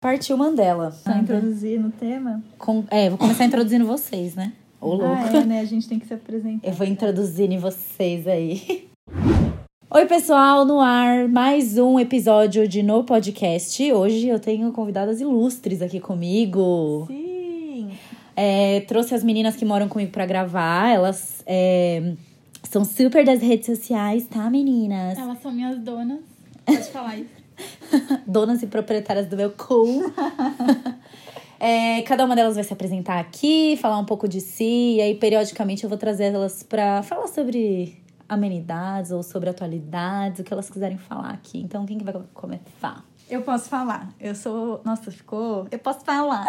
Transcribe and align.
Partiu 0.00 0.34
Mandela. 0.34 0.98
Pra 1.04 1.18
introduzir 1.18 1.78
no 1.78 1.90
tema? 1.90 2.42
Com, 2.56 2.84
é, 2.90 3.10
vou 3.10 3.18
começar 3.18 3.44
introduzindo 3.44 3.84
vocês, 3.84 4.34
né? 4.34 4.54
Ô, 4.80 4.94
louco. 4.94 5.04
Ah, 5.04 5.36
é, 5.36 5.44
né? 5.44 5.60
A 5.60 5.64
gente 5.66 5.86
tem 5.86 5.98
que 5.98 6.06
se 6.06 6.14
apresentar. 6.14 6.66
Eu 6.66 6.72
vou 6.72 6.86
introduzindo 6.86 7.60
vocês 7.60 8.26
aí. 8.26 8.88
Oi, 9.92 10.06
pessoal, 10.06 10.64
no 10.64 10.80
ar, 10.80 11.28
mais 11.28 11.76
um 11.76 12.00
episódio 12.00 12.66
de 12.66 12.82
No 12.82 13.04
Podcast. 13.04 13.92
Hoje 13.92 14.26
eu 14.26 14.40
tenho 14.40 14.72
convidadas 14.72 15.20
ilustres 15.20 15.82
aqui 15.82 16.00
comigo. 16.00 17.04
Sim! 17.06 17.90
É, 18.34 18.80
trouxe 18.88 19.14
as 19.14 19.22
meninas 19.22 19.54
que 19.54 19.66
moram 19.66 19.86
comigo 19.86 20.10
pra 20.10 20.24
gravar. 20.24 20.88
Elas 20.88 21.44
é, 21.46 22.14
são 22.62 22.86
super 22.86 23.22
das 23.22 23.42
redes 23.42 23.66
sociais, 23.66 24.26
tá, 24.26 24.48
meninas? 24.48 25.18
Elas 25.18 25.42
são 25.42 25.52
minhas 25.52 25.78
donas. 25.78 26.20
Pode 26.64 26.88
falar 26.90 27.18
isso. 27.18 27.39
Donas 28.26 28.62
e 28.62 28.66
proprietárias 28.66 29.26
do 29.26 29.36
meu 29.36 29.50
cu. 29.50 30.12
É, 31.62 32.00
cada 32.04 32.24
uma 32.24 32.34
delas 32.34 32.54
vai 32.54 32.64
se 32.64 32.72
apresentar 32.72 33.18
aqui, 33.18 33.76
falar 33.76 33.98
um 33.98 34.04
pouco 34.06 34.26
de 34.26 34.40
si, 34.40 34.94
e 34.96 35.00
aí 35.02 35.14
periodicamente 35.14 35.84
eu 35.84 35.90
vou 35.90 35.98
trazer 35.98 36.32
elas 36.32 36.62
pra 36.62 37.02
falar 37.02 37.26
sobre 37.26 38.02
amenidades 38.26 39.10
ou 39.10 39.22
sobre 39.22 39.50
atualidades, 39.50 40.40
o 40.40 40.42
que 40.42 40.54
elas 40.54 40.70
quiserem 40.70 40.96
falar 40.96 41.28
aqui. 41.28 41.60
Então, 41.60 41.84
quem 41.84 41.98
que 41.98 42.04
vai 42.04 42.14
começar? 42.32 43.04
Eu 43.28 43.42
posso 43.42 43.68
falar. 43.68 44.08
Eu 44.18 44.34
sou. 44.34 44.80
Nossa, 44.84 45.10
ficou. 45.10 45.66
Eu 45.70 45.78
posso 45.78 46.04
falar. 46.04 46.46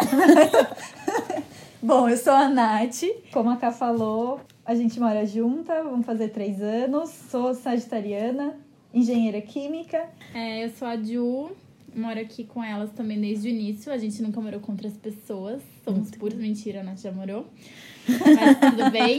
Bom, 1.82 2.08
eu 2.08 2.16
sou 2.16 2.32
a 2.32 2.48
Nath. 2.48 3.02
Como 3.32 3.50
a 3.50 3.56
Ká 3.56 3.70
falou, 3.70 4.40
a 4.64 4.74
gente 4.74 4.98
mora 4.98 5.26
junta, 5.26 5.82
vamos 5.82 6.06
fazer 6.06 6.28
três 6.28 6.62
anos. 6.62 7.10
Sou 7.30 7.54
sagitariana, 7.54 8.54
engenheira 8.94 9.40
química. 9.40 10.04
É, 10.34 10.64
eu 10.64 10.70
sou 10.70 10.86
a 10.88 10.96
Ju, 10.96 11.50
moro 11.94 12.20
aqui 12.20 12.44
com 12.44 12.62
elas 12.62 12.90
também 12.92 13.20
desde 13.20 13.48
o 13.48 13.50
início. 13.50 13.92
A 13.92 13.98
gente 13.98 14.22
nunca 14.22 14.40
morou 14.40 14.60
com 14.60 14.72
outras 14.72 14.96
pessoas. 14.96 15.62
Somos 15.84 16.10
puros 16.10 16.38
mentira, 16.38 16.80
a 16.80 16.82
Nath 16.82 17.00
já 17.00 17.12
morou. 17.12 17.46
Mas 18.08 18.58
tudo 18.70 18.90
bem. 18.90 19.18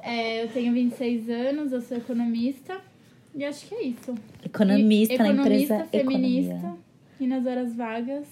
É, 0.00 0.44
eu 0.44 0.48
tenho 0.48 0.72
26 0.72 1.28
anos, 1.28 1.72
eu 1.72 1.80
sou 1.82 1.96
economista. 1.96 2.80
E 3.34 3.44
acho 3.44 3.66
que 3.66 3.74
é 3.74 3.82
isso. 3.84 4.14
Economista 4.44 5.14
E- 5.14 5.18
na 5.18 5.28
economista, 5.28 5.74
empresa 5.74 5.86
feminista. 5.90 6.54
Economia. 6.54 6.78
E 7.20 7.26
nas 7.26 7.46
horas 7.46 7.74
vagas. 7.74 8.26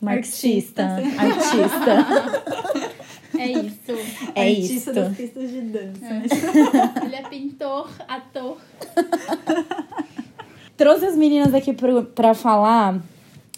Marxista, 0.00 0.84
artista. 0.84 2.84
É 3.38 3.50
isso. 3.50 3.92
É 4.34 4.48
artista 4.48 4.74
isso. 4.74 4.92
das 4.92 5.16
pistas 5.16 5.50
de 5.50 5.60
dança. 5.60 6.00
né? 6.00 6.24
Ele 7.04 7.16
é 7.16 7.22
pintor, 7.22 7.90
ator. 8.06 8.56
Trouxe 10.76 11.06
as 11.06 11.16
meninas 11.16 11.54
aqui 11.54 11.72
pro, 11.72 12.04
pra 12.04 12.34
falar 12.34 13.00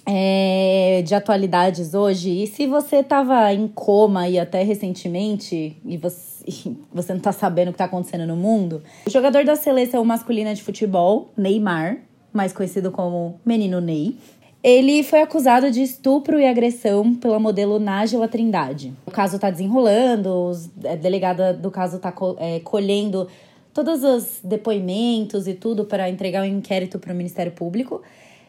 é, 0.06 1.02
de 1.04 1.14
atualidades 1.14 1.94
hoje. 1.94 2.42
E 2.42 2.46
se 2.46 2.66
você 2.66 3.02
tava 3.02 3.52
em 3.52 3.66
coma 3.66 4.28
e 4.28 4.38
até 4.38 4.62
recentemente, 4.62 5.76
e 5.84 5.96
você, 5.96 6.44
e 6.46 6.76
você 6.92 7.12
não 7.12 7.20
tá 7.20 7.32
sabendo 7.32 7.68
o 7.68 7.72
que 7.72 7.78
tá 7.78 7.86
acontecendo 7.86 8.26
no 8.26 8.36
mundo, 8.36 8.82
o 9.06 9.10
jogador 9.10 9.44
da 9.44 9.56
seleção 9.56 10.04
masculina 10.04 10.54
de 10.54 10.62
futebol, 10.62 11.30
Neymar, 11.36 11.98
mais 12.32 12.52
conhecido 12.52 12.90
como 12.90 13.40
Menino 13.44 13.80
Ney, 13.80 14.16
ele 14.62 15.02
foi 15.02 15.22
acusado 15.22 15.70
de 15.70 15.82
estupro 15.82 16.40
e 16.40 16.46
agressão 16.46 17.14
pela 17.14 17.38
modelo 17.38 17.78
Nájila 17.78 18.26
Trindade. 18.26 18.92
O 19.06 19.10
caso 19.10 19.38
tá 19.38 19.50
desenrolando, 19.50 20.50
a 20.84 20.96
delegada 20.96 21.52
do 21.52 21.70
caso 21.70 21.98
tá 21.98 22.10
co- 22.10 22.36
é, 22.38 22.60
colhendo 22.60 23.28
todos 23.72 24.02
os 24.02 24.40
depoimentos 24.42 25.46
e 25.46 25.54
tudo 25.54 25.84
para 25.84 26.08
entregar 26.08 26.42
o 26.42 26.46
inquérito 26.46 26.98
para 26.98 27.12
o 27.12 27.16
Ministério 27.16 27.52
Público. 27.52 28.02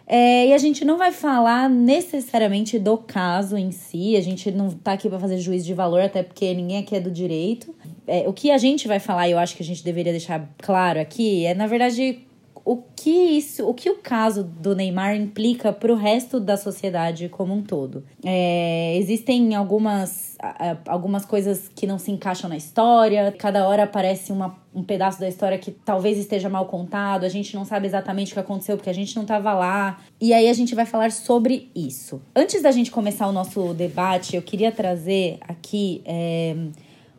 É, 0.10 0.48
e 0.48 0.54
a 0.54 0.58
gente 0.58 0.86
não 0.86 0.98
vai 0.98 1.12
falar 1.12 1.70
necessariamente 1.70 2.80
do 2.80 2.98
caso 2.98 3.58
em 3.58 3.72
si, 3.72 4.16
a 4.16 4.22
gente 4.22 4.50
não 4.52 4.70
tá 4.70 4.94
aqui 4.94 5.10
para 5.10 5.20
fazer 5.20 5.38
juízo 5.38 5.66
de 5.66 5.74
valor, 5.74 6.00
até 6.00 6.24
porque 6.24 6.54
ninguém 6.54 6.78
aqui 6.78 6.96
é 6.96 7.00
do 7.02 7.12
direito. 7.12 7.76
É, 8.08 8.24
o 8.26 8.32
que 8.32 8.50
a 8.50 8.58
gente 8.58 8.88
vai 8.88 9.00
falar, 9.00 9.28
e 9.28 9.34
eu 9.34 9.38
acho 9.38 9.56
que 9.58 9.62
a 9.62 9.66
gente 9.66 9.84
deveria 9.84 10.14
deixar 10.14 10.50
claro 10.60 10.98
aqui, 10.98 11.46
é 11.46 11.54
na 11.54 11.68
verdade 11.68 12.20
o 12.68 12.84
que 12.98 13.10
isso, 13.10 13.66
o 13.66 13.74
que 13.74 13.90
o 13.90 13.96
caso 13.96 14.44
do 14.44 14.76
Neymar 14.76 15.16
implica 15.16 15.72
para 15.72 15.90
o 15.90 15.96
resto 15.96 16.38
da 16.38 16.58
sociedade 16.58 17.30
como 17.30 17.54
um 17.54 17.62
todo. 17.62 18.04
É, 18.26 18.98
existem 18.98 19.56
algumas, 19.56 20.38
algumas 20.86 21.24
coisas 21.24 21.72
que 21.74 21.88
não 21.88 21.98
se 21.98 22.12
encaixam 22.12 22.50
na 22.50 22.58
história, 22.58 23.34
cada 23.40 23.66
hora 23.66 23.84
aparece 23.84 24.34
uma, 24.34 24.58
um 24.76 24.84
pedaço 24.84 25.18
da 25.18 25.30
história 25.30 25.58
que 25.58 25.72
talvez 25.72 26.18
esteja 26.18 26.50
mal 26.50 26.66
contado, 26.66 27.24
a 27.24 27.30
gente 27.30 27.56
não 27.56 27.64
sabe 27.64 27.88
exatamente 27.88 28.32
o 28.32 28.34
que 28.34 28.40
aconteceu 28.42 28.76
porque 28.76 28.90
a 28.90 28.94
gente 28.94 29.16
não 29.16 29.24
estava 29.24 29.54
lá. 29.54 30.02
E 30.20 30.34
aí 30.34 30.50
a 30.50 30.54
gente 30.54 30.76
vai 30.76 30.86
falar 30.86 31.14
sobre 31.14 31.72
isso. 31.74 32.22
Antes 32.36 32.62
da 32.62 32.72
gente 32.72 32.92
começar 32.92 33.28
o 33.28 33.32
nosso 33.32 33.74
debate, 33.74 34.36
eu 34.36 34.42
queria 34.42 34.74
trazer 34.74 35.38
aqui 35.48 36.02
é, 36.04 36.54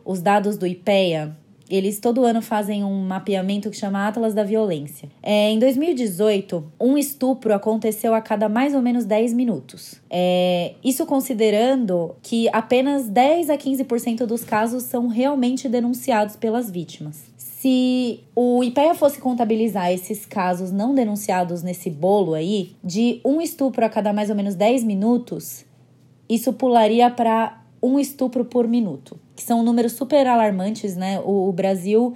os 0.05 0.21
dados 0.21 0.59
do 0.59 0.67
IPEA, 0.67 1.35
eles 1.69 1.99
todo 1.99 2.23
ano 2.23 2.41
fazem 2.41 2.83
um 2.83 3.01
mapeamento 3.05 3.69
que 3.69 3.77
chama 3.77 4.07
Atlas 4.07 4.33
da 4.33 4.43
Violência. 4.43 5.09
É, 5.21 5.51
em 5.51 5.59
2018, 5.59 6.63
um 6.79 6.97
estupro 6.97 7.53
aconteceu 7.53 8.13
a 8.13 8.21
cada 8.21 8.49
mais 8.49 8.73
ou 8.73 8.81
menos 8.81 9.05
10 9.05 9.33
minutos. 9.33 10.01
É, 10.09 10.73
isso 10.83 11.05
considerando 11.05 12.15
que 12.23 12.49
apenas 12.49 13.07
10 13.07 13.49
a 13.49 13.57
15% 13.57 14.25
dos 14.25 14.43
casos 14.43 14.83
são 14.83 15.07
realmente 15.07 15.69
denunciados 15.69 16.35
pelas 16.35 16.71
vítimas. 16.71 17.29
Se 17.37 18.21
o 18.33 18.63
IPEA 18.63 18.95
fosse 18.95 19.19
contabilizar 19.19 19.91
esses 19.91 20.25
casos 20.25 20.71
não 20.71 20.95
denunciados 20.95 21.61
nesse 21.61 21.89
bolo 21.89 22.33
aí, 22.33 22.71
de 22.81 23.19
um 23.23 23.41
estupro 23.41 23.85
a 23.85 23.89
cada 23.89 24.13
mais 24.13 24.29
ou 24.29 24.35
menos 24.35 24.55
10 24.55 24.85
minutos, 24.85 25.65
isso 26.29 26.53
pularia 26.53 27.09
para 27.09 27.58
um 27.81 27.99
estupro 27.99 28.45
por 28.45 28.67
minuto, 28.67 29.19
que 29.35 29.43
são 29.43 29.63
números 29.63 29.93
super 29.93 30.27
alarmantes, 30.27 30.95
né? 30.95 31.19
O, 31.19 31.49
o 31.49 31.51
Brasil 31.51 32.15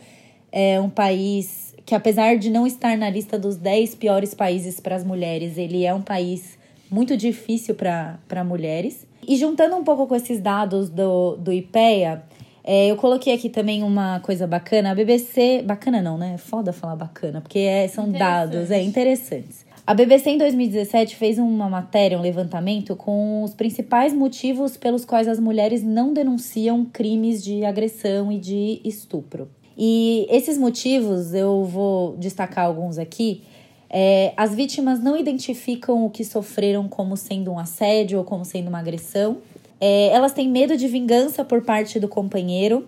é 0.52 0.80
um 0.80 0.90
país 0.90 1.74
que, 1.86 1.96
apesar 1.96 2.38
de 2.38 2.50
não 2.50 2.66
estar 2.66 2.98
na 2.98 3.10
lista 3.10 3.38
dos 3.38 3.58
10 3.58 3.96
piores 3.96 4.34
países 4.34 4.80
para 4.80 4.96
as 4.96 5.04
mulheres, 5.04 5.58
ele 5.58 5.86
é 5.86 5.94
um 5.94 6.02
país 6.02 6.58
muito 6.90 7.18
difícil 7.18 7.76
para 7.76 8.44
mulheres. 8.44 9.08
E 9.28 9.36
juntando 9.36 9.76
um 9.76 9.84
pouco 9.84 10.06
com 10.06 10.16
esses 10.16 10.40
dados 10.40 10.90
do, 10.90 11.38
do 11.38 11.52
IPEA, 11.52 12.24
é, 12.64 12.88
eu 12.88 12.96
coloquei 12.96 13.34
aqui 13.34 13.50
também 13.50 13.84
uma 13.84 14.20
coisa 14.22 14.48
bacana. 14.48 14.92
A 14.92 14.96
BBC. 14.96 15.64
Bacana 15.66 16.02
não, 16.02 16.18
né? 16.18 16.34
É 16.36 16.38
foda 16.38 16.72
falar 16.72 16.96
bacana, 16.96 17.42
porque 17.42 17.60
é- 17.60 17.88
são 17.88 18.10
dados, 18.10 18.72
é 18.72 18.82
interessantes. 18.82 19.63
A 19.86 19.94
BBC 19.94 20.30
em 20.30 20.38
2017 20.38 21.18
fez 21.18 21.38
uma 21.38 21.68
matéria, 21.68 22.18
um 22.18 22.22
levantamento 22.22 22.96
com 22.96 23.44
os 23.44 23.54
principais 23.54 24.14
motivos 24.14 24.78
pelos 24.78 25.04
quais 25.04 25.28
as 25.28 25.42
mulheres 25.42 25.84
não 25.84 26.14
denunciam 26.14 26.86
crimes 26.86 27.44
de 27.44 27.66
agressão 27.66 28.32
e 28.32 28.40
de 28.40 28.80
estupro. 28.86 29.50
E 29.78 30.26
esses 30.30 30.58
motivos, 30.58 31.34
eu 31.34 31.66
vou 31.66 32.16
destacar 32.16 32.66
alguns 32.66 32.98
aqui. 32.98 33.44
É, 33.90 34.32
as 34.38 34.56
vítimas 34.56 35.04
não 35.04 35.18
identificam 35.18 36.06
o 36.06 36.10
que 36.10 36.24
sofreram 36.24 36.88
como 36.88 37.18
sendo 37.18 37.52
um 37.52 37.60
assédio 37.60 38.20
ou 38.20 38.24
como 38.24 38.46
sendo 38.46 38.70
uma 38.70 38.80
agressão. 38.80 39.40
É, 39.82 40.08
elas 40.14 40.32
têm 40.32 40.48
medo 40.48 40.78
de 40.78 40.88
vingança 40.88 41.44
por 41.44 41.62
parte 41.62 42.00
do 42.00 42.08
companheiro, 42.08 42.88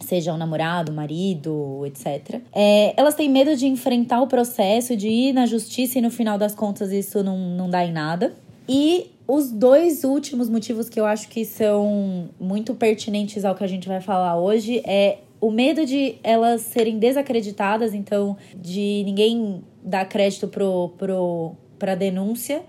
seja 0.00 0.32
o 0.32 0.36
namorado, 0.36 0.92
marido, 0.92 1.84
etc. 1.86 2.40
É, 2.54 2.94
elas 2.96 3.14
têm 3.14 3.28
medo 3.28 3.56
de 3.56 3.66
enfrentar 3.66 4.20
o 4.22 4.26
processo, 4.26 4.96
de 4.96 5.08
ir 5.08 5.32
na 5.32 5.46
justiça 5.46 5.98
e 5.98 6.02
no 6.02 6.10
final 6.10 6.38
das 6.38 6.54
contas 6.54 6.92
isso 6.92 7.22
não, 7.22 7.38
não 7.38 7.68
dá 7.68 7.84
em 7.84 7.92
nada. 7.92 8.34
E 8.68 9.10
os 9.26 9.50
dois 9.50 10.04
últimos 10.04 10.48
motivos 10.48 10.88
que 10.88 10.98
eu 10.98 11.04
acho 11.04 11.28
que 11.28 11.44
são 11.44 12.28
muito 12.40 12.74
pertinentes 12.74 13.44
ao 13.44 13.54
que 13.54 13.64
a 13.64 13.66
gente 13.66 13.88
vai 13.88 14.00
falar 14.00 14.38
hoje 14.38 14.82
é 14.84 15.18
o 15.40 15.50
medo 15.50 15.86
de 15.86 16.16
elas 16.22 16.62
serem 16.62 16.98
desacreditadas, 16.98 17.94
então 17.94 18.36
de 18.56 19.02
ninguém 19.04 19.62
dar 19.82 20.04
crédito 20.06 20.48
pro, 20.48 20.90
pro, 20.98 21.52
pra 21.78 21.94
denúncia 21.94 22.62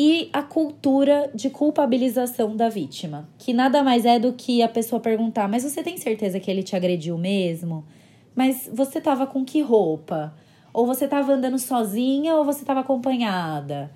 e 0.00 0.30
a 0.32 0.44
cultura 0.44 1.28
de 1.34 1.50
culpabilização 1.50 2.54
da 2.54 2.68
vítima, 2.68 3.28
que 3.36 3.52
nada 3.52 3.82
mais 3.82 4.06
é 4.06 4.16
do 4.16 4.32
que 4.32 4.62
a 4.62 4.68
pessoa 4.68 5.00
perguntar: 5.00 5.48
"Mas 5.48 5.64
você 5.64 5.82
tem 5.82 5.96
certeza 5.96 6.38
que 6.38 6.48
ele 6.48 6.62
te 6.62 6.76
agrediu 6.76 7.18
mesmo? 7.18 7.84
Mas 8.32 8.70
você 8.72 9.00
tava 9.00 9.26
com 9.26 9.44
que 9.44 9.60
roupa? 9.60 10.32
Ou 10.72 10.86
você 10.86 11.08
tava 11.08 11.32
andando 11.32 11.58
sozinha 11.58 12.36
ou 12.36 12.44
você 12.44 12.64
tava 12.64 12.80
acompanhada?" 12.80 13.90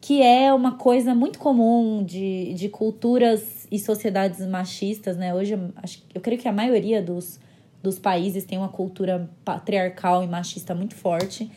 que 0.00 0.22
é 0.22 0.54
uma 0.54 0.76
coisa 0.76 1.12
muito 1.12 1.40
comum 1.40 2.04
de, 2.04 2.54
de 2.54 2.68
culturas 2.68 3.66
e 3.68 3.80
sociedades 3.80 4.46
machistas, 4.46 5.16
né? 5.16 5.34
Hoje, 5.34 5.58
acho, 5.82 6.04
eu 6.14 6.20
creio 6.20 6.40
que 6.40 6.46
a 6.46 6.52
maioria 6.52 7.02
dos, 7.02 7.40
dos 7.82 7.98
países 7.98 8.44
tem 8.44 8.56
uma 8.56 8.68
cultura 8.68 9.28
patriarcal 9.44 10.22
e 10.22 10.28
machista 10.28 10.72
muito 10.72 10.94
forte. 10.94 11.50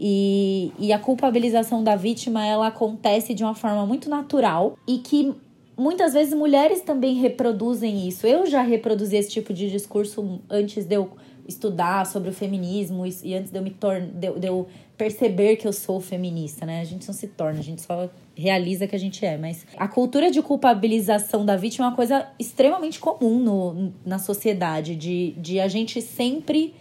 E, 0.00 0.72
e 0.78 0.92
a 0.92 0.98
culpabilização 0.98 1.82
da 1.82 1.96
vítima, 1.96 2.46
ela 2.46 2.68
acontece 2.68 3.34
de 3.34 3.42
uma 3.42 3.54
forma 3.54 3.84
muito 3.84 4.08
natural 4.08 4.78
e 4.86 4.98
que 4.98 5.34
muitas 5.76 6.12
vezes 6.12 6.34
mulheres 6.34 6.82
também 6.82 7.16
reproduzem 7.16 8.06
isso. 8.06 8.26
Eu 8.26 8.46
já 8.46 8.62
reproduzi 8.62 9.16
esse 9.16 9.30
tipo 9.30 9.52
de 9.52 9.70
discurso 9.70 10.40
antes 10.48 10.84
de 10.84 10.94
eu 10.94 11.10
estudar 11.48 12.06
sobre 12.06 12.28
o 12.28 12.32
feminismo 12.32 13.04
e 13.24 13.34
antes 13.34 13.50
de 13.50 13.58
eu 13.58 13.62
me 13.62 13.70
tornar, 13.70 14.06
de, 14.06 14.46
eu 14.46 14.68
perceber 14.98 15.56
que 15.56 15.66
eu 15.66 15.72
sou 15.72 16.00
feminista, 16.00 16.66
né? 16.66 16.80
A 16.80 16.84
gente 16.84 17.06
não 17.06 17.14
se 17.14 17.28
torna, 17.28 17.60
a 17.60 17.62
gente 17.62 17.80
só 17.80 18.10
realiza 18.36 18.86
que 18.86 18.94
a 18.94 18.98
gente 18.98 19.24
é. 19.24 19.38
Mas 19.38 19.64
a 19.76 19.88
cultura 19.88 20.30
de 20.30 20.42
culpabilização 20.42 21.46
da 21.46 21.56
vítima 21.56 21.86
é 21.86 21.88
uma 21.88 21.96
coisa 21.96 22.28
extremamente 22.38 23.00
comum 23.00 23.38
no, 23.38 23.92
na 24.04 24.18
sociedade, 24.18 24.94
de, 24.94 25.32
de 25.38 25.58
a 25.58 25.68
gente 25.68 26.02
sempre 26.02 26.74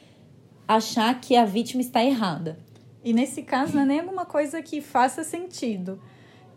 achar 0.68 1.22
que 1.22 1.36
a 1.36 1.46
vítima 1.46 1.82
está 1.82 2.04
errada. 2.04 2.58
E 3.04 3.14
nesse 3.14 3.42
caso 3.42 3.76
não 3.76 3.84
é 3.84 3.86
nem 3.86 4.00
alguma 4.00 4.26
coisa 4.26 4.62
que 4.62 4.82
faça 4.82 5.24
sentido 5.24 6.00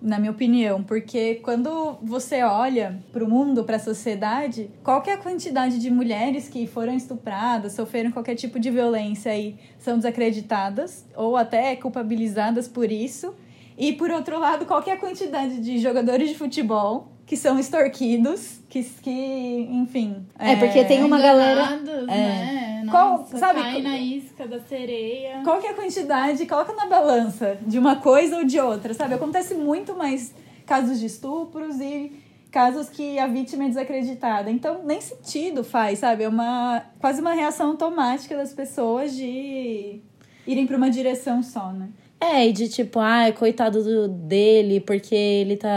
na 0.01 0.19
minha 0.19 0.31
opinião, 0.31 0.83
porque 0.83 1.37
quando 1.37 1.99
você 2.03 2.43
olha 2.43 3.03
para 3.13 3.23
o 3.23 3.29
mundo, 3.29 3.65
para 3.65 3.77
a 3.77 3.81
sociedade, 3.81 4.71
qual 4.83 5.03
é 5.07 5.13
a 5.13 5.19
quantidade 5.19 5.79
de 5.79 5.91
mulheres 5.91 6.49
que 6.49 6.67
foram 6.67 6.95
estupradas, 6.95 7.75
sofreram 7.75 8.11
qualquer 8.11 8.35
tipo 8.35 8.59
de 8.59 8.71
violência 8.71 9.37
e 9.37 9.59
são 9.79 9.99
desacreditadas 9.99 11.07
ou 11.15 11.37
até 11.37 11.77
culpabilizadas 11.77 12.67
por 12.67 12.91
isso? 12.91 13.35
E 13.81 13.95
por 13.95 14.11
outro 14.11 14.39
lado, 14.39 14.67
qual 14.67 14.85
é 14.87 14.93
a 14.93 14.97
quantidade 14.99 15.59
de 15.59 15.79
jogadores 15.79 16.29
de 16.29 16.35
futebol 16.35 17.09
que 17.25 17.35
são 17.35 17.59
extorquidos, 17.59 18.61
que, 18.69 18.83
que 18.83 19.69
enfim. 19.71 20.27
É, 20.39 20.53
é 20.53 20.57
porque 20.57 20.85
tem 20.85 21.03
uma 21.03 21.19
galera. 21.19 21.81
É. 21.87 22.05
Né? 22.05 22.83
Nossa, 22.85 23.31
qual, 23.31 23.41
sabe, 23.41 23.63
cai 23.63 23.81
na 23.81 23.97
isca 23.97 24.47
da 24.47 24.61
sereia. 24.61 25.41
Qual 25.43 25.61
que 25.61 25.67
é 25.67 25.71
a 25.71 25.75
quantidade? 25.75 26.45
Coloca 26.45 26.75
na 26.75 26.85
balança 26.87 27.57
de 27.67 27.79
uma 27.79 27.97
coisa 27.97 28.37
ou 28.37 28.45
de 28.45 28.61
outra, 28.61 28.93
sabe? 28.93 29.15
Acontece 29.15 29.55
muito 29.55 29.97
mais 29.97 30.35
casos 30.67 31.01
de 31.01 31.07
estupros 31.07 31.81
e 31.81 32.13
casos 32.51 32.91
que 32.91 33.19
a 33.19 33.27
vítima 33.29 33.65
é 33.65 33.69
desacreditada. 33.69 34.51
Então, 34.51 34.83
nem 34.85 35.01
sentido 35.01 35.65
faz, 35.65 36.01
sabe? 36.01 36.25
É 36.25 36.29
uma 36.29 36.83
quase 36.99 37.23
uma 37.23 37.33
reação 37.33 37.69
automática 37.69 38.37
das 38.37 38.53
pessoas 38.53 39.17
de 39.17 40.01
irem 40.47 40.67
para 40.67 40.77
uma 40.77 40.91
direção 40.91 41.43
só, 41.43 41.73
né? 41.73 41.89
É, 42.21 42.47
e 42.47 42.53
de 42.53 42.69
tipo, 42.69 43.01
ah, 43.01 43.33
coitado 43.33 43.83
do, 43.83 44.07
dele, 44.07 44.79
porque 44.79 45.15
ele 45.15 45.57
tá. 45.57 45.69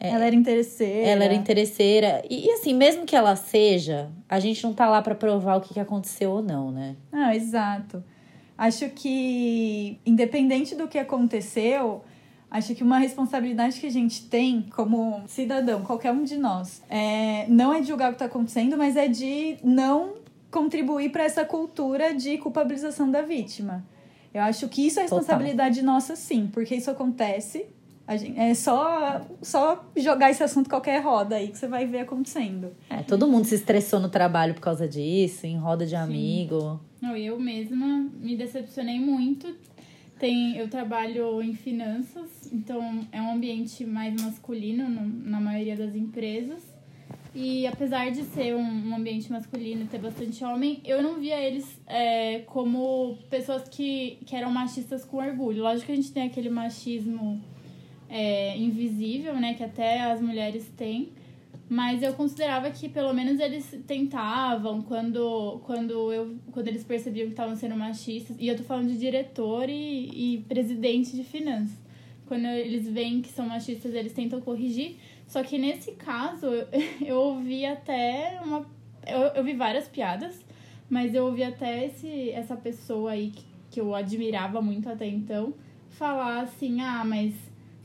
É, 0.00 0.10
ela 0.10 0.24
era 0.24 0.34
interesseira. 0.34 1.08
Ela 1.08 1.24
era 1.24 1.34
interesseira. 1.34 2.24
E, 2.28 2.46
e, 2.46 2.50
assim, 2.50 2.74
mesmo 2.74 3.06
que 3.06 3.14
ela 3.14 3.36
seja, 3.36 4.10
a 4.28 4.40
gente 4.40 4.64
não 4.64 4.74
tá 4.74 4.88
lá 4.88 5.00
para 5.00 5.14
provar 5.14 5.56
o 5.56 5.60
que, 5.60 5.72
que 5.72 5.80
aconteceu 5.80 6.32
ou 6.32 6.42
não, 6.42 6.72
né? 6.72 6.96
Não, 7.12 7.30
exato. 7.30 8.02
Acho 8.58 8.88
que, 8.88 10.00
independente 10.04 10.74
do 10.74 10.88
que 10.88 10.98
aconteceu, 10.98 12.02
acho 12.50 12.74
que 12.74 12.82
uma 12.82 12.98
responsabilidade 12.98 13.78
que 13.78 13.86
a 13.86 13.90
gente 13.90 14.24
tem 14.24 14.62
como 14.74 15.22
cidadão, 15.28 15.82
qualquer 15.82 16.10
um 16.10 16.24
de 16.24 16.36
nós, 16.36 16.82
é, 16.90 17.46
não 17.48 17.72
é 17.72 17.80
de 17.80 17.86
julgar 17.86 18.10
o 18.10 18.12
que 18.14 18.18
tá 18.18 18.24
acontecendo, 18.24 18.76
mas 18.76 18.96
é 18.96 19.06
de 19.06 19.56
não 19.62 20.14
contribuir 20.50 21.10
para 21.10 21.22
essa 21.22 21.44
cultura 21.44 22.12
de 22.12 22.38
culpabilização 22.38 23.08
da 23.08 23.22
vítima. 23.22 23.84
Eu 24.36 24.42
acho 24.42 24.68
que 24.68 24.86
isso 24.86 24.98
é 24.98 25.02
responsabilidade 25.02 25.76
Total. 25.80 25.94
nossa, 25.94 26.14
sim, 26.14 26.46
porque 26.52 26.74
isso 26.74 26.90
acontece. 26.90 27.64
A 28.06 28.18
gente, 28.18 28.38
é 28.38 28.52
só, 28.52 29.26
só 29.40 29.84
jogar 29.96 30.30
esse 30.30 30.42
assunto 30.42 30.68
qualquer 30.68 31.02
roda 31.02 31.36
aí 31.36 31.48
que 31.48 31.56
você 31.56 31.66
vai 31.66 31.86
ver 31.86 32.00
acontecendo. 32.00 32.72
É, 32.90 33.02
todo 33.02 33.26
mundo 33.26 33.46
se 33.46 33.54
estressou 33.54 33.98
no 33.98 34.10
trabalho 34.10 34.52
por 34.52 34.60
causa 34.60 34.86
disso, 34.86 35.46
em 35.46 35.56
roda 35.56 35.86
de 35.86 35.92
sim. 35.92 35.96
amigo. 35.96 36.78
Não, 37.00 37.16
eu 37.16 37.40
mesma 37.40 38.08
me 38.20 38.36
decepcionei 38.36 39.00
muito. 39.00 39.56
Tem, 40.18 40.56
eu 40.58 40.68
trabalho 40.68 41.42
em 41.42 41.54
finanças, 41.54 42.50
então 42.52 43.06
é 43.10 43.20
um 43.22 43.32
ambiente 43.32 43.86
mais 43.86 44.20
masculino 44.20 44.86
no, 44.86 45.00
na 45.30 45.40
maioria 45.40 45.76
das 45.76 45.94
empresas. 45.94 46.62
E 47.38 47.66
apesar 47.66 48.10
de 48.10 48.22
ser 48.22 48.56
um, 48.56 48.88
um 48.88 48.96
ambiente 48.96 49.30
masculino 49.30 49.82
e 49.82 49.86
ter 49.86 49.98
bastante 49.98 50.42
homem, 50.42 50.80
eu 50.86 51.02
não 51.02 51.20
via 51.20 51.38
eles 51.38 51.78
é, 51.86 52.38
como 52.46 53.18
pessoas 53.28 53.68
que, 53.68 54.16
que 54.24 54.34
eram 54.34 54.50
machistas 54.50 55.04
com 55.04 55.18
orgulho. 55.18 55.62
Lógico 55.62 55.84
que 55.84 55.92
a 55.92 55.96
gente 55.96 56.10
tem 56.12 56.22
aquele 56.22 56.48
machismo 56.48 57.38
é, 58.08 58.56
invisível, 58.56 59.34
né? 59.34 59.52
Que 59.52 59.62
até 59.62 60.00
as 60.00 60.22
mulheres 60.22 60.66
têm. 60.78 61.10
Mas 61.68 62.02
eu 62.02 62.14
considerava 62.14 62.70
que 62.70 62.88
pelo 62.88 63.12
menos 63.12 63.38
eles 63.38 63.82
tentavam 63.86 64.80
quando, 64.80 65.60
quando, 65.66 66.10
eu, 66.10 66.36
quando 66.52 66.68
eles 66.68 66.84
percebiam 66.84 67.26
que 67.26 67.32
estavam 67.32 67.54
sendo 67.54 67.76
machistas. 67.76 68.34
E 68.40 68.48
eu 68.48 68.56
tô 68.56 68.62
falando 68.62 68.88
de 68.88 68.96
diretor 68.96 69.68
e, 69.68 70.36
e 70.36 70.44
presidente 70.48 71.14
de 71.14 71.22
finanças. 71.22 71.76
Quando 72.26 72.46
eles 72.46 72.88
veem 72.88 73.20
que 73.20 73.28
são 73.28 73.46
machistas, 73.46 73.94
eles 73.94 74.14
tentam 74.14 74.40
corrigir. 74.40 74.96
Só 75.26 75.42
que 75.42 75.58
nesse 75.58 75.92
caso, 75.92 76.46
eu 77.04 77.16
ouvi 77.16 77.64
até 77.66 78.40
uma. 78.42 78.66
Eu, 79.06 79.20
eu 79.34 79.44
vi 79.44 79.54
várias 79.54 79.88
piadas, 79.88 80.44
mas 80.88 81.14
eu 81.14 81.26
ouvi 81.26 81.42
até 81.42 81.86
esse, 81.86 82.30
essa 82.30 82.56
pessoa 82.56 83.12
aí 83.12 83.30
que, 83.30 83.44
que 83.70 83.80
eu 83.80 83.94
admirava 83.94 84.60
muito 84.60 84.88
até 84.88 85.06
então 85.06 85.54
falar 85.90 86.42
assim: 86.42 86.80
ah, 86.80 87.04
mas 87.04 87.34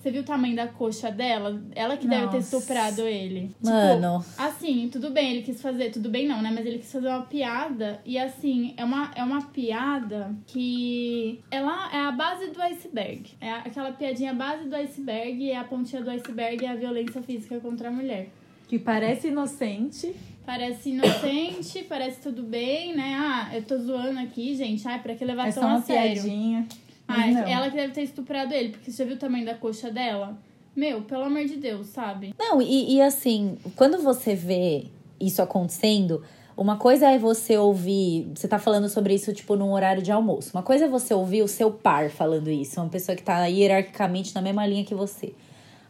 você 0.01 0.09
viu 0.09 0.21
o 0.21 0.25
tamanho 0.25 0.55
da 0.55 0.67
coxa 0.67 1.11
dela? 1.11 1.61
Ela 1.75 1.95
que 1.95 2.07
Nossa. 2.07 2.19
deve 2.21 2.31
ter 2.31 2.37
estuprado 2.39 3.01
ele. 3.01 3.51
Mano. 3.63 4.19
Tipo, 4.19 4.41
assim, 4.41 4.89
tudo 4.91 5.11
bem, 5.11 5.31
ele 5.31 5.43
quis 5.43 5.61
fazer. 5.61 5.91
Tudo 5.91 6.09
bem 6.09 6.27
não, 6.27 6.41
né? 6.41 6.51
Mas 6.51 6.65
ele 6.65 6.79
quis 6.79 6.91
fazer 6.91 7.07
uma 7.07 7.21
piada. 7.21 8.01
E 8.03 8.17
assim, 8.17 8.73
é 8.77 8.83
uma, 8.83 9.11
é 9.15 9.23
uma 9.23 9.43
piada 9.43 10.35
que. 10.47 11.39
Ela 11.51 11.93
é 11.93 11.99
a 11.99 12.11
base 12.11 12.47
do 12.47 12.59
iceberg. 12.61 13.31
É 13.39 13.51
aquela 13.51 13.91
piadinha 13.91 14.33
base 14.33 14.67
do 14.67 14.75
iceberg. 14.75 15.43
E 15.43 15.53
a 15.53 15.63
pontinha 15.63 16.01
do 16.01 16.09
iceberg 16.09 16.65
é 16.65 16.69
a 16.69 16.75
violência 16.75 17.21
física 17.21 17.59
contra 17.59 17.89
a 17.89 17.91
mulher. 17.91 18.29
Que 18.67 18.79
parece 18.79 19.27
inocente. 19.27 20.15
Parece 20.43 20.89
inocente, 20.89 21.85
parece 21.87 22.19
tudo 22.19 22.41
bem, 22.41 22.95
né? 22.95 23.15
Ah, 23.15 23.55
eu 23.55 23.61
tô 23.61 23.77
zoando 23.77 24.19
aqui, 24.19 24.55
gente. 24.55 24.87
Ai, 24.87 24.99
pra 24.99 25.13
que 25.13 25.23
levar 25.23 25.47
é 25.47 25.51
tão 25.51 25.75
a 25.75 25.81
sério? 25.81 26.23
Piadinha. 26.23 26.67
Ah, 27.15 27.49
ela 27.49 27.69
que 27.69 27.75
deve 27.75 27.93
ter 27.93 28.03
estuprado 28.03 28.53
ele, 28.53 28.69
porque 28.69 28.91
você 28.91 29.05
viu 29.05 29.15
o 29.15 29.19
tamanho 29.19 29.45
da 29.45 29.55
coxa 29.55 29.91
dela? 29.91 30.37
Meu, 30.75 31.01
pelo 31.01 31.23
amor 31.23 31.45
de 31.45 31.57
Deus, 31.57 31.87
sabe? 31.87 32.33
Não, 32.39 32.61
e, 32.61 32.95
e 32.95 33.01
assim, 33.01 33.57
quando 33.75 34.01
você 34.01 34.33
vê 34.33 34.85
isso 35.19 35.41
acontecendo, 35.41 36.23
uma 36.55 36.77
coisa 36.77 37.09
é 37.09 37.17
você 37.17 37.57
ouvir. 37.57 38.31
Você 38.35 38.47
tá 38.47 38.57
falando 38.57 38.87
sobre 38.87 39.13
isso, 39.13 39.33
tipo, 39.33 39.55
num 39.55 39.71
horário 39.71 40.01
de 40.01 40.11
almoço. 40.11 40.51
Uma 40.53 40.63
coisa 40.63 40.85
é 40.85 40.87
você 40.87 41.13
ouvir 41.13 41.41
o 41.41 41.47
seu 41.47 41.71
par 41.71 42.09
falando 42.09 42.49
isso, 42.49 42.79
uma 42.79 42.89
pessoa 42.89 43.15
que 43.15 43.23
tá 43.23 43.45
hierarquicamente 43.45 44.33
na 44.33 44.41
mesma 44.41 44.65
linha 44.65 44.85
que 44.85 44.95
você. 44.95 45.33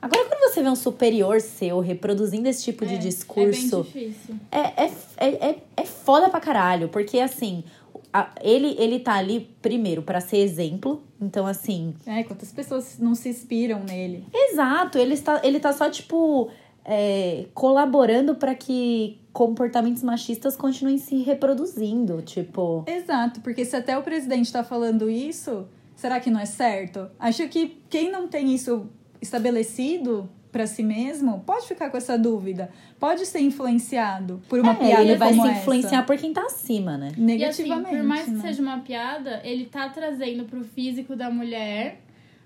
Agora, 0.01 0.25
quando 0.25 0.51
você 0.51 0.63
vê 0.63 0.69
um 0.69 0.75
superior 0.75 1.39
seu 1.41 1.79
reproduzindo 1.79 2.49
esse 2.49 2.63
tipo 2.63 2.83
é, 2.85 2.87
de 2.87 2.97
discurso. 2.97 3.81
É 3.81 3.99
bem 3.99 4.09
difícil. 4.09 4.35
É, 4.51 4.59
é, 4.59 4.91
é, 5.17 5.49
é, 5.49 5.55
é 5.77 5.85
foda 5.85 6.27
pra 6.27 6.39
caralho. 6.39 6.89
Porque, 6.89 7.19
assim, 7.19 7.63
a, 8.13 8.31
ele, 8.41 8.75
ele 8.77 8.99
tá 8.99 9.13
ali, 9.13 9.49
primeiro, 9.61 10.01
para 10.01 10.19
ser 10.19 10.37
exemplo. 10.37 11.01
Então, 11.19 11.45
assim. 11.45 11.93
É, 12.05 12.23
quantas 12.23 12.51
pessoas 12.51 12.97
não 12.99 13.15
se 13.15 13.29
inspiram 13.29 13.83
nele? 13.83 14.25
Exato, 14.33 14.97
ele 14.97 15.13
está, 15.13 15.41
ele 15.43 15.59
tá 15.59 15.71
só, 15.71 15.89
tipo, 15.89 16.49
é, 16.83 17.45
colaborando 17.53 18.35
para 18.35 18.55
que 18.55 19.19
comportamentos 19.31 20.03
machistas 20.03 20.55
continuem 20.55 20.97
se 20.97 21.17
reproduzindo. 21.21 22.21
Tipo. 22.21 22.83
Exato, 22.87 23.41
porque 23.41 23.63
se 23.65 23.75
até 23.75 23.97
o 23.97 24.03
presidente 24.03 24.51
tá 24.51 24.63
falando 24.63 25.09
isso, 25.09 25.67
será 25.95 26.19
que 26.19 26.29
não 26.29 26.39
é 26.39 26.45
certo? 26.45 27.09
Acho 27.19 27.47
que 27.47 27.81
quem 27.89 28.11
não 28.11 28.27
tem 28.27 28.53
isso 28.53 28.87
estabelecido 29.21 30.29
para 30.51 30.67
si 30.67 30.83
mesmo, 30.83 31.39
pode 31.45 31.67
ficar 31.67 31.89
com 31.89 31.97
essa 31.97 32.17
dúvida. 32.17 32.69
Pode 32.99 33.25
ser 33.25 33.39
influenciado 33.39 34.41
por 34.49 34.59
uma 34.59 34.73
é, 34.73 34.75
piada 34.75 35.01
ele 35.01 35.15
vai 35.15 35.33
se 35.33 35.39
essa. 35.39 35.51
influenciar 35.51 36.05
por 36.05 36.17
quem 36.17 36.33
tá 36.33 36.45
acima, 36.45 36.97
né? 36.97 37.11
Negativamente. 37.17 37.83
E 37.83 37.87
assim, 37.87 37.97
por 37.97 38.03
mais 38.03 38.25
que 38.25 38.31
né? 38.31 38.41
seja 38.41 38.61
uma 38.61 38.79
piada, 38.79 39.41
ele 39.43 39.65
tá 39.65 39.89
trazendo 39.89 40.43
pro 40.45 40.63
físico 40.63 41.15
da 41.15 41.29
mulher 41.29 42.01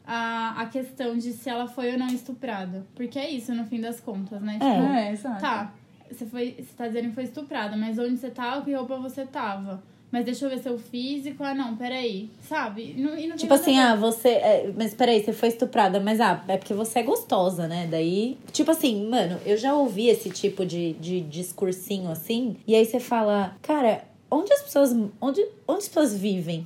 a, 0.05 0.61
a 0.61 0.65
questão 0.67 1.17
de 1.17 1.33
se 1.33 1.49
ela 1.49 1.67
foi 1.67 1.91
ou 1.91 1.97
não 1.97 2.07
estuprada. 2.07 2.85
Porque 2.95 3.17
é 3.17 3.29
isso, 3.29 3.53
no 3.53 3.65
fim 3.65 3.81
das 3.81 3.99
contas, 3.99 4.41
né? 4.41 4.57
É, 4.61 4.71
tipo, 4.71 4.93
é 4.93 5.11
exato. 5.11 5.41
Tá, 5.41 5.73
você, 6.09 6.25
foi, 6.25 6.55
você 6.57 6.73
tá 6.77 6.87
dizendo 6.87 7.09
que 7.09 7.15
foi 7.15 7.23
estuprada, 7.23 7.75
mas 7.75 7.97
onde 7.97 8.17
você 8.17 8.29
tava, 8.29 8.63
que 8.63 8.73
roupa 8.73 8.97
você 8.97 9.25
tava? 9.25 9.83
Mas 10.11 10.23
deixa 10.23 10.45
eu 10.45 10.49
ver 10.49 10.59
seu 10.59 10.77
físico. 10.77 11.43
Ah, 11.43 11.53
não, 11.53 11.75
peraí. 11.75 12.29
Sabe? 12.47 12.93
E 12.95 13.01
não, 13.01 13.17
e 13.17 13.27
não 13.27 13.35
tipo 13.35 13.53
assim, 13.53 13.77
ah, 13.77 13.95
você. 13.95 14.29
É, 14.29 14.73
mas 14.75 14.93
peraí, 14.93 15.23
você 15.23 15.33
foi 15.33 15.49
estuprada, 15.49 15.99
mas 15.99 16.21
ah, 16.21 16.43
é 16.47 16.57
porque 16.57 16.73
você 16.73 16.99
é 16.99 17.03
gostosa, 17.03 17.67
né? 17.67 17.87
Daí. 17.89 18.37
Tipo 18.51 18.71
assim, 18.71 19.07
mano, 19.09 19.39
eu 19.45 19.57
já 19.57 19.73
ouvi 19.73 20.07
esse 20.07 20.29
tipo 20.29 20.65
de, 20.65 20.93
de 20.93 21.21
discursinho 21.21 22.09
assim. 22.09 22.55
E 22.67 22.75
aí 22.75 22.85
você 22.85 22.99
fala, 22.99 23.55
cara, 23.61 24.03
onde 24.29 24.53
as 24.53 24.61
pessoas. 24.61 24.91
Onde, 25.19 25.45
onde 25.67 25.79
as 25.79 25.87
pessoas 25.87 26.15
vivem? 26.15 26.65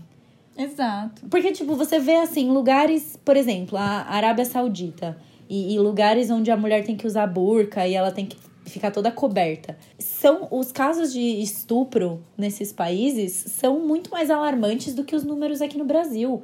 Exato. 0.57 1.25
Porque, 1.29 1.53
tipo, 1.53 1.73
você 1.75 1.99
vê 1.99 2.17
assim, 2.17 2.51
lugares, 2.51 3.17
por 3.23 3.37
exemplo, 3.37 3.77
a 3.77 4.05
Arábia 4.09 4.43
Saudita 4.43 5.17
e, 5.49 5.73
e 5.73 5.79
lugares 5.79 6.29
onde 6.29 6.51
a 6.51 6.57
mulher 6.57 6.83
tem 6.83 6.97
que 6.97 7.07
usar 7.07 7.25
burca 7.27 7.87
e 7.87 7.95
ela 7.95 8.11
tem 8.11 8.25
que 8.25 8.37
ficar 8.69 8.91
toda 8.91 9.11
coberta. 9.11 9.77
São 9.97 10.47
os 10.51 10.71
casos 10.71 11.11
de 11.11 11.41
estupro 11.41 12.23
nesses 12.37 12.71
países 12.71 13.31
são 13.31 13.79
muito 13.79 14.09
mais 14.11 14.29
alarmantes 14.29 14.93
do 14.93 15.03
que 15.03 15.15
os 15.15 15.23
números 15.23 15.61
aqui 15.61 15.77
no 15.77 15.85
Brasil. 15.85 16.43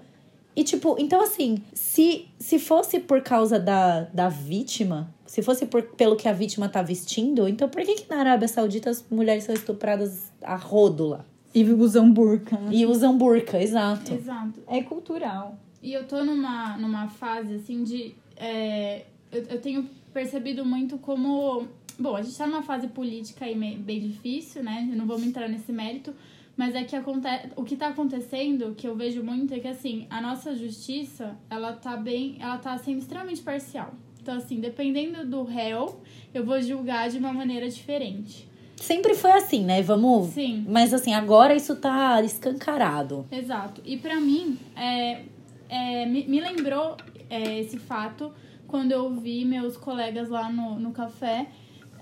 E 0.55 0.63
tipo, 0.63 0.96
então 0.98 1.22
assim, 1.22 1.62
se, 1.74 2.27
se 2.39 2.58
fosse 2.58 3.00
por 3.00 3.22
causa 3.22 3.60
da, 3.60 4.01
da 4.13 4.29
vítima, 4.29 5.13
se 5.25 5.41
fosse 5.41 5.65
por, 5.65 5.84
pelo 5.84 6.15
que 6.15 6.29
a 6.29 6.34
vítima 6.34 6.70
tá 6.70 6.82
vestindo, 6.82 7.48
então 7.48 7.67
por 7.67 7.82
que, 7.82 7.96
que 7.96 8.10
na 8.10 8.17
Arábia 8.17 8.48
Saudita 8.48 8.89
as 8.89 9.05
mulheres 9.10 9.44
são 9.44 9.53
estupradas 9.53 10.32
a 10.41 10.55
rodo 10.55 11.08
lá? 11.08 11.25
E 11.53 11.63
usam 11.63 12.12
burca. 12.12 12.60
E 12.70 12.86
usam 12.86 13.17
burca, 13.17 13.62
exato. 13.62 14.13
Exato. 14.13 14.62
É 14.67 14.82
cultural. 14.82 15.58
E 15.82 15.94
eu 15.94 16.05
tô 16.05 16.24
numa, 16.24 16.77
numa 16.77 17.08
fase, 17.08 17.55
assim, 17.55 17.84
de. 17.84 18.13
é, 18.36 19.05
eu, 19.32 19.44
eu 19.44 19.62
tenho 19.62 19.89
percebido 20.13 20.65
muito 20.65 20.98
como. 20.98 21.67
Bom, 21.97 22.15
a 22.15 22.21
gente 22.21 22.37
tá 22.37 22.45
numa 22.45 22.61
fase 22.63 22.87
política 22.87 23.45
aí 23.45 23.55
me- 23.55 23.75
bem 23.77 23.99
difícil, 23.99 24.63
né? 24.63 24.87
Eu 24.91 24.97
não 24.97 25.05
vou 25.05 25.19
entrar 25.19 25.47
nesse 25.47 25.71
mérito. 25.71 26.13
Mas 26.57 26.73
é 26.73 26.83
que 26.83 26.95
aconte... 26.95 27.27
o 27.55 27.63
que 27.63 27.75
tá 27.75 27.87
acontecendo, 27.87 28.73
que 28.75 28.87
eu 28.87 28.95
vejo 28.95 29.21
muito, 29.23 29.53
é 29.53 29.59
que 29.59 29.67
assim, 29.67 30.07
a 30.09 30.21
nossa 30.21 30.55
justiça, 30.55 31.35
ela 31.49 31.73
tá 31.73 31.97
bem. 31.97 32.37
Ela 32.39 32.57
tá 32.57 32.77
sendo 32.77 32.99
extremamente 32.99 33.41
parcial. 33.41 33.93
Então, 34.21 34.35
assim, 34.37 34.59
dependendo 34.59 35.25
do 35.25 35.43
réu, 35.43 35.99
eu 36.33 36.43
vou 36.45 36.59
julgar 36.61 37.09
de 37.09 37.17
uma 37.17 37.31
maneira 37.31 37.69
diferente. 37.69 38.47
Sempre 38.77 39.13
foi 39.13 39.31
assim, 39.31 39.63
né? 39.63 39.81
Vamos. 39.81 40.29
Sim. 40.29 40.65
Mas 40.67 40.93
assim, 40.93 41.13
agora 41.13 41.55
isso 41.55 41.75
tá 41.75 42.21
escancarado. 42.23 43.25
Exato. 43.31 43.81
E 43.85 43.97
pra 43.97 44.19
mim, 44.19 44.57
é, 44.75 45.23
é, 45.69 46.05
me, 46.05 46.25
me 46.25 46.39
lembrou 46.41 46.97
é, 47.29 47.59
esse 47.59 47.77
fato 47.77 48.31
quando 48.67 48.91
eu 48.91 49.05
ouvi 49.05 49.45
meus 49.45 49.77
colegas 49.77 50.29
lá 50.29 50.51
no, 50.51 50.79
no 50.79 50.91
café 50.91 51.47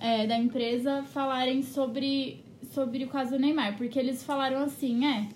é, 0.04 0.28
da 0.28 0.38
empresa 0.38 1.02
falarem 1.02 1.64
sobre, 1.64 2.44
sobre 2.74 3.06
o 3.06 3.08
caso 3.08 3.32
do 3.32 3.40
Neymar. 3.40 3.78
Porque 3.78 3.98
eles 3.98 4.22
falaram 4.22 4.62
assim, 4.62 5.06
é, 5.06 5.30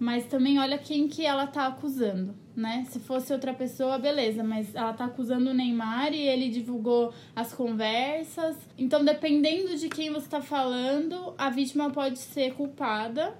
mas 0.00 0.26
também 0.26 0.58
olha 0.58 0.76
quem 0.78 1.06
que 1.06 1.24
ela 1.24 1.46
tá 1.46 1.68
acusando, 1.68 2.34
né? 2.56 2.84
Se 2.88 2.98
fosse 2.98 3.32
outra 3.32 3.54
pessoa, 3.54 3.98
beleza, 3.98 4.42
mas 4.42 4.74
ela 4.74 4.92
tá 4.92 5.04
acusando 5.04 5.50
o 5.50 5.54
Neymar 5.54 6.12
e 6.12 6.26
ele 6.26 6.48
divulgou 6.48 7.14
as 7.36 7.54
conversas. 7.54 8.56
Então, 8.76 9.04
dependendo 9.04 9.76
de 9.76 9.88
quem 9.88 10.10
você 10.10 10.28
tá 10.28 10.40
falando, 10.40 11.32
a 11.38 11.48
vítima 11.48 11.88
pode 11.90 12.18
ser 12.18 12.54
culpada. 12.54 13.38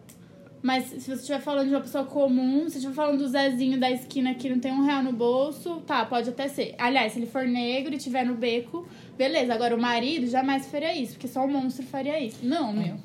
Mas 0.62 0.84
se 0.84 1.00
você 1.00 1.12
estiver 1.14 1.40
falando 1.40 1.68
de 1.68 1.74
uma 1.74 1.80
pessoa 1.80 2.04
comum, 2.04 2.68
se 2.68 2.76
estiver 2.76 2.94
falando 2.94 3.18
do 3.18 3.28
Zezinho 3.28 3.80
da 3.80 3.90
esquina 3.90 4.34
que 4.34 4.48
não 4.50 4.58
tem 4.58 4.72
um 4.72 4.84
real 4.84 5.02
no 5.02 5.12
bolso, 5.12 5.76
tá, 5.86 6.04
pode 6.04 6.28
até 6.28 6.48
ser. 6.48 6.74
Aliás, 6.78 7.12
se 7.12 7.18
ele 7.18 7.26
for 7.26 7.46
negro 7.46 7.94
e 7.94 7.98
tiver 7.98 8.24
no 8.26 8.34
beco, 8.34 8.86
beleza. 9.16 9.54
Agora, 9.54 9.74
o 9.74 9.80
marido 9.80 10.26
jamais 10.26 10.66
faria 10.66 10.94
isso, 10.94 11.12
porque 11.14 11.28
só 11.28 11.44
um 11.44 11.48
monstro 11.50 11.84
faria 11.86 12.20
isso. 12.20 12.38
Não, 12.42 12.72
meu. 12.74 12.96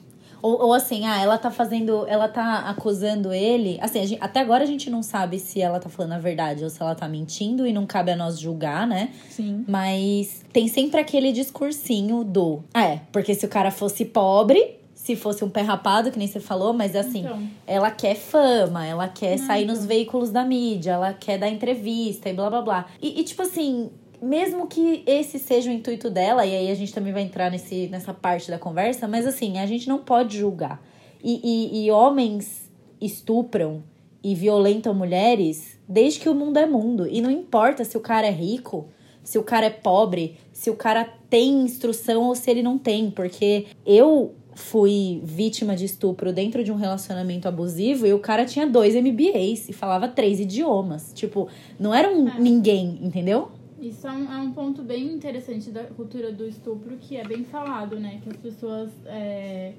Ou, 0.41 0.61
ou 0.65 0.73
assim, 0.73 1.05
ah, 1.07 1.19
ela 1.19 1.37
tá 1.39 1.49
fazendo. 1.49 2.05
Ela 2.07 2.27
tá 2.27 2.69
acusando 2.69 3.33
ele. 3.33 3.79
Assim, 3.81 4.05
gente- 4.05 4.21
até 4.21 4.41
agora 4.41 4.63
a 4.63 4.67
gente 4.67 4.89
não 4.91 5.01
sabe 5.01 5.39
se 5.39 5.59
ela 5.61 5.79
tá 5.79 5.89
falando 5.89 6.11
a 6.11 6.19
verdade 6.19 6.63
ou 6.63 6.69
se 6.69 6.79
ela 6.81 6.93
tá 6.93 7.07
mentindo 7.07 7.65
e 7.65 7.71
não 7.73 7.85
cabe 7.87 8.11
a 8.11 8.15
nós 8.15 8.37
julgar, 8.39 8.85
né? 8.85 9.09
Sim. 9.29 9.63
Mas 9.67 10.43
tem 10.53 10.67
sempre 10.67 10.99
aquele 10.99 11.31
discursinho 11.31 12.23
do. 12.23 12.63
Ah, 12.73 12.83
é, 12.83 13.01
porque 13.11 13.33
se 13.33 13.45
o 13.45 13.49
cara 13.49 13.71
fosse 13.71 14.05
pobre, 14.05 14.75
se 15.05 15.15
fosse 15.15 15.45
um 15.45 15.49
pé 15.51 15.61
rapado, 15.61 16.09
que 16.09 16.17
nem 16.17 16.27
você 16.27 16.39
falou, 16.39 16.73
mas 16.73 16.95
assim, 16.95 17.19
Então. 17.19 17.39
ela 17.67 17.91
quer 17.91 18.15
fama, 18.15 18.83
ela 18.87 19.07
quer 19.07 19.37
Não, 19.37 19.45
sair 19.45 19.63
então. 19.63 19.75
nos 19.75 19.85
veículos 19.85 20.31
da 20.31 20.43
mídia, 20.43 20.93
ela 20.93 21.13
quer 21.13 21.37
dar 21.37 21.47
entrevista 21.47 22.27
e 22.27 22.33
blá 22.33 22.49
blá 22.49 22.61
blá. 22.63 22.85
E, 22.99 23.19
e, 23.19 23.23
tipo 23.23 23.43
assim, 23.43 23.91
mesmo 24.19 24.65
que 24.65 25.03
esse 25.05 25.37
seja 25.37 25.69
o 25.69 25.73
intuito 25.73 26.09
dela, 26.09 26.43
e 26.43 26.55
aí 26.55 26.71
a 26.71 26.73
gente 26.73 26.91
também 26.91 27.13
vai 27.13 27.21
entrar 27.21 27.51
nesse, 27.51 27.87
nessa 27.87 28.15
parte 28.15 28.49
da 28.49 28.57
conversa, 28.57 29.07
mas 29.07 29.27
assim, 29.27 29.59
a 29.59 29.67
gente 29.67 29.87
não 29.87 29.99
pode 29.99 30.39
julgar. 30.39 30.81
E, 31.23 31.39
e, 31.43 31.85
e 31.85 31.91
homens 31.91 32.67
estupram 32.99 33.83
e 34.23 34.33
violentam 34.33 34.91
mulheres 34.91 35.79
desde 35.87 36.19
que 36.19 36.27
o 36.29 36.33
mundo 36.33 36.57
é 36.57 36.65
mundo. 36.65 37.07
E 37.07 37.21
não 37.21 37.29
importa 37.29 37.85
se 37.85 37.95
o 37.95 37.99
cara 38.01 38.25
é 38.25 38.31
rico, 38.31 38.89
se 39.23 39.37
o 39.37 39.43
cara 39.43 39.67
é 39.67 39.69
pobre, 39.69 40.37
se 40.51 40.71
o 40.71 40.75
cara 40.75 41.07
tem 41.29 41.61
instrução 41.61 42.23
ou 42.23 42.33
se 42.35 42.49
ele 42.49 42.63
não 42.63 42.77
tem, 42.77 43.11
porque 43.11 43.67
eu 43.85 44.33
fui 44.55 45.21
vítima 45.23 45.75
de 45.75 45.85
estupro 45.85 46.31
dentro 46.33 46.63
de 46.63 46.71
um 46.71 46.75
relacionamento 46.75 47.47
abusivo 47.47 48.07
e 48.07 48.13
o 48.13 48.19
cara 48.19 48.45
tinha 48.45 48.65
dois 48.65 48.95
MBAs 48.95 49.69
e 49.69 49.73
falava 49.73 50.07
três 50.07 50.39
idiomas. 50.39 51.11
Tipo, 51.13 51.47
não 51.77 51.93
era 51.93 52.09
um 52.09 52.27
É. 52.27 52.39
ninguém, 52.39 52.97
entendeu? 53.01 53.51
Isso 53.79 54.07
é 54.07 54.11
um, 54.11 54.33
é 54.33 54.37
um 54.37 54.51
ponto 54.51 54.81
bem 54.81 55.13
interessante 55.13 55.69
da 55.69 55.83
cultura 55.83 56.31
do 56.31 56.47
estupro, 56.47 56.95
que 56.97 57.17
é 57.17 57.23
bem 57.23 57.43
falado, 57.43 57.99
né? 57.99 58.19
Que 58.23 58.29
as 58.29 58.37
pessoas 58.37 58.89
é, 59.05 59.73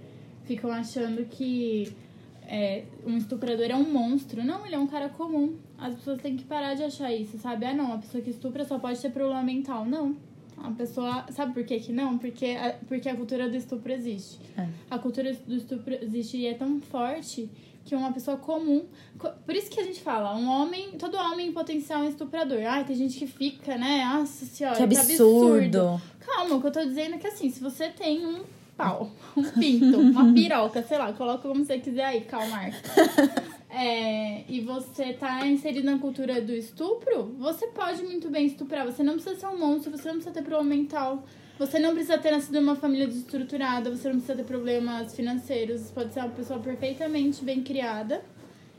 ficam 0.45 0.71
achando 0.71 1.25
que 1.25 1.91
é, 2.47 2.85
um 3.05 3.17
estuprador 3.17 3.67
é 3.71 3.75
um 3.75 3.91
monstro. 3.91 4.45
Não, 4.45 4.65
ele 4.65 4.75
é 4.75 4.79
um 4.79 4.87
cara 4.87 5.09
comum. 5.09 5.55
As 5.79 5.95
pessoas 5.95 6.21
têm 6.21 6.37
que 6.37 6.45
parar 6.45 6.75
de 6.75 6.85
achar 6.85 7.13
isso, 7.13 7.39
sabe? 7.39 7.65
Ah, 7.65 7.75
não, 7.75 7.95
a 7.95 7.99
pessoa 7.99 8.23
que 8.23 8.31
estupra 8.31 8.65
só 8.65 8.79
pode 8.79 9.01
ter 9.01 9.11
problema 9.11 9.43
mental. 9.43 9.85
Não. 9.87 10.15
A 10.63 10.71
pessoa. 10.71 11.25
Sabe 11.31 11.53
por 11.53 11.65
que, 11.65 11.79
que 11.81 11.93
não? 11.93 12.17
Porque 12.19 12.47
a, 12.47 12.75
porque 12.89 13.09
a 13.09 13.15
cultura 13.17 13.49
do 13.49 13.57
estupro 13.57 13.93
existe. 13.93 14.39
É. 14.57 14.67
A 14.91 14.99
cultura 14.99 15.33
do 15.47 15.55
estupro 15.57 15.95
existe 16.03 16.37
e 16.39 16.47
é 16.47 16.55
tão 16.55 16.81
forte 16.81 17.49
que 17.85 17.95
uma 17.95 18.11
pessoa 18.13 18.37
comum. 18.37 18.85
co- 19.19 19.31
Por 19.45 19.55
isso 19.55 19.71
que 19.71 19.79
a 19.81 19.85
gente 19.85 20.01
fala, 20.01 20.35
um 20.37 20.49
homem. 20.49 20.93
Todo 20.99 21.17
homem 21.17 21.49
em 21.49 21.53
potencial 21.53 22.03
é 22.03 22.09
estuprador. 22.09 22.59
Ai, 22.67 22.85
tem 22.85 22.97
gente 22.97 23.19
que 23.19 23.27
fica, 23.27 23.77
né? 23.79 24.05
Nossa 24.05 24.45
senhora, 24.47 24.77
Que 24.77 24.83
absurdo. 24.83 26.01
Calma, 26.21 26.57
o 26.57 26.61
que 26.61 26.67
eu 26.67 26.73
tô 26.73 26.85
dizendo 26.85 27.15
é 27.15 27.19
que 27.19 27.27
assim, 27.29 27.49
se 27.51 27.61
você 27.61 27.89
tem 27.91 28.27
um 28.27 28.43
pau, 28.77 29.11
um 29.37 29.43
pinto, 29.43 29.99
uma 30.01 30.33
piroca, 30.35 30.83
sei 30.83 30.99
lá, 30.99 31.13
coloca 31.13 31.47
como 31.49 31.65
você 31.65 31.79
quiser 31.79 32.05
aí, 32.05 32.23
calmar. 32.23 32.73
É, 33.79 34.43
e 34.49 34.63
você 34.63 35.13
tá 35.13 35.47
inserido 35.47 35.85
na 35.85 35.99
cultura 35.99 36.41
do 36.41 36.51
estupro, 36.51 37.35
você 37.39 37.67
pode 37.67 38.03
muito 38.05 38.31
bem 38.31 38.47
estuprar. 38.47 38.87
Você 38.87 39.03
não 39.03 39.13
precisa 39.13 39.37
ser 39.37 39.47
um 39.49 39.59
monstro, 39.59 39.91
você 39.91 40.09
não 40.09 40.15
precisa 40.15 40.35
ter 40.35 40.43
problema 40.43 40.75
mental. 40.75 41.23
Você 41.59 41.79
não 41.79 41.93
precisa 41.93 42.17
ter 42.17 42.31
nascido 42.31 42.59
numa 42.59 42.75
família 42.75 43.07
desestruturada, 43.07 43.91
você 43.91 44.09
não 44.09 44.17
precisa 44.17 44.35
ter 44.35 44.45
problemas 44.45 45.15
financeiros. 45.15 45.83
Você 45.83 45.93
pode 45.93 46.15
ser 46.15 46.21
uma 46.21 46.31
pessoa 46.31 46.59
perfeitamente 46.59 47.45
bem 47.45 47.63
criada 47.63 48.25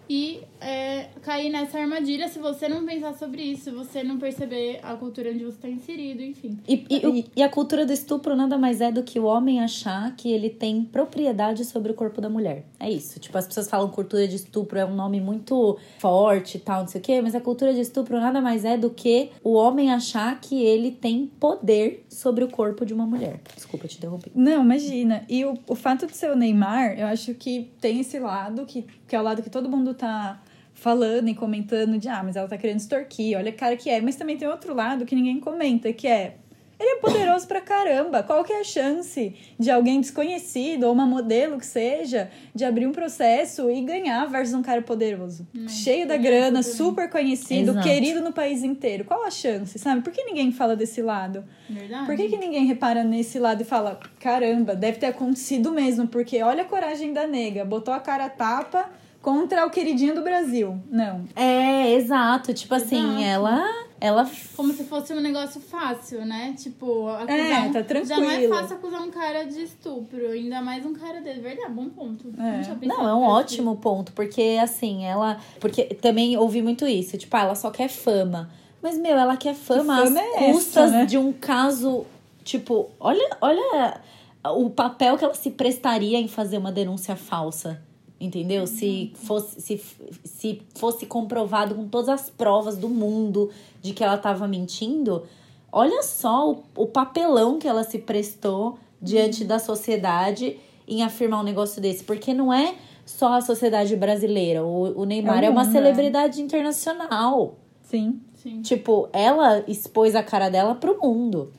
e 0.09 0.41
é, 0.61 1.09
cair 1.21 1.49
nessa 1.49 1.79
armadilha 1.79 2.27
se 2.27 2.39
você 2.39 2.67
não 2.67 2.85
pensar 2.85 3.13
sobre 3.13 3.41
isso, 3.41 3.65
se 3.65 3.71
você 3.71 4.03
não 4.03 4.17
perceber 4.17 4.79
a 4.83 4.95
cultura 4.95 5.29
onde 5.29 5.43
você 5.43 5.55
está 5.57 5.69
inserido, 5.69 6.21
enfim. 6.21 6.57
E, 6.67 6.85
e, 6.89 7.25
e 7.35 7.43
a 7.43 7.49
cultura 7.49 7.85
do 7.85 7.93
estupro 7.93 8.35
nada 8.35 8.57
mais 8.57 8.81
é 8.81 8.91
do 8.91 9.03
que 9.03 9.19
o 9.19 9.25
homem 9.25 9.61
achar 9.61 10.15
que 10.15 10.31
ele 10.31 10.49
tem 10.49 10.83
propriedade 10.83 11.65
sobre 11.65 11.91
o 11.91 11.95
corpo 11.95 12.21
da 12.21 12.29
mulher. 12.29 12.63
É 12.79 12.89
isso. 12.89 13.19
Tipo, 13.19 13.37
as 13.37 13.47
pessoas 13.47 13.69
falam 13.69 13.89
cultura 13.89 14.27
de 14.27 14.35
estupro 14.35 14.77
é 14.77 14.85
um 14.85 14.95
nome 14.95 15.19
muito 15.19 15.77
forte 15.99 16.57
e 16.57 16.59
tal, 16.59 16.81
não 16.81 16.87
sei 16.87 17.01
o 17.01 17.03
quê, 17.03 17.21
mas 17.21 17.35
a 17.35 17.41
cultura 17.41 17.73
de 17.73 17.81
estupro 17.81 18.19
nada 18.19 18.39
mais 18.41 18.65
é 18.65 18.77
do 18.77 18.89
que 18.89 19.31
o 19.43 19.53
homem 19.53 19.91
achar 19.91 20.39
que 20.39 20.63
ele 20.63 20.91
tem 20.91 21.27
poder 21.39 22.05
sobre 22.09 22.43
o 22.43 22.47
corpo 22.47 22.85
de 22.85 22.93
uma 22.93 23.05
mulher. 23.05 23.41
Desculpa, 23.55 23.85
eu 23.85 23.89
te 23.89 23.97
interrompi. 23.97 24.31
Não, 24.33 24.63
imagina. 24.63 25.23
E 25.27 25.45
o, 25.45 25.57
o 25.67 25.75
fato 25.75 26.05
de 26.07 26.15
ser 26.15 26.31
o 26.31 26.35
Neymar, 26.35 26.97
eu 26.97 27.07
acho 27.07 27.33
que 27.33 27.69
tem 27.79 27.99
esse 27.99 28.19
lado, 28.19 28.65
que, 28.65 28.85
que 29.07 29.15
é 29.15 29.19
o 29.19 29.23
lado 29.23 29.41
que 29.41 29.49
todo 29.49 29.69
mundo 29.69 29.93
tá 29.97 30.41
falando 30.73 31.27
e 31.27 31.33
comentando 31.33 31.97
de, 31.97 32.07
ah, 32.07 32.21
mas 32.23 32.35
ela 32.35 32.47
tá 32.47 32.57
querendo 32.57 32.79
extorquir, 32.79 33.37
olha 33.37 33.49
a 33.49 33.53
cara 33.53 33.75
que 33.75 33.89
é. 33.89 33.99
Mas 33.99 34.15
também 34.15 34.37
tem 34.37 34.47
outro 34.47 34.73
lado 34.73 35.05
que 35.05 35.15
ninguém 35.15 35.39
comenta, 35.39 35.91
que 35.91 36.07
é, 36.07 36.35
ele 36.79 36.91
é 36.91 36.95
poderoso 36.97 37.47
pra 37.47 37.59
caramba. 37.59 38.21
Qual 38.21 38.43
que 38.43 38.53
é 38.53 38.59
a 38.59 38.63
chance 38.63 39.35
de 39.59 39.71
alguém 39.71 39.99
desconhecido 39.99 40.83
ou 40.83 40.93
uma 40.93 41.07
modelo 41.07 41.57
que 41.57 41.65
seja 41.65 42.29
de 42.53 42.63
abrir 42.63 42.85
um 42.85 42.91
processo 42.91 43.71
e 43.71 43.81
ganhar 43.81 44.25
versus 44.27 44.53
um 44.53 44.61
cara 44.61 44.83
poderoso? 44.83 45.47
Cheio 45.67 46.07
da 46.07 46.13
tem 46.13 46.23
grana, 46.23 46.61
super 46.61 47.09
conhecido, 47.09 47.71
Exato. 47.71 47.87
querido 47.87 48.21
no 48.21 48.31
país 48.31 48.63
inteiro. 48.63 49.03
Qual 49.05 49.25
a 49.25 49.31
chance, 49.31 49.79
sabe? 49.79 50.01
Por 50.01 50.13
que 50.13 50.23
ninguém 50.23 50.51
fala 50.51 50.75
desse 50.75 51.01
lado? 51.01 51.43
Verdade? 51.67 52.05
Por 52.05 52.15
que, 52.15 52.29
que 52.29 52.37
ninguém 52.37 52.67
repara 52.67 53.03
nesse 53.03 53.39
lado 53.39 53.61
e 53.61 53.65
fala, 53.65 53.99
caramba, 54.19 54.75
deve 54.75 54.99
ter 54.99 55.07
acontecido 55.07 55.71
mesmo, 55.71 56.07
porque 56.07 56.43
olha 56.43 56.61
a 56.61 56.65
coragem 56.65 57.11
da 57.11 57.25
nega, 57.25 57.65
botou 57.65 57.91
a 57.91 57.99
cara 57.99 58.25
a 58.25 58.29
tapa 58.29 58.87
contra 59.27 59.65
o 59.65 59.69
queridinho 59.69 60.15
do 60.15 60.21
Brasil. 60.21 60.81
Não. 60.89 61.25
É, 61.35 61.91
exato. 61.95 62.53
Tipo 62.53 62.75
assim, 62.75 62.95
Exato. 62.95 63.23
ela. 63.23 63.87
Ela. 63.99 64.31
Como 64.55 64.71
se 64.71 64.85
fosse 64.85 65.11
um 65.11 65.19
negócio 65.19 65.59
fácil, 65.59 66.25
né? 66.25 66.55
Tipo, 66.57 67.09
acusar 67.09 67.37
É, 67.37 67.83
tá 67.83 68.03
Já 68.05 68.15
não 68.21 68.23
é 68.23 68.37
tranquilo. 68.37 68.55
fácil 68.55 68.77
acusar 68.77 69.01
um 69.01 69.11
cara 69.11 69.43
de 69.43 69.63
estupro, 69.63 70.29
ainda 70.29 70.61
mais 70.61 70.85
um 70.85 70.93
cara 70.93 71.19
dele. 71.19 71.41
Verdade, 71.41 71.73
bom 71.73 71.89
ponto. 71.89 72.33
É. 72.39 72.85
Não, 72.87 73.05
é 73.05 73.13
um 73.13 73.23
ótimo 73.23 73.75
ponto, 73.75 74.13
porque 74.13 74.57
assim, 74.63 75.03
ela. 75.03 75.37
Porque 75.59 75.83
também 75.95 76.37
ouvi 76.37 76.61
muito 76.61 76.87
isso, 76.87 77.17
tipo, 77.17 77.35
ah, 77.35 77.41
ela 77.41 77.55
só 77.55 77.69
quer 77.69 77.89
fama. 77.89 78.49
Mas, 78.81 78.97
meu, 78.97 79.17
ela 79.17 79.35
quer 79.35 79.55
fama, 79.55 79.97
fama 79.97 80.03
às 80.03 80.15
é 80.15 80.35
essa, 80.35 80.53
custas 80.53 80.91
né? 80.93 81.05
de 81.05 81.17
um 81.17 81.33
caso. 81.33 82.05
Tipo, 82.45 82.89
olha, 82.97 83.29
olha 83.41 83.99
o 84.45 84.69
papel 84.69 85.17
que 85.17 85.25
ela 85.25 85.33
se 85.33 85.51
prestaria 85.51 86.17
em 86.17 86.29
fazer 86.29 86.57
uma 86.57 86.71
denúncia 86.71 87.17
falsa. 87.17 87.85
Entendeu? 88.19 88.65
Se 88.65 89.11
fosse, 89.15 89.61
se, 89.61 89.81
se 90.23 90.61
fosse 90.75 91.05
comprovado 91.05 91.75
com 91.75 91.87
todas 91.87 92.09
as 92.09 92.29
provas 92.29 92.75
do 92.75 92.89
mundo 92.89 93.51
de 93.81 93.93
que 93.93 94.03
ela 94.03 94.17
tava 94.17 94.47
mentindo, 94.47 95.23
olha 95.71 96.01
só 96.01 96.51
o, 96.51 96.63
o 96.75 96.87
papelão 96.87 97.59
que 97.59 97.67
ela 97.67 97.83
se 97.83 97.99
prestou 97.99 98.79
diante 98.99 99.45
da 99.45 99.59
sociedade 99.59 100.57
em 100.87 101.03
afirmar 101.03 101.41
um 101.41 101.43
negócio 101.43 101.79
desse. 101.79 102.03
Porque 102.03 102.33
não 102.33 102.51
é 102.51 102.75
só 103.05 103.33
a 103.33 103.41
sociedade 103.41 103.95
brasileira. 103.95 104.63
O, 104.63 105.01
o 105.01 105.05
Neymar 105.05 105.43
É 105.43 105.47
é, 105.47 105.49
uma 105.49 105.63
né? 105.63 105.71
celebridade 105.71 106.41
internacional. 106.41 107.55
Sim. 107.83 108.19
Sim. 108.33 108.61
Tipo, 108.61 109.09
ela 109.13 109.63
expôs 109.67 110.15
a 110.15 110.23
cara 110.23 110.49
dela 110.49 110.75
pro 110.75 110.99
mundo. 111.01 111.51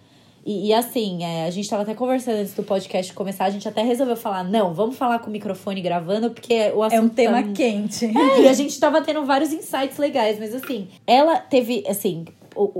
E, 0.48 0.68
e 0.68 0.72
assim, 0.72 1.22
é, 1.22 1.44
a 1.44 1.50
gente 1.50 1.68
tava 1.68 1.82
até 1.82 1.92
conversando 1.92 2.36
antes 2.36 2.54
do 2.54 2.62
podcast 2.62 3.12
começar, 3.12 3.44
a 3.44 3.50
gente 3.50 3.68
até 3.68 3.82
resolveu 3.82 4.16
falar, 4.16 4.42
não, 4.42 4.72
vamos 4.72 4.96
falar 4.96 5.18
com 5.18 5.28
o 5.28 5.30
microfone 5.30 5.82
gravando, 5.82 6.30
porque 6.30 6.72
o 6.74 6.82
assunto 6.82 6.94
É 6.94 7.00
um 7.02 7.08
tema 7.10 7.42
tá... 7.42 7.52
quente. 7.52 8.06
É, 8.06 8.40
e 8.40 8.48
a 8.48 8.54
gente 8.54 8.80
tava 8.80 9.02
tendo 9.02 9.26
vários 9.26 9.52
insights 9.52 9.98
legais, 9.98 10.38
mas 10.38 10.54
assim, 10.54 10.88
ela 11.06 11.36
teve, 11.36 11.84
assim, 11.86 12.24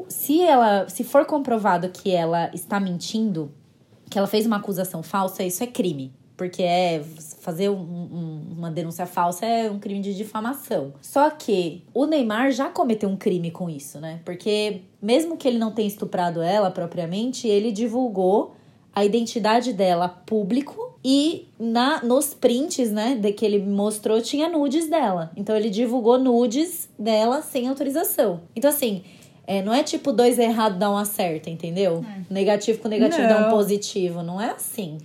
se 0.08 0.40
ela, 0.40 0.88
se 0.88 1.04
for 1.04 1.26
comprovado 1.26 1.90
que 1.90 2.10
ela 2.10 2.50
está 2.54 2.80
mentindo, 2.80 3.52
que 4.08 4.16
ela 4.16 4.26
fez 4.26 4.46
uma 4.46 4.56
acusação 4.56 5.02
falsa, 5.02 5.42
isso 5.42 5.62
é 5.62 5.66
crime. 5.66 6.10
Porque 6.38 6.62
é 6.62 7.02
fazer 7.40 7.68
um- 7.68 7.75
um- 7.75 8.42
uma 8.57 8.71
denúncia 8.71 9.04
falsa 9.07 9.45
é 9.45 9.68
um 9.71 9.78
crime 9.80 10.00
de 10.00 10.14
difamação. 10.14 10.92
Só 11.02 11.28
que 11.30 11.83
o 11.92 12.07
Neymar 12.07 12.52
já 12.52 12.71
cometeu 12.71 13.09
um 13.09 13.16
crime 13.16 13.50
com 13.50 13.68
isso, 13.68 14.00
né? 14.00 14.21
Porque 14.25 14.83
mesmo 15.02 15.37
que 15.37 15.49
ele 15.49 15.59
não 15.59 15.73
tenha 15.73 15.88
estuprado 15.88 16.40
ela 16.40 16.71
propriamente, 16.71 17.49
ele 17.49 17.73
divulgou 17.73 18.54
a 18.95 19.04
identidade 19.04 19.73
dela 19.73 20.09
público 20.09 20.97
e 21.04 21.49
na 21.59 22.02
nos 22.04 22.35
prints, 22.35 22.90
né, 22.90 23.16
de 23.21 23.33
que 23.33 23.45
ele 23.45 23.59
mostrou 23.59 24.21
tinha 24.21 24.49
nudes 24.49 24.88
dela. 24.88 25.30
Então 25.37 25.57
ele 25.57 25.71
divulgou 25.71 26.18
nudes 26.18 26.88
dela 26.99 27.42
sem 27.42 27.66
autorização. 27.68 28.40
Então 28.57 28.71
assim, 28.71 29.02
é, 29.47 29.62
não 29.62 29.73
é 29.75 29.83
tipo 29.83 30.12
dois 30.12 30.38
errados 30.38 30.78
dá 30.78 30.90
um 30.90 30.97
acerto, 30.97 31.49
entendeu? 31.50 32.04
Negativo 32.30 32.78
com 32.80 32.88
negativo 32.88 33.26
dá 33.28 33.38
um 33.38 33.42
Não. 33.42 33.50
positivo, 33.50 34.23
não 34.23 34.40
é 34.40 34.50
assim. 34.50 34.99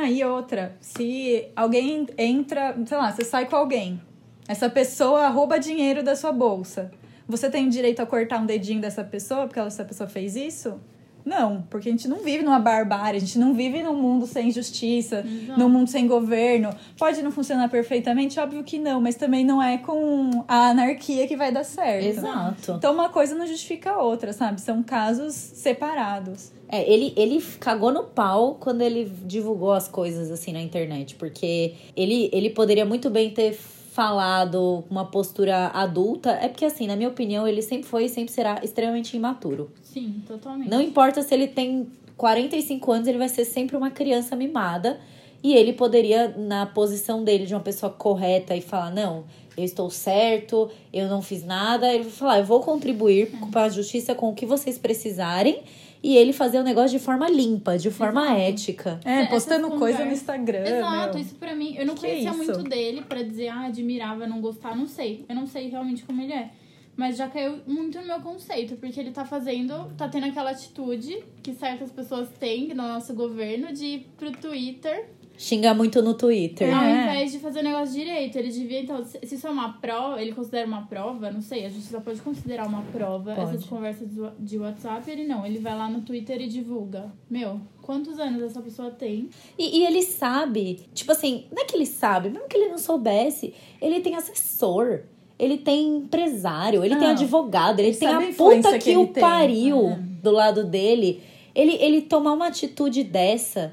Ah, 0.00 0.08
e 0.08 0.24
outra, 0.24 0.76
se 0.80 1.48
alguém 1.56 2.06
entra, 2.16 2.76
sei 2.86 2.96
lá, 2.96 3.10
você 3.10 3.24
sai 3.24 3.46
com 3.46 3.56
alguém, 3.56 4.00
essa 4.46 4.70
pessoa 4.70 5.26
rouba 5.28 5.58
dinheiro 5.58 6.04
da 6.04 6.14
sua 6.14 6.30
bolsa. 6.30 6.90
Você 7.26 7.50
tem 7.50 7.68
direito 7.68 8.00
a 8.00 8.06
cortar 8.06 8.40
um 8.40 8.46
dedinho 8.46 8.80
dessa 8.80 9.02
pessoa 9.02 9.46
porque 9.46 9.58
essa 9.58 9.84
pessoa 9.84 10.08
fez 10.08 10.36
isso? 10.36 10.80
Não, 11.24 11.62
porque 11.68 11.88
a 11.88 11.92
gente 11.92 12.08
não 12.08 12.18
vive 12.18 12.42
numa 12.42 12.60
barbárie, 12.60 13.18
a 13.18 13.20
gente 13.20 13.38
não 13.38 13.52
vive 13.52 13.82
num 13.82 13.96
mundo 13.96 14.26
sem 14.26 14.50
justiça, 14.50 15.22
num 15.58 15.68
mundo 15.68 15.88
sem 15.88 16.06
governo. 16.06 16.70
Pode 16.96 17.20
não 17.20 17.30
funcionar 17.30 17.68
perfeitamente? 17.68 18.40
Óbvio 18.40 18.62
que 18.64 18.78
não, 18.78 19.00
mas 19.00 19.16
também 19.16 19.44
não 19.44 19.62
é 19.62 19.76
com 19.76 20.44
a 20.46 20.68
anarquia 20.70 21.26
que 21.26 21.36
vai 21.36 21.52
dar 21.52 21.64
certo. 21.64 22.06
Exato. 22.06 22.72
Então 22.78 22.94
uma 22.94 23.10
coisa 23.10 23.34
não 23.34 23.46
justifica 23.46 23.90
a 23.90 24.02
outra, 24.02 24.32
sabe? 24.32 24.60
São 24.60 24.82
casos 24.82 25.34
separados. 25.34 26.52
É, 26.68 26.90
ele, 26.92 27.12
ele 27.16 27.42
cagou 27.58 27.90
no 27.90 28.04
pau 28.04 28.56
quando 28.60 28.82
ele 28.82 29.10
divulgou 29.24 29.72
as 29.72 29.88
coisas 29.88 30.30
assim 30.30 30.52
na 30.52 30.60
internet, 30.60 31.14
porque 31.14 31.74
ele, 31.96 32.28
ele 32.32 32.50
poderia 32.50 32.84
muito 32.84 33.08
bem 33.08 33.30
ter 33.30 33.54
falado 33.98 34.84
uma 34.88 35.06
postura 35.06 35.68
adulta. 35.74 36.30
É 36.30 36.46
porque, 36.46 36.64
assim, 36.64 36.86
na 36.86 36.94
minha 36.94 37.08
opinião, 37.08 37.48
ele 37.48 37.62
sempre 37.62 37.88
foi 37.88 38.04
e 38.04 38.08
sempre 38.08 38.32
será 38.32 38.60
extremamente 38.62 39.16
imaturo. 39.16 39.72
Sim, 39.82 40.22
totalmente. 40.24 40.70
Não 40.70 40.80
importa 40.80 41.20
se 41.22 41.34
ele 41.34 41.48
tem 41.48 41.88
45 42.16 42.92
anos, 42.92 43.08
ele 43.08 43.18
vai 43.18 43.28
ser 43.28 43.44
sempre 43.44 43.76
uma 43.76 43.90
criança 43.90 44.36
mimada. 44.36 45.00
E 45.42 45.54
ele 45.54 45.72
poderia, 45.72 46.28
na 46.36 46.66
posição 46.66 47.24
dele 47.24 47.46
de 47.46 47.54
uma 47.54 47.60
pessoa 47.60 47.90
correta, 47.90 48.54
e 48.54 48.60
falar: 48.60 48.92
não, 48.92 49.24
eu 49.56 49.64
estou 49.64 49.90
certo, 49.90 50.70
eu 50.92 51.08
não 51.08 51.20
fiz 51.20 51.44
nada. 51.44 51.92
Ele 51.92 52.04
vai 52.04 52.12
falar: 52.12 52.38
eu 52.38 52.44
vou 52.44 52.60
contribuir 52.60 53.32
para 53.50 53.64
a 53.64 53.68
justiça 53.68 54.14
com 54.14 54.30
o 54.30 54.34
que 54.34 54.46
vocês 54.46 54.78
precisarem. 54.78 55.62
E 56.02 56.16
ele 56.16 56.32
fazer 56.32 56.58
o 56.58 56.62
negócio 56.62 56.96
de 56.96 57.04
forma 57.04 57.28
limpa, 57.28 57.76
de 57.76 57.90
forma 57.90 58.22
Exato. 58.24 58.40
ética. 58.40 59.00
É, 59.04 59.14
Essas 59.20 59.28
postando 59.30 59.70
coisa 59.72 60.04
no 60.04 60.12
Instagram. 60.12 60.60
Exato, 60.64 61.14
meu. 61.14 61.24
isso 61.24 61.34
pra 61.34 61.54
mim, 61.54 61.74
eu 61.76 61.86
não 61.86 61.94
Que 61.94 62.00
conhecia 62.02 62.28
isso? 62.30 62.36
muito 62.38 62.62
dele 62.62 63.02
pra 63.02 63.22
dizer, 63.22 63.48
ah, 63.48 63.66
admirava, 63.66 64.26
não 64.26 64.40
gostar, 64.40 64.76
não 64.76 64.86
sei. 64.86 65.24
Eu 65.28 65.34
não 65.34 65.46
sei 65.46 65.68
realmente 65.68 66.04
como 66.04 66.22
ele 66.22 66.32
é. 66.32 66.50
Mas 66.96 67.16
já 67.16 67.28
caiu 67.28 67.58
muito 67.66 67.98
no 68.00 68.06
meu 68.06 68.20
conceito, 68.20 68.76
porque 68.76 68.98
ele 68.98 69.12
tá 69.12 69.24
fazendo, 69.24 69.92
tá 69.96 70.08
tendo 70.08 70.26
aquela 70.26 70.50
atitude 70.50 71.22
que 71.42 71.52
certas 71.54 71.90
pessoas 71.92 72.28
têm 72.40 72.68
no 72.68 72.74
nosso 72.88 73.14
governo 73.14 73.72
de 73.72 73.84
ir 73.86 74.06
pro 74.16 74.32
Twitter 74.32 75.08
Xingar 75.40 75.72
muito 75.72 76.02
no 76.02 76.14
Twitter. 76.14 76.74
Ao 76.76 76.82
É. 76.84 77.02
invés 77.04 77.30
de 77.32 77.38
fazer 77.38 77.60
o 77.60 77.62
negócio 77.62 77.94
direito, 77.94 78.36
ele 78.36 78.50
devia, 78.50 78.80
então, 78.80 79.04
se 79.04 79.18
isso 79.34 79.46
é 79.46 79.50
uma 79.50 79.74
prova, 79.74 80.20
ele 80.20 80.32
considera 80.32 80.66
uma 80.66 80.82
prova, 80.86 81.30
não 81.30 81.40
sei, 81.40 81.64
a 81.64 81.68
justiça 81.68 82.00
pode 82.00 82.20
considerar 82.20 82.66
uma 82.66 82.82
prova 82.92 83.34
Pode. 83.36 83.50
essas 83.54 83.64
conversas 83.64 84.08
de 84.38 84.58
WhatsApp, 84.58 85.08
ele 85.08 85.24
não, 85.26 85.46
ele 85.46 85.60
vai 85.60 85.76
lá 85.76 85.88
no 85.88 86.00
Twitter 86.00 86.40
e 86.42 86.48
divulga. 86.48 87.12
Meu, 87.30 87.60
quantos 87.80 88.18
anos 88.18 88.42
essa 88.42 88.60
pessoa 88.60 88.90
tem? 88.90 89.30
E, 89.56 89.78
e 89.78 89.86
ele 89.86 90.02
sabe, 90.02 90.80
tipo 90.92 91.12
assim, 91.12 91.44
não 91.54 91.62
é 91.62 91.64
que 91.64 91.76
ele 91.76 91.86
sabe, 91.86 92.30
mesmo 92.30 92.48
que 92.48 92.56
ele 92.56 92.68
não 92.70 92.78
soubesse, 92.78 93.54
ele 93.80 94.00
tem 94.00 94.16
assessor, 94.16 95.02
ele 95.38 95.56
tem 95.56 95.98
empresário, 95.98 96.84
ele 96.84 96.96
tem 96.96 97.04
Não. 97.04 97.12
advogado, 97.14 97.78
ele 97.78 97.90
Ele 97.90 97.96
tem 97.96 98.08
a 98.08 98.20
puta 98.32 98.72
que 98.72 98.78
que, 98.80 98.90
ele 98.90 98.98
o 98.98 99.06
tem. 99.06 99.20
pariu 99.20 99.88
É. 99.90 99.98
do 100.20 100.32
lado 100.32 100.64
dele. 100.64 101.22
Ele, 101.54 101.74
ele 101.80 102.02
tomar 102.02 102.32
uma 102.32 102.48
atitude 102.48 103.04
dessa, 103.04 103.72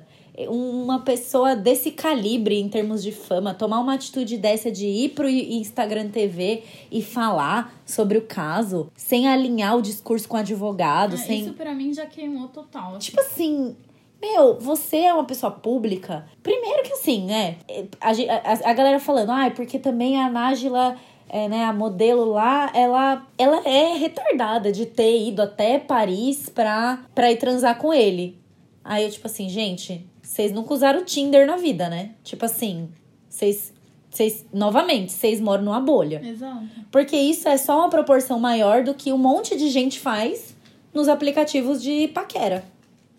uma 0.50 1.00
pessoa 1.00 1.56
desse 1.56 1.92
calibre 1.92 2.60
em 2.60 2.68
termos 2.68 3.02
de 3.02 3.12
fama, 3.12 3.54
tomar 3.54 3.80
uma 3.80 3.94
atitude 3.94 4.38
dessa 4.38 4.70
de 4.72 4.86
ir 4.86 5.10
pro 5.10 5.30
Instagram 5.30 6.10
TV 6.10 6.64
e 6.92 7.02
falar 7.02 7.74
sobre 7.86 8.18
o 8.18 8.22
caso, 8.24 8.92
sem 8.96 9.28
alinhar 9.28 9.78
o 9.78 9.82
discurso 9.82 10.28
com 10.28 10.36
o 10.36 10.40
advogado, 10.40 11.14
Ah, 11.16 11.18
sem. 11.18 11.42
Isso 11.42 11.54
pra 11.54 11.74
mim 11.74 11.94
já 11.94 12.06
queimou 12.06 12.48
total. 12.50 12.90
assim. 12.96 13.00
Tipo 13.00 13.22
assim, 13.22 13.76
meu, 14.22 14.60
você 14.60 14.98
é 14.98 15.14
uma 15.14 15.24
pessoa 15.26 15.52
pública. 15.52 16.26
Primeiro 16.44 16.84
que 16.84 16.94
assim, 16.94 17.26
né? 17.26 17.58
A, 18.02 18.10
a, 18.10 18.72
a 18.72 18.74
galera 18.74 19.00
falando, 19.00 19.30
ai, 19.32 19.52
porque 19.52 19.80
também 19.80 20.20
a 20.20 20.30
Nájila, 20.30 20.98
é, 21.30 21.48
né, 21.48 21.64
a 21.64 21.72
modelo 21.74 22.26
lá, 22.26 22.72
ela, 22.74 23.26
ela 23.38 23.62
é 23.68 23.94
retardada 23.98 24.72
de 24.72 24.86
ter 24.86 25.28
ido 25.28 25.42
até 25.42 25.80
Paris 25.80 26.50
pra, 26.50 27.06
pra 27.16 27.32
ir 27.32 27.38
transar 27.38 27.78
com 27.78 27.94
ele. 27.94 28.38
Aí 28.84 29.04
eu, 29.04 29.10
tipo 29.10 29.26
assim, 29.28 29.50
gente, 29.50 30.06
vocês 30.28 30.52
nunca 30.52 30.74
usaram 30.74 31.00
o 31.02 31.06
Tinder 31.06 31.46
na 31.48 31.56
vida, 31.58 31.88
né? 31.90 32.12
Tipo 32.24 32.46
assim, 32.46 32.90
vocês. 33.30 33.74
Vocês, 34.10 34.46
novamente, 34.54 35.12
vocês 35.12 35.42
moram 35.42 35.62
numa 35.66 35.80
bolha. 35.82 36.22
Exato. 36.26 36.64
Porque 36.90 37.18
isso 37.18 37.50
é 37.50 37.58
só 37.58 37.80
uma 37.80 37.90
proporção 37.90 38.40
maior 38.40 38.82
do 38.82 38.94
que 38.94 39.12
um 39.12 39.18
monte 39.18 39.58
de 39.58 39.68
gente 39.70 40.00
faz 40.00 40.56
nos 40.94 41.10
aplicativos 41.10 41.84
de 41.84 42.08
paquera. 42.08 42.64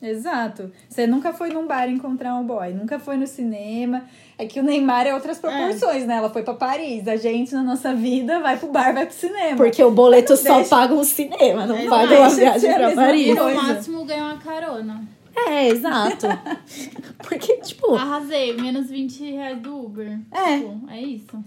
Exato. 0.00 0.70
Você 0.88 1.06
nunca 1.06 1.34
foi 1.34 1.50
num 1.50 1.66
bar 1.66 1.88
encontrar 1.90 2.34
um 2.36 2.44
boy, 2.46 2.72
nunca 2.72 2.98
foi 2.98 3.16
no 3.18 3.26
cinema. 3.26 4.04
É 4.38 4.46
que 4.46 4.58
o 4.58 4.62
Neymar 4.62 5.06
é 5.06 5.12
outras 5.14 5.38
proporções, 5.38 6.06
né? 6.06 6.16
Ela 6.16 6.30
foi 6.30 6.42
pra 6.42 6.54
Paris. 6.54 7.06
A 7.08 7.16
gente, 7.16 7.52
na 7.54 7.62
nossa 7.62 7.94
vida, 7.94 8.40
vai 8.40 8.56
pro 8.58 8.68
bar, 8.68 8.94
vai 8.94 9.04
pro 9.04 9.14
cinema. 9.14 9.56
Porque 9.56 9.82
o 9.84 9.90
boleto 9.90 10.34
só 10.36 10.56
deixa- 10.56 10.70
paga 10.70 10.94
um 10.94 11.04
cinema, 11.04 11.66
não 11.66 11.76
É, 11.76 11.86
paga 11.88 12.20
uma 12.20 12.28
viagem 12.30 12.72
pra 12.72 12.94
Paris. 12.94 13.26
E 13.26 13.34
no 13.34 13.54
máximo 13.54 14.04
ganha 14.04 14.24
uma 14.24 14.38
carona. 14.38 15.02
É, 15.36 15.68
exato. 15.68 16.26
Porque, 17.18 17.58
tipo, 17.58 17.94
Arrasei, 17.94 18.56
menos 18.56 18.88
20 18.88 19.22
reais 19.32 19.60
do 19.60 19.84
Uber. 19.84 20.18
É. 20.32 20.58
Tipo, 20.58 20.90
é 20.90 21.02
isso. 21.02 21.44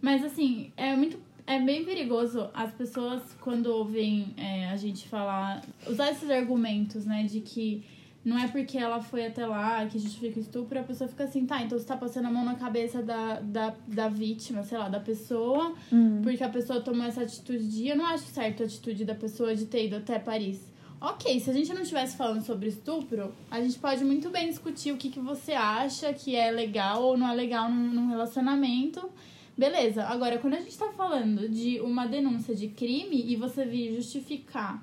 Mas 0.00 0.24
assim, 0.24 0.72
é 0.76 0.94
muito. 0.94 1.18
É 1.46 1.60
bem 1.60 1.84
perigoso 1.84 2.48
as 2.54 2.72
pessoas, 2.72 3.22
quando 3.40 3.66
ouvem 3.66 4.34
é, 4.38 4.70
a 4.70 4.76
gente 4.76 5.06
falar, 5.08 5.62
usar 5.86 6.10
esses 6.10 6.30
argumentos, 6.30 7.04
né, 7.04 7.24
de 7.24 7.40
que 7.40 7.84
não 8.24 8.38
é 8.38 8.48
porque 8.48 8.78
ela 8.78 9.02
foi 9.02 9.26
até 9.26 9.46
lá 9.46 9.84
que 9.84 9.98
justifica 9.98 10.38
o 10.38 10.42
estupro, 10.42 10.80
a 10.80 10.82
pessoa 10.82 11.06
fica 11.06 11.24
assim, 11.24 11.44
tá, 11.44 11.62
então 11.62 11.78
você 11.78 11.84
tá 11.84 11.96
passando 11.98 12.26
a 12.26 12.30
mão 12.30 12.42
na 12.42 12.54
cabeça 12.54 13.02
da, 13.02 13.40
da, 13.40 13.74
da 13.86 14.08
vítima, 14.08 14.62
sei 14.62 14.78
lá, 14.78 14.88
da 14.88 14.98
pessoa, 14.98 15.74
porque 16.22 16.42
a 16.42 16.48
pessoa 16.48 16.80
tomou 16.80 17.04
essa 17.04 17.20
atitude 17.20 17.68
de. 17.68 17.88
Eu 17.88 17.96
não 17.96 18.06
acho 18.06 18.24
certo 18.24 18.62
a 18.62 18.66
atitude 18.66 19.04
da 19.04 19.14
pessoa 19.14 19.54
de 19.54 19.66
ter 19.66 19.84
ido 19.86 19.96
até 19.96 20.18
Paris. 20.18 20.72
Ok, 21.00 21.38
se 21.38 21.50
a 21.50 21.52
gente 21.52 21.72
não 21.74 21.82
estivesse 21.82 22.16
falando 22.16 22.42
sobre 22.42 22.68
estupro, 22.68 23.34
a 23.50 23.60
gente 23.60 23.78
pode 23.78 24.04
muito 24.04 24.30
bem 24.30 24.48
discutir 24.48 24.92
o 24.92 24.96
que, 24.96 25.10
que 25.10 25.20
você 25.20 25.52
acha 25.52 26.12
que 26.14 26.34
é 26.34 26.50
legal 26.50 27.02
ou 27.02 27.16
não 27.16 27.28
é 27.28 27.34
legal 27.34 27.70
num, 27.70 27.92
num 27.92 28.08
relacionamento. 28.08 29.10
Beleza, 29.56 30.04
agora 30.04 30.38
quando 30.38 30.54
a 30.54 30.60
gente 30.60 30.76
tá 30.76 30.90
falando 30.96 31.48
de 31.48 31.80
uma 31.80 32.06
denúncia 32.06 32.54
de 32.54 32.68
crime 32.68 33.22
e 33.24 33.36
você 33.36 33.64
vir 33.64 33.94
justificar. 33.94 34.82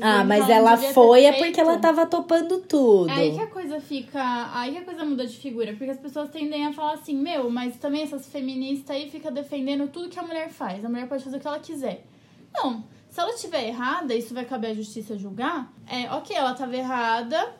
ah, 0.00 0.22
mas 0.24 0.48
ela 0.48 0.76
foi 0.76 1.24
é 1.24 1.32
porque 1.32 1.60
ela 1.60 1.78
tava 1.78 2.06
topando 2.06 2.60
tudo. 2.60 3.10
Aí 3.10 3.32
que 3.32 3.40
a 3.40 3.46
coisa 3.48 3.80
fica. 3.80 4.50
Aí 4.52 4.72
que 4.72 4.78
a 4.78 4.84
coisa 4.84 5.04
muda 5.04 5.26
de 5.26 5.36
figura. 5.36 5.72
Porque 5.72 5.90
as 5.90 5.98
pessoas 5.98 6.30
tendem 6.30 6.64
a 6.66 6.72
falar 6.72 6.94
assim, 6.94 7.16
meu, 7.16 7.50
mas 7.50 7.76
também 7.76 8.02
essas 8.02 8.26
feministas 8.28 8.94
aí 8.94 9.10
ficam 9.10 9.32
defendendo 9.32 9.88
tudo 9.88 10.08
que 10.08 10.18
a 10.18 10.22
mulher 10.22 10.48
faz. 10.50 10.84
A 10.84 10.88
mulher 10.88 11.08
pode 11.08 11.24
fazer 11.24 11.38
o 11.38 11.40
que 11.40 11.46
ela 11.46 11.58
quiser. 11.58 12.04
Não. 12.52 12.84
Se 13.14 13.20
ela 13.20 13.30
estiver 13.30 13.68
errada, 13.68 14.12
isso 14.12 14.34
vai 14.34 14.44
caber 14.44 14.72
à 14.72 14.74
justiça 14.74 15.16
julgar. 15.16 15.72
É, 15.86 16.10
ok, 16.12 16.34
ela 16.34 16.50
estava 16.50 16.74
errada, 16.76 17.54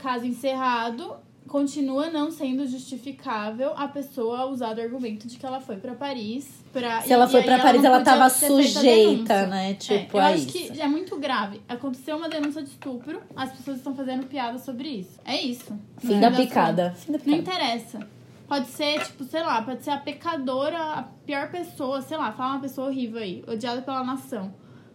caso 0.00 0.26
encerrado, 0.26 1.14
continua 1.46 2.10
não 2.10 2.32
sendo 2.32 2.66
justificável 2.66 3.72
a 3.76 3.86
pessoa 3.86 4.46
usar 4.46 4.76
o 4.76 4.80
argumento 4.80 5.28
de 5.28 5.36
que 5.38 5.46
ela 5.46 5.60
foi 5.60 5.76
pra 5.76 5.94
Paris. 5.94 6.48
Pra, 6.72 7.00
Se 7.02 7.12
ela 7.12 7.26
e- 7.26 7.30
foi 7.30 7.40
aí 7.40 7.46
pra 7.46 7.58
Paris, 7.60 7.84
ela 7.84 7.98
podia 8.00 8.12
tava 8.12 8.28
ter 8.28 8.36
feito 8.40 8.54
a 8.54 8.62
sujeita, 8.64 9.46
né? 9.46 9.70
É, 9.70 9.74
Tipo, 9.74 10.16
eu 10.16 10.20
a 10.20 10.26
acho 10.30 10.36
isso. 10.48 10.72
que 10.72 10.80
é 10.80 10.88
muito 10.88 11.16
grave. 11.16 11.60
Aconteceu 11.68 12.16
uma 12.16 12.28
denúncia 12.28 12.60
de 12.60 12.70
estupro, 12.70 13.22
as 13.36 13.52
pessoas 13.52 13.76
estão 13.76 13.94
fazendo 13.94 14.26
piada 14.26 14.58
sobre 14.58 14.88
isso. 14.88 15.20
É 15.24 15.40
isso. 15.40 15.78
Fim 15.98 16.18
da 16.18 16.28
das 16.28 16.38
picada. 16.40 16.90
Fim 16.96 17.12
da 17.12 17.18
contas. 17.20 17.26
Não 17.32 17.38
picada. 17.38 17.62
interessa. 17.64 18.00
Pode 18.48 18.66
ser, 18.66 19.00
tipo, 19.04 19.22
sei 19.22 19.42
lá, 19.44 19.62
pode 19.62 19.84
ser 19.84 19.90
a 19.90 19.98
pecadora, 19.98 20.76
a 20.76 21.02
pior 21.24 21.50
pessoa, 21.52 22.02
sei 22.02 22.16
lá, 22.16 22.32
fala 22.32 22.54
uma 22.54 22.60
pessoa 22.60 22.88
horrível 22.88 23.20
aí, 23.20 23.44
odiada 23.46 23.80
pela 23.82 24.02
nação. 24.02 24.52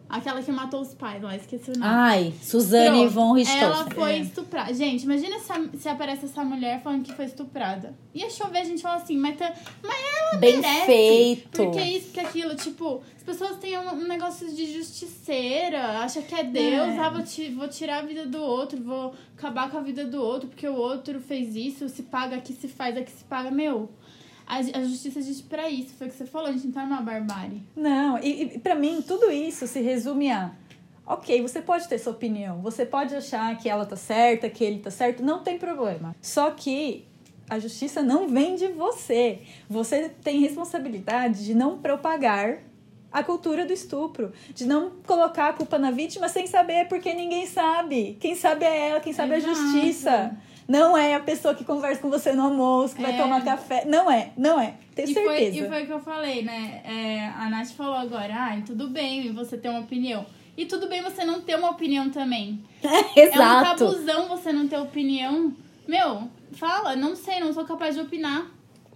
Aquela 0.10 0.44
que 0.44 0.52
matou 0.52 0.82
os 0.82 0.94
pais 0.94 1.22
lá, 1.24 1.36
esqueci 1.36 1.72
o 1.72 1.74
nome. 1.74 1.86
Ai, 1.86 2.34
Suzane 2.40 2.90
Pronto, 2.90 3.10
von 3.10 3.22
Ela 3.30 3.36
Richthofen. 3.38 3.94
foi 3.96 4.12
É. 4.12 4.18
estuprada. 4.20 4.74
Gente, 4.74 5.04
imagina 5.04 5.40
se, 5.40 5.78
se 5.80 5.90
aparece 5.90 6.26
essa 6.26 6.44
mulher 6.44 6.82
falando 6.84 7.04
que 7.04 7.14
foi 7.14 7.26
estuprada. 7.26 7.96
Ia 8.14 8.30
chover, 8.30 8.60
a 8.60 8.64
gente 8.64 8.82
fala 8.82 8.98
assim, 8.98 9.18
mas, 9.18 9.36
tá, 9.38 9.52
mas 9.82 9.96
ela 10.20 10.38
Bem 10.40 10.58
merece. 10.58 10.86
feito. 10.86 11.50
Porque 11.64 11.82
isso, 11.82 12.12
que 12.12 12.20
aquilo. 12.20 12.54
Tipo, 12.56 13.02
as 13.18 13.24
pessoas 13.24 13.58
têm 13.58 13.76
um, 13.78 13.90
um 13.94 14.08
negócio 14.08 14.48
de 14.54 14.72
justiceira, 14.72 16.00
acha 16.00 16.22
que 16.22 16.36
é 16.36 16.44
Deus, 16.44 16.90
É. 16.90 17.00
ah, 17.00 17.10
vou, 17.10 17.24
ti- 17.24 17.50
vou 17.50 17.68
tirar 17.68 18.00
a 18.00 18.06
vida 18.06 18.26
do 18.28 18.42
outro, 18.42 18.82
vou 18.84 19.16
acabar 19.36 19.72
com 19.72 19.78
a 19.78 19.82
vida 19.82 20.06
do 20.06 20.22
outro, 20.22 20.48
porque 20.48 20.68
o 20.68 20.76
outro 20.76 21.20
fez 21.22 21.56
isso, 21.56 21.90
se 21.90 22.04
paga 22.04 22.36
aqui, 22.36 22.54
se 22.54 22.68
faz 22.68 22.96
aqui, 22.98 23.12
se 23.12 23.24
paga. 23.24 23.50
Meu, 23.50 23.90
a, 24.46 24.58
a 24.58 24.84
justiça 24.84 25.20
existe 25.20 25.44
pra 25.44 25.70
isso, 25.70 25.94
foi 25.96 26.08
o 26.08 26.10
que 26.10 26.16
você 26.16 26.26
falou, 26.26 26.48
a 26.48 26.52
gente 26.52 26.66
não 26.68 26.74
tá 26.74 26.86
numa 26.86 27.02
barbárie. 27.02 27.62
Não, 27.76 28.18
e, 28.20 28.44
e 28.44 28.60
para 28.60 28.76
mim 28.76 29.02
tudo 29.02 29.32
isso 29.32 29.68
se 29.68 29.82
resume 29.82 30.32
a 30.32 30.52
Ok, 31.06 31.42
você 31.42 31.62
pode 31.62 31.88
ter 31.90 32.00
sua 32.00 32.14
opinião, 32.14 32.62
você 32.62 32.86
pode 32.86 33.14
achar 33.14 33.58
que 33.58 33.68
ela 33.68 33.86
tá 33.86 33.98
certa, 33.98 34.50
que 34.50 34.64
ele 34.64 34.80
tá 34.80 34.90
certo, 34.90 35.22
não 35.22 35.44
tem 35.44 35.60
problema. 35.60 36.16
Só 36.22 36.50
que 36.52 37.06
a 37.50 37.60
justiça 37.60 38.02
não 38.02 38.30
vem 38.30 38.56
de 38.56 38.70
você. 38.70 39.42
Você 39.70 40.10
tem 40.24 40.40
responsabilidade 40.40 41.44
de 41.44 41.54
não 41.54 41.78
propagar 41.78 42.60
a 43.12 43.22
cultura 43.22 43.66
do 43.66 43.74
estupro, 43.74 44.32
de 44.56 44.66
não 44.66 44.92
colocar 45.06 45.50
a 45.50 45.54
culpa 45.54 45.78
na 45.78 45.92
vítima 45.92 46.30
sem 46.30 46.48
saber, 46.48 46.88
porque 46.88 47.14
ninguém 47.14 47.46
sabe. 47.46 48.18
Quem 48.20 48.34
sabe 48.34 48.66
é 48.66 48.90
ela, 48.90 49.00
quem 49.02 49.14
sabe 49.14 49.34
é 49.34 49.36
a 49.36 49.40
justiça. 49.40 50.38
Não 50.68 50.98
é 50.98 51.16
a 51.16 51.20
pessoa 51.20 51.54
que 51.54 51.64
conversa 51.66 52.02
com 52.02 52.10
você 52.10 52.32
no 52.34 52.44
almoço, 52.44 52.96
que 52.96 53.02
vai 53.02 53.14
É. 53.14 53.18
tomar 53.22 53.44
café. 53.44 53.86
Não 53.86 54.10
é, 54.10 54.32
não 54.38 54.60
é. 54.60 54.76
Tenho 54.96 55.10
E 55.10 55.14
foi, 55.14 55.24
certeza. 55.38 55.58
e 55.66 55.70
foi 55.70 55.84
o 55.84 55.86
que 55.86 55.92
eu 55.94 56.00
falei, 56.00 56.44
né? 56.44 56.82
É, 56.86 57.28
a 57.38 57.50
Nath 57.50 57.72
falou 57.72 57.96
agora, 57.96 58.34
ah, 58.34 58.62
tudo 58.66 58.88
bem 58.90 59.32
você 59.34 59.58
ter 59.58 59.70
uma 59.70 59.80
opinião. 59.82 60.26
E 60.56 60.66
tudo 60.66 60.88
bem 60.88 61.02
você 61.02 61.26
não 61.26 61.42
ter 61.42 61.56
uma 61.58 61.72
opinião 61.72 62.10
também. 62.10 62.64
É 62.84 62.88
um 62.90 63.24
Exato. 63.24 63.86
tabuzão 63.86 64.28
você 64.28 64.54
não 64.54 64.68
ter 64.68 64.78
opinião. 64.78 65.54
Meu, 65.88 66.30
fala, 66.54 66.96
não 66.96 67.16
sei, 67.16 67.40
não 67.40 67.52
sou 67.54 67.66
capaz 67.66 67.96
de 67.96 68.02
opinar. 68.02 68.46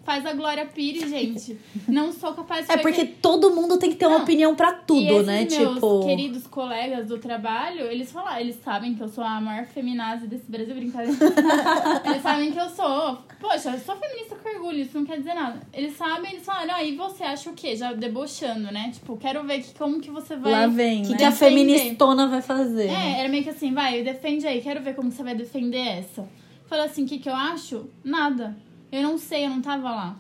Faz 0.08 0.26
a 0.26 0.32
Glória 0.32 0.66
Pires, 0.66 1.10
gente. 1.10 1.60
Não 1.86 2.14
sou 2.14 2.34
capaz 2.34 2.66
de 2.66 2.72
É 2.72 2.78
porque 2.78 3.04
todo 3.04 3.52
mundo 3.54 3.78
tem 3.78 3.90
que 3.90 3.98
ter 3.98 4.06
uma 4.06 4.16
Não. 4.20 4.24
opinião 4.24 4.56
pra 4.56 4.70
e 4.72 4.86
tudo, 4.88 5.22
né? 5.24 5.40
meus 5.42 5.54
Tipo. 5.74 6.06
queridos 6.06 6.48
colegas 6.48 7.08
do 7.10 7.18
trabalho, 7.18 7.82
eles 7.92 8.10
falaram, 8.10 8.40
eles 8.40 8.56
sabem 8.64 8.96
que 8.96 9.04
eu 9.04 9.10
sou 9.10 9.22
a 9.22 9.42
maior 9.42 9.66
feminazi 9.66 10.26
desse 10.26 10.50
Brasil, 10.50 10.74
brincadeira. 10.74 11.12
eles 12.06 12.22
sabem 12.22 12.54
que 12.54 12.58
eu 12.58 12.70
sou. 12.70 13.18
Poxa, 13.38 13.72
eu 13.72 13.80
sou 13.80 13.98
feminista 13.98 14.38
com 14.38 14.48
orgulho, 14.48 14.80
isso 14.80 14.98
não 14.98 15.06
quer 15.06 15.18
dizer 15.18 15.34
nada. 15.34 15.60
Eles 15.74 15.98
sabem, 15.98 16.32
eles 16.32 16.46
falaram, 16.46 16.76
ah, 16.76 16.84
e 16.86 16.96
você 16.96 17.26
acha 17.26 17.50
o 17.50 17.54
quê? 17.54 17.76
Já 17.76 17.92
debochando, 17.92 18.72
né? 18.72 18.92
Tipo, 18.94 19.18
quero 19.18 19.44
ver 19.44 19.60
que, 19.62 19.74
como 19.78 20.00
que 20.00 20.10
você 20.10 20.38
vai. 20.38 20.54
Lá 20.54 20.68
vem, 20.68 21.02
O 21.02 21.06
que, 21.08 21.12
né? 21.12 21.18
que 21.18 21.24
a 21.26 21.30
Defender. 21.32 21.52
feministona 21.52 22.28
vai 22.30 22.42
fazer? 22.42 22.88
É, 22.88 23.20
era 23.20 23.28
meio 23.28 23.44
que 23.44 23.50
assim, 23.50 23.74
vai, 23.74 24.02
defende 24.04 24.48
aí, 24.48 24.62
quero 24.62 24.82
ver 24.82 24.96
como 24.96 25.12
você 25.12 25.22
vai 25.22 25.36
defender 25.36 25.86
essa. 25.86 26.26
Falei 26.68 26.86
assim, 26.86 27.04
o 27.04 27.08
que, 27.08 27.20
que 27.20 27.28
eu 27.30 27.36
acho? 27.36 27.90
Nada. 28.06 28.56
Eu 28.92 29.04
não 29.04 29.18
sei, 29.18 29.46
eu 29.46 29.50
não 29.50 29.62
tava 29.62 29.90
lá. 29.92 30.16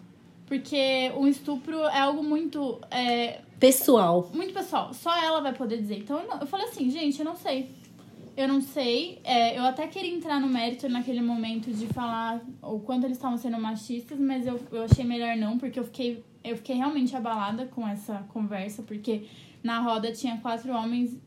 Porque 0.46 1.12
o 1.18 1.28
estupro 1.28 1.78
é 1.86 2.00
algo 2.00 2.24
muito. 2.24 2.80
é, 2.90 3.42
Pessoal. 3.60 4.30
muito 4.34 4.54
pessoal, 4.54 4.94
só 4.94 5.16
ela 5.18 5.42
vai 5.42 5.54
poder 5.54 5.78
dizer. 5.82 6.00
Então 6.00 6.20
eu, 6.20 6.28
não- 6.28 6.40
eu 6.40 6.48
falei 6.48 6.68
assim, 6.68 6.90
gente, 6.90 7.20
eu 7.20 7.26
não 7.26 7.36
sei. 7.36 7.72
Eu 8.36 8.48
não 8.48 8.62
sei. 8.62 9.20
É, 9.24 9.58
eu 9.58 9.64
até 9.64 9.88
queria 9.88 10.14
entrar 10.14 10.40
no 10.40 10.48
mérito 10.48 10.88
naquele 10.88 11.22
momento 11.22 11.72
de 11.74 11.88
falar 11.88 12.40
o 12.62 12.80
quanto 12.80 13.06
eles 13.06 13.18
estavam 13.18 13.38
sendo 13.38 13.60
machistas, 13.60 14.20
mas 14.20 14.46
eu, 14.46 14.60
eu 14.72 14.84
achei 14.84 15.04
melhor 15.04 15.36
não, 15.36 15.58
porque 15.58 15.80
eu 15.80 15.84
fiquei, 15.84 16.24
eu 16.44 16.56
fiquei 16.56 16.76
realmente 16.76 17.16
abalada 17.16 17.66
com 17.66 17.86
essa 17.88 18.24
conversa, 18.30 18.84
porque 18.84 19.24
na 19.64 19.80
roda 19.80 20.12
tinha 20.12 20.38
quatro 20.38 20.72
homens, 20.72 21.18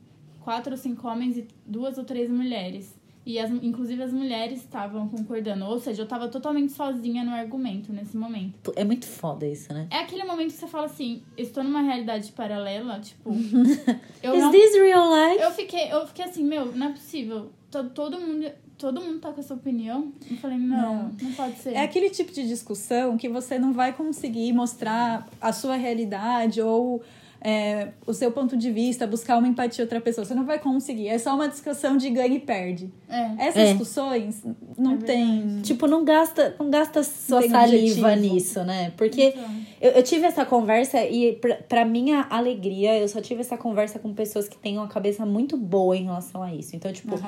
quatro 0.40 0.70
ou 0.72 0.78
cinco 0.78 1.08
homens 1.08 1.36
e 1.36 1.48
duas 1.66 1.98
ou 1.98 2.04
três 2.04 2.30
mulheres. 2.30 2.94
E 3.24 3.38
as, 3.38 3.50
inclusive 3.50 4.02
as 4.02 4.12
mulheres 4.12 4.60
estavam 4.60 5.06
concordando. 5.08 5.66
Ou 5.66 5.78
seja, 5.78 6.02
eu 6.02 6.06
tava 6.08 6.28
totalmente 6.28 6.72
sozinha 6.72 7.22
no 7.22 7.30
argumento 7.32 7.92
nesse 7.92 8.16
momento. 8.16 8.72
É 8.74 8.82
muito 8.82 9.06
foda 9.06 9.46
isso, 9.46 9.72
né? 9.72 9.86
É 9.90 9.98
aquele 9.98 10.24
momento 10.24 10.46
que 10.52 10.58
você 10.58 10.66
fala 10.66 10.86
assim, 10.86 11.22
estou 11.36 11.62
numa 11.62 11.82
realidade 11.82 12.32
paralela, 12.32 12.98
tipo. 13.00 13.30
eu 14.22 14.34
Is 14.34 14.40
não. 14.42 14.50
this 14.50 14.74
real 14.74 15.08
life? 15.30 15.42
Eu 15.42 15.50
fiquei, 15.50 15.92
eu 15.92 16.06
fiquei 16.06 16.24
assim, 16.24 16.44
meu, 16.44 16.72
não 16.74 16.86
é 16.88 16.90
possível. 16.92 17.50
To- 17.70 17.90
Todo 17.90 18.18
mundo, 18.18 18.50
todo 18.78 19.00
mundo 19.00 19.18
tá 19.20 19.30
com 19.32 19.40
essa 19.40 19.52
opinião. 19.54 20.12
Eu 20.28 20.36
falei, 20.38 20.56
não, 20.58 21.10
não, 21.20 21.32
pode 21.32 21.56
ser. 21.58 21.74
É 21.74 21.82
aquele 21.82 22.08
tipo 22.10 22.32
de 22.32 22.48
discussão 22.48 23.16
que 23.18 23.28
você 23.28 23.58
não 23.58 23.72
vai 23.74 23.92
conseguir 23.92 24.52
mostrar 24.54 25.28
a 25.40 25.52
sua 25.52 25.76
realidade 25.76 26.60
ou 26.62 27.02
é, 27.40 27.88
o 28.06 28.12
seu 28.12 28.30
ponto 28.32 28.56
de 28.56 28.70
vista, 28.70 29.06
buscar 29.06 29.38
uma 29.38 29.48
empatia 29.48 29.84
outra 29.84 30.00
pessoa. 30.00 30.24
Você 30.24 30.34
não 30.34 30.44
vai 30.44 30.58
conseguir. 30.58 31.08
É 31.08 31.18
só 31.18 31.34
uma 31.34 31.48
discussão 31.48 31.96
de 31.96 32.10
ganha 32.10 32.34
e 32.34 32.38
perde. 32.40 32.90
É. 33.08 33.46
Essas 33.48 33.56
É. 33.62 33.66
discussões 33.68 34.42
não 34.76 34.94
É 34.94 34.96
tem. 34.98 35.60
Tipo, 35.62 35.86
não 35.86 36.04
gasta, 36.04 36.54
não 36.58 36.70
gasta 36.70 37.02
sua 37.02 37.40
Tem 37.40 37.50
saliva 37.50 38.08
objetivo. 38.12 38.34
nisso, 38.34 38.64
né? 38.64 38.92
Porque 38.96 39.28
Então. 39.28 39.44
eu, 39.80 39.90
eu 39.92 40.02
tive 40.02 40.26
essa 40.26 40.44
conversa 40.44 41.02
e, 41.04 41.32
pra, 41.36 41.54
pra 41.56 41.84
minha 41.84 42.26
alegria, 42.30 42.98
eu 42.98 43.08
só 43.08 43.20
tive 43.20 43.40
essa 43.40 43.56
conversa 43.56 43.98
com 43.98 44.12
pessoas 44.14 44.48
que 44.48 44.56
têm 44.58 44.76
uma 44.78 44.88
cabeça 44.88 45.24
muito 45.24 45.56
boa 45.56 45.96
em 45.96 46.04
relação 46.04 46.42
a 46.42 46.54
isso. 46.54 46.76
Então, 46.76 46.92
tipo. 46.92 47.18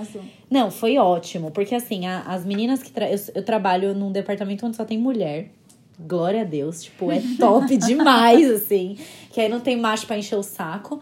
Não, 0.50 0.70
foi 0.70 0.98
ótimo. 0.98 1.50
Porque 1.50 1.74
assim, 1.74 2.06
a- 2.06 2.20
as 2.22 2.44
meninas 2.44 2.82
que. 2.82 2.90
Tra... 2.92 3.10
Eu, 3.10 3.18
eu 3.34 3.42
trabalho 3.44 3.94
num 3.94 4.12
departamento 4.12 4.66
onde 4.66 4.76
só 4.76 4.84
tem 4.84 4.98
mulher. 4.98 5.50
Glória 6.06 6.42
a 6.42 6.44
Deus. 6.44 6.82
Tipo, 6.82 7.10
é 7.10 7.22
top 7.38 7.74
demais, 7.78 8.50
assim. 8.50 8.98
Que 9.30 9.40
aí 9.40 9.48
não 9.48 9.60
tem 9.60 9.76
macho 9.76 10.06
pra 10.06 10.18
encher 10.18 10.36
o 10.36 10.42
saco. 10.42 11.00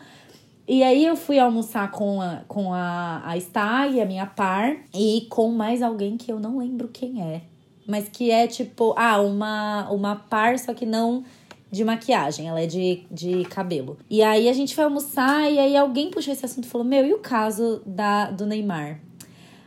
E 0.66 0.82
aí 0.82 1.04
eu 1.04 1.16
fui 1.16 1.38
almoçar 1.38 1.90
com 1.90 2.20
a, 2.20 2.42
com 2.46 2.72
a, 2.72 3.22
a 3.24 3.36
Stá 3.36 3.88
e 3.88 4.00
a 4.00 4.06
minha 4.06 4.26
par. 4.26 4.76
E 4.94 5.26
com 5.28 5.50
mais 5.50 5.82
alguém 5.82 6.16
que 6.16 6.30
eu 6.30 6.38
não 6.38 6.58
lembro 6.58 6.88
quem 6.88 7.22
é. 7.22 7.42
Mas 7.86 8.08
que 8.08 8.30
é 8.30 8.46
tipo, 8.46 8.94
ah, 8.96 9.20
uma, 9.20 9.90
uma 9.90 10.16
par, 10.16 10.58
só 10.58 10.72
que 10.72 10.86
não 10.86 11.24
de 11.70 11.84
maquiagem, 11.84 12.48
ela 12.48 12.60
é 12.60 12.66
de, 12.66 13.04
de 13.10 13.44
cabelo. 13.44 13.96
E 14.08 14.22
aí 14.22 14.48
a 14.48 14.52
gente 14.52 14.74
foi 14.74 14.84
almoçar 14.84 15.50
e 15.50 15.58
aí 15.58 15.76
alguém 15.76 16.10
puxou 16.10 16.32
esse 16.32 16.44
assunto 16.44 16.64
e 16.64 16.68
falou: 16.68 16.86
Meu, 16.86 17.06
e 17.06 17.14
o 17.14 17.18
caso 17.18 17.80
da, 17.86 18.30
do 18.30 18.44
Neymar? 18.44 19.00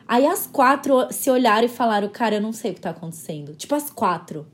Aí 0.05 0.25
as 0.25 0.45
quatro 0.45 1.07
se 1.11 1.29
olharam 1.29 1.65
e 1.65 1.69
falaram: 1.69 2.09
Cara, 2.09 2.35
eu 2.35 2.41
não 2.41 2.51
sei 2.51 2.71
o 2.71 2.73
que 2.73 2.81
tá 2.81 2.89
acontecendo. 2.89 3.55
Tipo, 3.55 3.75
as 3.75 3.89
quatro. 3.89 4.45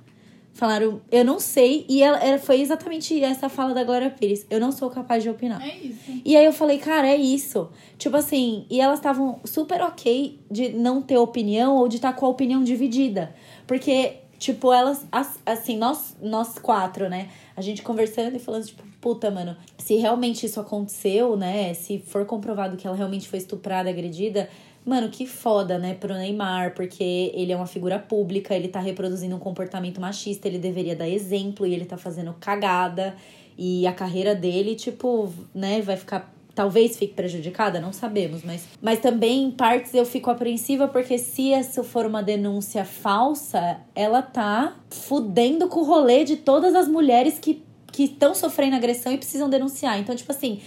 Falaram, 0.60 1.00
eu 1.10 1.24
não 1.24 1.40
sei. 1.40 1.86
E 1.88 2.04
ela, 2.04 2.18
ela- 2.18 2.38
foi 2.38 2.60
exatamente 2.60 3.24
essa 3.24 3.48
fala 3.48 3.74
da 3.74 3.82
Glória 3.86 4.10
Pires. 4.10 4.46
Eu 4.50 4.60
não 4.60 4.74
sou 4.74 4.90
capaz 4.90 5.24
de 5.24 5.30
opinar. 5.30 5.62
É 5.66 5.74
isso. 5.78 6.22
E 6.26 6.36
aí 6.36 6.44
eu 6.44 6.52
falei, 6.52 6.78
cara, 6.80 7.08
é 7.08 7.16
isso. 7.16 7.70
Tipo 7.98 8.18
assim, 8.18 8.66
e 8.70 8.82
elas 8.82 9.00
estavam 9.00 9.40
super 9.46 9.82
ok 9.82 10.38
de 10.52 10.68
não 10.74 11.02
ter 11.02 11.16
opinião 11.18 11.78
ou 11.78 11.88
de 11.88 11.96
estar 11.96 12.12
com 12.12 12.26
a 12.26 12.30
opinião 12.30 12.62
dividida. 12.62 13.34
Porque, 13.66 14.16
tipo, 14.38 14.74
elas, 14.74 15.06
as- 15.10 15.40
assim, 15.46 15.78
nós, 15.78 16.18
nós 16.22 16.60
quatro, 16.60 17.08
né? 17.08 17.30
A 17.56 17.62
gente 17.62 17.82
conversando 17.82 18.36
e 18.36 18.40
falando, 18.40 18.66
tipo, 18.66 18.84
puta, 19.02 19.32
mano, 19.32 19.56
se 19.78 19.96
realmente 19.96 20.46
isso 20.46 20.60
aconteceu, 20.60 21.36
né? 21.38 21.74
Se 21.74 22.00
for 22.00 22.26
comprovado 22.26 22.78
que 22.78 22.86
ela 22.86 22.96
realmente 22.96 23.28
foi 23.28 23.40
estuprada, 23.40 23.90
agredida. 23.90 24.50
Mano, 24.86 25.10
que 25.10 25.26
foda, 25.26 25.78
né, 25.78 25.94
pro 25.94 26.14
Neymar, 26.14 26.74
porque 26.74 27.32
ele 27.36 27.52
é 27.52 27.56
uma 27.56 27.68
figura 27.68 28.00
pública, 28.00 28.56
ele 28.56 28.70
tá 28.70 28.80
reproduzindo 28.80 29.36
um 29.36 29.40
comportamento 29.40 30.00
machista, 30.00 30.48
ele 30.48 30.58
deveria 30.58 30.96
dar 30.96 31.08
exemplo 31.08 31.68
e 31.68 31.74
ele 31.74 31.86
tá 31.86 31.98
fazendo 31.98 32.34
cagada. 32.40 33.16
E 33.58 33.86
a 33.86 33.92
carreira 33.92 34.34
dele, 34.34 34.76
tipo, 34.76 35.32
né, 35.54 35.82
vai 35.82 35.98
ficar. 35.98 36.34
Talvez 36.56 36.98
fique 36.98 37.14
prejudicada, 37.14 37.80
não 37.80 37.94
sabemos, 37.94 38.44
mas. 38.44 38.68
Mas 38.82 39.00
também, 39.00 39.44
em 39.44 39.52
partes, 39.52 39.94
eu 39.94 40.06
fico 40.06 40.30
apreensiva 40.30 40.88
porque 40.88 41.18
se 41.18 41.52
isso 41.52 41.84
for 41.84 42.06
uma 42.06 42.24
denúncia 42.24 42.84
falsa, 42.84 43.80
ela 43.94 44.22
tá 44.22 44.76
fudendo 44.90 45.68
com 45.68 45.82
o 45.82 45.84
rolê 45.84 46.24
de 46.24 46.38
todas 46.38 46.74
as 46.74 46.88
mulheres 46.88 47.38
que 47.38 47.64
que 48.00 48.06
estão 48.06 48.34
sofrendo 48.34 48.78
agressão 48.78 49.12
e 49.12 49.18
precisam 49.18 49.50
denunciar. 49.50 50.00
Então, 50.00 50.16
tipo 50.16 50.32
assim, 50.32 50.62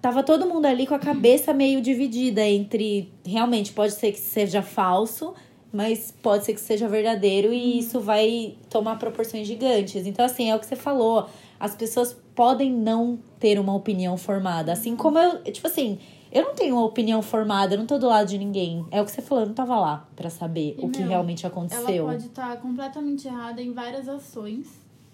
tava 0.00 0.22
todo 0.22 0.46
mundo 0.46 0.66
ali 0.66 0.86
com 0.86 0.94
a 0.94 1.00
cabeça 1.00 1.52
meio 1.52 1.80
dividida 1.80 2.46
entre 2.46 3.12
realmente 3.26 3.72
pode 3.72 3.92
ser 3.94 4.12
que 4.12 4.20
seja 4.20 4.62
falso, 4.62 5.34
mas 5.72 6.14
pode 6.22 6.44
ser 6.44 6.54
que 6.54 6.60
seja 6.60 6.86
verdadeiro 6.86 7.52
e 7.52 7.80
isso 7.80 7.98
vai 7.98 8.54
tomar 8.70 9.00
proporções 9.00 9.48
gigantes. 9.48 10.06
Então, 10.06 10.24
assim, 10.24 10.48
é 10.48 10.54
o 10.54 10.60
que 10.60 10.66
você 10.66 10.76
falou. 10.76 11.28
As 11.58 11.74
pessoas 11.74 12.16
podem 12.36 12.70
não 12.70 13.18
ter 13.40 13.58
uma 13.58 13.74
opinião 13.74 14.16
formada. 14.16 14.72
Assim 14.72 14.94
como 14.94 15.18
eu, 15.18 15.42
tipo 15.42 15.66
assim, 15.66 15.98
Eu 16.30 16.42
não 16.42 16.54
tenho 16.54 16.74
uma 16.76 16.84
opinião 16.84 17.22
formada, 17.22 17.74
eu 17.74 17.78
não 17.78 17.86
tô 17.86 17.98
do 17.98 18.06
lado 18.06 18.28
de 18.28 18.36
ninguém. 18.36 18.84
É 18.90 19.00
o 19.00 19.04
que 19.04 19.10
você 19.10 19.22
falou, 19.22 19.44
eu 19.44 19.48
não 19.48 19.54
tava 19.54 19.78
lá 19.78 20.06
pra 20.14 20.28
saber 20.28 20.76
E, 20.78 20.84
o 20.84 20.90
que 20.90 20.98
meu, 21.00 21.08
realmente 21.08 21.44
Ela 21.46 21.52
aconteceu. 21.52 22.04
pode 22.04 22.26
estar 22.26 22.56
completamente 22.60 23.26
errada 23.26 23.62
em 23.62 23.72
várias 23.72 24.08
ações, 24.08 24.66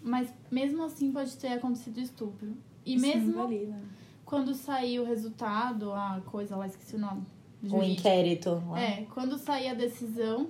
mas 0.02 0.28
mesmo 0.50 0.82
assim 0.84 1.12
pode 1.12 1.36
ter 1.36 1.48
acontecido 1.48 2.00
estupro. 2.00 2.48
E 2.84 2.94
Isso 2.94 3.06
mesmo 3.06 3.30
invalida. 3.30 3.78
quando 4.24 4.54
sair 4.54 4.98
o 5.00 5.04
resultado, 5.04 5.92
a 5.92 6.20
coisa 6.26 6.56
lá, 6.56 6.66
esqueci 6.66 6.96
o 6.96 6.98
nome. 6.98 7.22
O 7.62 7.68
jurídico. 7.68 8.00
inquérito 8.00 8.62
lá. 8.68 8.80
É, 8.80 9.06
quando 9.14 9.38
sair 9.38 9.68
a 9.68 9.74
decisão, 9.74 10.48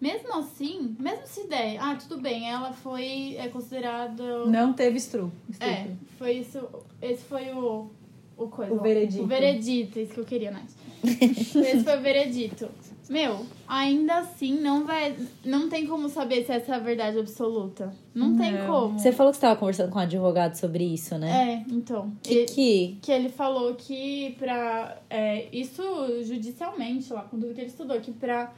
mesmo 0.00 0.34
assim, 0.36 0.96
mesmo 0.98 1.26
se 1.26 1.46
der, 1.46 1.78
ah, 1.78 1.96
tudo 1.96 2.20
bem, 2.20 2.48
ela 2.50 2.72
foi 2.72 3.36
é, 3.36 3.48
considerada. 3.48 4.46
Não 4.46 4.72
teve 4.72 4.96
estupro. 4.98 5.32
É, 5.60 5.82
estupro. 5.82 5.96
foi 6.18 6.32
isso. 6.32 6.68
Esse 7.00 7.24
foi 7.24 7.52
o. 7.52 7.90
O, 8.36 8.46
coisa, 8.46 8.72
O 8.72 8.80
veredito. 8.80 9.24
O 9.24 9.26
veredito, 9.26 9.98
isso 9.98 10.14
que 10.14 10.20
eu 10.20 10.24
queria, 10.24 10.52
Nath. 10.52 10.70
Esse 11.04 11.84
foi 11.84 11.96
o 11.98 12.00
veredito. 12.02 12.68
Meu, 13.08 13.46
ainda 13.66 14.18
assim 14.18 14.60
não 14.60 14.84
vai. 14.84 15.16
Não 15.42 15.68
tem 15.70 15.86
como 15.86 16.10
saber 16.10 16.44
se 16.44 16.52
essa 16.52 16.72
é 16.72 16.74
a 16.74 16.78
verdade 16.78 17.18
absoluta. 17.18 17.90
Não, 18.14 18.36
tem 18.36 18.52
Não. 18.52 18.66
como. 18.66 18.98
Você 18.98 19.12
falou 19.12 19.32
que 19.32 19.38
você 19.38 19.42
tava 19.42 19.58
conversando 19.58 19.90
com 19.90 19.98
um 19.98 20.02
advogado 20.02 20.54
sobre 20.56 20.84
isso, 20.84 21.16
né? 21.16 21.64
É, 21.66 21.72
então. 21.72 22.12
Que, 22.22 22.34
ele- 22.34 22.46
que 22.46 22.98
que 23.00 23.10
ele 23.12 23.28
falou 23.30 23.74
que 23.76 24.36
pra. 24.38 24.98
É, 25.08 25.48
isso 25.56 25.82
judicialmente 26.22 27.10
lá, 27.12 27.22
com 27.22 27.38
tudo 27.38 27.54
que 27.54 27.60
ele 27.62 27.68
estudou, 27.70 27.98
que 27.98 28.12
pra 28.12 28.52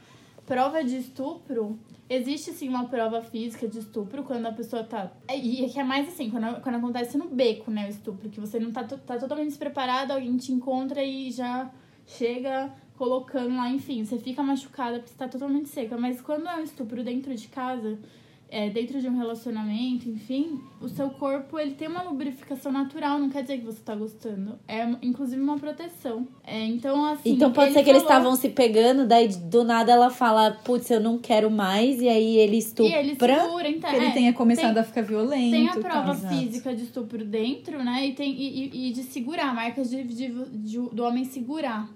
prova 0.45 0.83
de 0.83 0.97
estupro, 0.97 1.79
existe 2.09 2.51
sim 2.51 2.67
uma 2.67 2.85
prova 2.89 3.21
física 3.21 3.65
de 3.69 3.79
estupro 3.79 4.21
quando 4.23 4.47
a 4.47 4.51
pessoa 4.51 4.83
tá. 4.83 5.13
é, 5.29 5.37
E 5.37 5.69
que 5.69 5.79
é 5.79 5.83
mais 5.83 6.09
assim, 6.09 6.29
quando, 6.29 6.59
quando 6.61 6.75
acontece 6.75 7.17
no 7.17 7.29
beco, 7.29 7.71
né, 7.71 7.85
o 7.85 7.89
estupro, 7.89 8.29
que 8.29 8.39
você 8.41 8.59
não 8.59 8.69
tá, 8.69 8.83
tá 8.83 9.17
totalmente 9.17 9.47
despreparado, 9.47 10.11
alguém 10.11 10.35
te 10.35 10.51
encontra 10.51 11.01
e 11.01 11.31
já 11.31 11.71
chega 12.17 12.71
colocando 12.97 13.55
lá, 13.55 13.69
enfim, 13.69 14.05
você 14.05 14.17
fica 14.17 14.43
machucada 14.43 14.97
porque 14.99 15.09
você 15.11 15.17
tá 15.17 15.27
totalmente 15.27 15.69
seca. 15.69 15.97
Mas 15.97 16.21
quando 16.21 16.47
é 16.47 16.55
um 16.57 16.63
estupro 16.63 17.03
dentro 17.03 17.33
de 17.33 17.47
casa, 17.47 17.97
é, 18.47 18.69
dentro 18.69 19.01
de 19.01 19.07
um 19.07 19.17
relacionamento, 19.17 20.07
enfim, 20.07 20.59
o 20.79 20.87
seu 20.87 21.09
corpo 21.09 21.57
ele 21.57 21.71
tem 21.73 21.87
uma 21.87 22.03
lubrificação 22.03 22.71
natural, 22.71 23.17
não 23.17 23.29
quer 23.29 23.41
dizer 23.41 23.57
que 23.59 23.65
você 23.65 23.79
tá 23.81 23.95
gostando. 23.95 24.59
É 24.67 24.83
inclusive 25.01 25.41
uma 25.41 25.57
proteção. 25.57 26.27
É, 26.43 26.63
então, 26.65 27.03
assim. 27.05 27.31
Então 27.31 27.51
pode 27.51 27.73
ser 27.73 27.81
que 27.83 27.89
eles 27.89 28.03
estavam 28.03 28.35
se 28.35 28.49
pegando, 28.49 29.07
daí 29.07 29.29
do 29.29 29.63
nada 29.63 29.91
ela 29.93 30.09
fala, 30.11 30.51
putz, 30.51 30.91
eu 30.91 30.99
não 30.99 31.17
quero 31.17 31.49
mais, 31.49 31.99
e 32.01 32.07
aí 32.09 32.37
ele 32.37 32.57
E 32.57 32.93
ele 32.93 33.13
estupra. 33.13 33.41
segura, 33.45 33.67
então. 33.69 33.89
Que 33.89 33.95
ele 33.95 34.05
é, 34.07 34.11
tenha 34.11 34.33
começado 34.33 34.73
tem- 34.73 34.81
a 34.81 34.85
ficar 34.85 35.01
violento. 35.01 35.51
Tem 35.51 35.69
a 35.69 35.75
e 35.77 35.79
prova 35.79 36.15
tal. 36.15 36.29
física 36.29 36.75
de 36.75 36.83
estupro 36.83 37.25
dentro, 37.25 37.83
né? 37.83 38.05
E, 38.05 38.13
tem, 38.13 38.31
e, 38.31 38.65
e- 38.67 38.89
e 38.89 38.93
de 38.93 39.01
segurar, 39.03 39.55
marcas 39.55 39.89
de, 39.89 40.03
de- 40.03 40.27
de- 40.51 40.89
do 40.93 41.03
homem 41.03 41.23
segurar. 41.23 41.89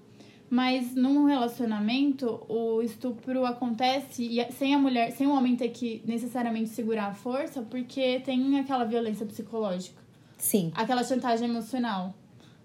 Mas 0.48 0.94
num 0.94 1.24
relacionamento, 1.24 2.40
o 2.48 2.80
estupro 2.80 3.44
acontece 3.44 4.22
e 4.22 4.52
sem 4.52 4.74
a 4.74 4.78
mulher, 4.78 5.10
sem 5.10 5.26
o 5.26 5.32
homem 5.32 5.56
ter 5.56 5.70
que 5.70 6.02
necessariamente 6.04 6.70
segurar 6.70 7.06
a 7.06 7.14
força, 7.14 7.62
porque 7.62 8.20
tem 8.20 8.58
aquela 8.58 8.84
violência 8.84 9.26
psicológica, 9.26 10.00
Sim. 10.38 10.70
aquela 10.74 11.02
chantagem 11.02 11.48
emocional. 11.48 12.14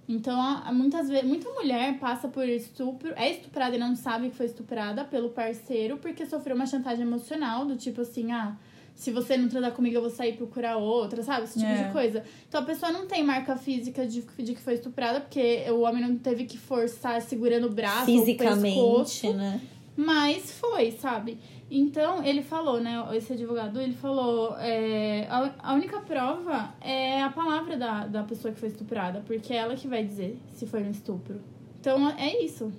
Então, 0.07 0.37
muitas 0.73 1.07
vezes, 1.07 1.27
muita 1.27 1.49
mulher 1.49 1.97
passa 1.97 2.27
por 2.27 2.47
estupro, 2.47 3.13
é 3.15 3.31
estuprada 3.31 3.75
e 3.75 3.79
não 3.79 3.95
sabe 3.95 4.29
que 4.29 4.35
foi 4.35 4.45
estuprada 4.45 5.05
pelo 5.05 5.29
parceiro 5.29 5.97
porque 5.97 6.25
sofreu 6.25 6.55
uma 6.55 6.65
chantagem 6.65 7.05
emocional, 7.05 7.65
do 7.65 7.77
tipo 7.77 8.01
assim, 8.01 8.31
ah, 8.31 8.55
se 9.01 9.09
você 9.09 9.35
não 9.35 9.49
transar 9.49 9.71
comigo, 9.71 9.95
eu 9.95 10.01
vou 10.01 10.11
sair 10.11 10.33
procurar 10.33 10.77
outra, 10.77 11.23
sabe? 11.23 11.45
Esse 11.45 11.57
tipo 11.57 11.71
É. 11.71 11.85
de 11.85 11.91
coisa. 11.91 12.23
Então 12.47 12.61
a 12.61 12.63
pessoa 12.63 12.91
não 12.91 13.07
tem 13.07 13.23
marca 13.23 13.55
física 13.55 14.05
de, 14.05 14.21
de 14.21 14.53
que 14.53 14.61
foi 14.61 14.75
estuprada, 14.75 15.19
porque 15.19 15.65
o 15.71 15.79
homem 15.79 16.07
não 16.07 16.15
teve 16.19 16.45
que 16.45 16.55
forçar 16.55 17.19
segurando 17.19 17.65
o 17.65 17.71
braço, 17.71 18.11
ou 18.11 18.17
o 18.17 18.19
Fisicamente, 18.19 18.75
pescoço, 18.75 19.33
né? 19.33 19.59
mas 19.97 20.51
foi, 20.51 20.91
sabe? 20.91 21.39
Então, 21.71 22.23
ele 22.23 22.43
falou, 22.43 22.79
né? 22.79 23.03
Esse 23.13 23.33
advogado, 23.33 23.81
ele 23.81 23.95
falou: 23.95 24.55
é, 24.59 25.25
a, 25.31 25.51
a 25.63 25.73
única 25.73 25.99
prova 26.01 26.71
é 26.79 27.23
a 27.23 27.29
palavra 27.31 27.75
da, 27.77 28.05
da 28.05 28.21
pessoa 28.21 28.53
que 28.53 28.59
foi 28.59 28.69
estuprada, 28.69 29.23
porque 29.25 29.51
é 29.51 29.57
ela 29.57 29.75
que 29.75 29.87
vai 29.87 30.03
dizer 30.03 30.37
se 30.53 30.67
foi 30.67 30.83
um 30.83 30.91
estupro. 30.91 31.41
Então, 31.79 32.07
é 32.19 32.43
isso. 32.43 32.71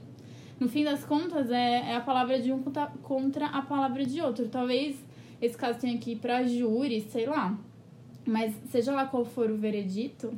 No 0.61 0.69
fim 0.69 0.85
das 0.85 1.05
contas, 1.05 1.51
é, 1.51 1.91
é 1.91 1.97
a 1.97 2.01
palavra 2.01 2.41
de 2.41 2.53
um 2.53 2.63
contra 3.03 3.47
a 3.47 3.63
palavra 3.63 4.05
de 4.05 4.21
outro. 4.21 4.47
Talvez 4.49 4.95
esse 5.43 5.57
caso 5.59 5.79
tenha 5.79 5.99
que 5.99 6.13
ir 6.13 6.17
pra 6.17 6.43
júri, 6.45 7.01
sei 7.11 7.27
lá. 7.27 7.59
Mas 8.25 8.55
seja 8.71 8.93
lá 8.93 9.05
qual 9.07 9.25
for 9.25 9.51
o 9.51 9.57
veredito, 9.57 10.33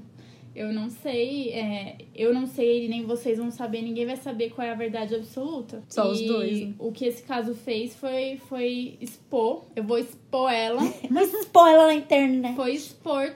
eu 0.56 0.72
não 0.72 0.88
sei, 0.88 1.50
é, 1.50 1.98
eu 2.14 2.32
não 2.32 2.46
sei, 2.46 2.88
nem 2.88 3.04
vocês 3.04 3.36
vão 3.38 3.50
saber, 3.50 3.82
ninguém 3.82 4.06
vai 4.06 4.16
saber 4.16 4.50
qual 4.50 4.66
é 4.66 4.70
a 4.70 4.74
verdade 4.74 5.14
absoluta. 5.14 5.82
Só 5.90 6.10
os 6.10 6.20
E 6.20 6.26
dois, 6.26 6.60
né? 6.62 6.74
O 6.78 6.90
que 6.90 7.04
esse 7.04 7.22
caso 7.22 7.54
fez 7.54 7.94
foi, 7.94 8.40
foi 8.48 8.96
expor, 9.00 9.64
eu 9.76 9.84
vou 9.84 9.98
expor 9.98 10.50
ela, 10.50 10.80
Spoiler 11.42 11.86
na 11.88 11.94
internet. 11.94 12.54
foi 12.56 12.72
expor 12.72 13.34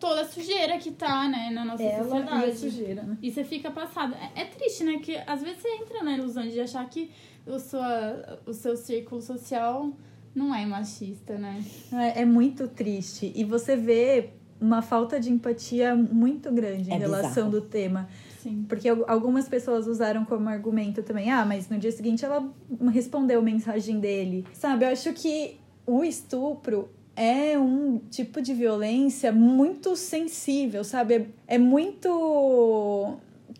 toda 0.00 0.22
a 0.22 0.24
sujeira 0.24 0.76
que 0.78 0.90
tá, 0.90 1.28
né, 1.28 1.50
na 1.52 1.64
nossa 1.64 1.82
Ela 1.82 1.96
e 1.96 2.00
a 2.00 2.04
sociedade. 2.04 2.56
sujeira, 2.58 3.02
né? 3.04 3.18
E 3.22 3.30
você 3.30 3.44
fica 3.44 3.70
passado. 3.70 4.14
É, 4.34 4.40
é 4.42 4.44
triste, 4.46 4.82
né? 4.84 4.98
Que 4.98 5.16
às 5.26 5.40
vezes 5.42 5.62
você 5.62 5.68
entra 5.76 6.02
na 6.02 6.16
ilusão 6.18 6.46
de 6.48 6.58
achar 6.60 6.86
que 6.90 7.10
o, 7.46 7.58
sua, 7.58 8.40
o 8.44 8.52
seu 8.52 8.76
círculo 8.76 9.22
social 9.22 9.92
não 10.34 10.54
é 10.54 10.64
machista, 10.66 11.36
né? 11.38 11.62
É, 11.92 12.22
é 12.22 12.24
muito 12.24 12.66
triste. 12.68 13.32
E 13.34 13.44
você 13.44 13.76
vê 13.76 14.30
uma 14.60 14.80
falta 14.82 15.18
de 15.20 15.30
empatia 15.30 15.94
muito 15.94 16.50
grande 16.52 16.90
É 16.90 16.94
em 16.94 16.98
relação 16.98 17.48
bizarro. 17.48 17.50
do 17.50 17.60
tema. 17.62 18.08
Sim. 18.40 18.64
Porque 18.68 18.88
al- 18.88 19.04
algumas 19.08 19.48
pessoas 19.48 19.86
usaram 19.86 20.24
como 20.24 20.48
argumento 20.48 21.02
também, 21.02 21.30
ah, 21.30 21.44
mas 21.44 21.68
no 21.68 21.78
dia 21.78 21.92
seguinte 21.92 22.24
ela 22.24 22.52
respondeu 22.92 23.40
a 23.40 23.42
mensagem 23.42 23.98
dele. 24.00 24.44
Sabe, 24.52 24.84
eu 24.84 24.88
acho 24.90 25.12
que 25.12 25.56
o 25.86 26.02
estupro 26.04 26.88
é 27.16 27.58
um 27.58 27.98
tipo 28.10 28.42
de 28.42 28.52
violência 28.54 29.30
muito 29.32 29.94
sensível, 29.96 30.82
sabe? 30.82 31.14
É, 31.46 31.54
é 31.54 31.58
muito. 31.58 32.08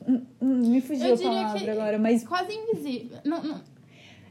Hum, 0.06 0.22
hum, 0.40 0.70
Me 0.70 0.80
fugiu 0.80 1.14
a 1.14 1.18
palavra 1.18 1.60
que- 1.60 1.70
agora, 1.70 1.98
mas 1.98 2.24
Quase 2.24 2.52
invisível. 2.52 3.18
Não, 3.24 3.42
não, 3.42 3.60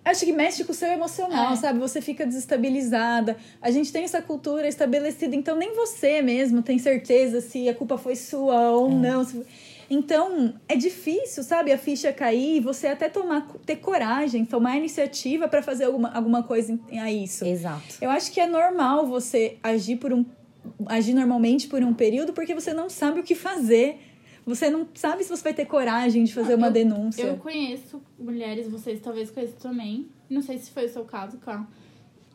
acho 0.05 0.25
que 0.25 0.33
mexe 0.33 0.63
com 0.63 0.71
o 0.71 0.75
seu 0.75 0.89
emocional, 0.89 1.53
É. 1.53 1.55
sabe? 1.55 1.79
Você 1.79 2.01
fica 2.01 2.25
desestabilizada. 2.25 3.37
A 3.61 3.71
gente 3.71 3.91
tem 3.91 4.03
essa 4.03 4.21
cultura 4.21 4.67
estabelecida, 4.67 5.35
então 5.35 5.55
nem 5.55 5.73
você 5.75 6.21
mesmo 6.21 6.61
tem 6.61 6.77
certeza 6.79 7.41
se 7.41 7.67
a 7.69 7.73
culpa 7.73 7.97
foi 7.97 8.15
sua 8.15 8.71
ou 8.71 8.89
não. 8.91 9.23
se- 9.23 9.45
Então, 9.89 10.55
é 10.67 10.75
difícil, 10.75 11.43
sabe? 11.43 11.71
A 11.71 11.77
ficha 11.77 12.11
cair, 12.11 12.59
você 12.61 12.87
até 12.87 13.09
tomar, 13.09 13.47
ter 13.65 13.75
coragem, 13.75 14.43
tomar 14.45 14.77
iniciativa 14.77 15.47
para 15.47 15.61
fazer 15.61 15.83
alguma, 15.83 16.09
alguma 16.09 16.41
coisa 16.41 16.79
a 16.99 17.11
isso. 17.11 17.45
Exato. 17.45 17.97
Eu 18.01 18.09
acho 18.09 18.31
que 18.31 18.39
é 18.39 18.47
normal 18.47 19.05
você 19.05 19.57
agir 19.61 19.97
por 19.97 20.11
um 20.13 20.25
agir 20.87 21.13
normalmente 21.13 21.67
por 21.67 21.83
um 21.83 21.93
período 21.93 22.31
porque 22.31 22.55
você 22.55 22.73
não 22.73 22.89
sabe 22.89 23.19
o 23.19 23.23
que 23.23 23.35
fazer. 23.35 23.99
Você 24.45 24.69
não 24.69 24.87
sabe 24.93 25.23
se 25.23 25.29
você 25.29 25.41
vai 25.43 25.53
ter 25.53 25.65
coragem 25.65 26.23
de 26.25 26.33
fazer 26.33 26.55
uma 26.55 26.67
eu- 26.67 26.71
denúncia. 26.71 27.23
Eu 27.23 27.37
conheço 27.37 28.01
mulheres, 28.19 28.67
vocês 28.67 28.99
talvez 29.01 29.31
conheçam 29.31 29.57
também, 29.59 30.07
não 30.29 30.41
sei 30.41 30.57
se 30.57 30.69
foi 30.71 30.85
o 30.85 30.89
seu 30.89 31.05
caso, 31.05 31.37
Cá, 31.37 31.65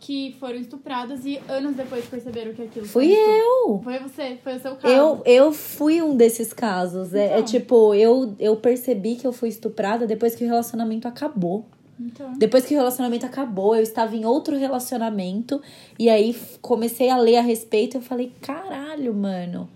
que 0.01 0.35
foram 0.39 0.55
estupradas 0.57 1.27
e 1.27 1.41
anos 1.49 1.75
depois 1.75 2.05
perceberam 2.07 2.55
que 2.55 2.63
aquilo 2.63 2.87
Fui 2.87 3.09
foi 3.09 3.15
estupro. 3.15 3.35
eu. 3.37 3.81
Foi 3.83 3.99
você, 3.99 4.39
foi 4.43 4.57
o 4.57 4.61
seu 4.61 4.77
caso. 4.77 4.95
Eu, 4.95 5.23
eu 5.27 5.53
fui 5.53 6.01
um 6.01 6.17
desses 6.17 6.53
casos. 6.53 7.13
É, 7.15 7.25
é 7.27 7.33
Então. 7.35 7.45
tipo, 7.45 7.93
eu, 7.95 8.35
eu 8.39 8.57
percebi 8.57 9.17
que 9.17 9.27
eu 9.27 9.33
fui 9.33 9.49
estuprada 9.49 10.07
depois 10.07 10.35
que 10.37 10.45
o 10.45 10.47
relacionamento 10.47 11.07
acabou. 11.09 11.67
Então, 12.01 12.33
Depois 12.39 12.65
que 12.65 12.75
o 12.75 12.77
relacionamento 12.79 13.27
acabou, 13.27 13.75
eu 13.75 13.83
estava 13.83 14.15
em 14.15 14.25
outro 14.25 14.57
relacionamento 14.57 15.61
e 15.99 16.09
aí 16.09 16.33
comecei 16.63 17.11
a 17.11 17.17
ler 17.17 17.39
a 17.39 17.43
respeito 17.43 17.97
e 17.97 17.99
eu 17.99 18.03
falei, 18.03 18.33
caralho, 18.41 19.13
mano. 19.13 19.69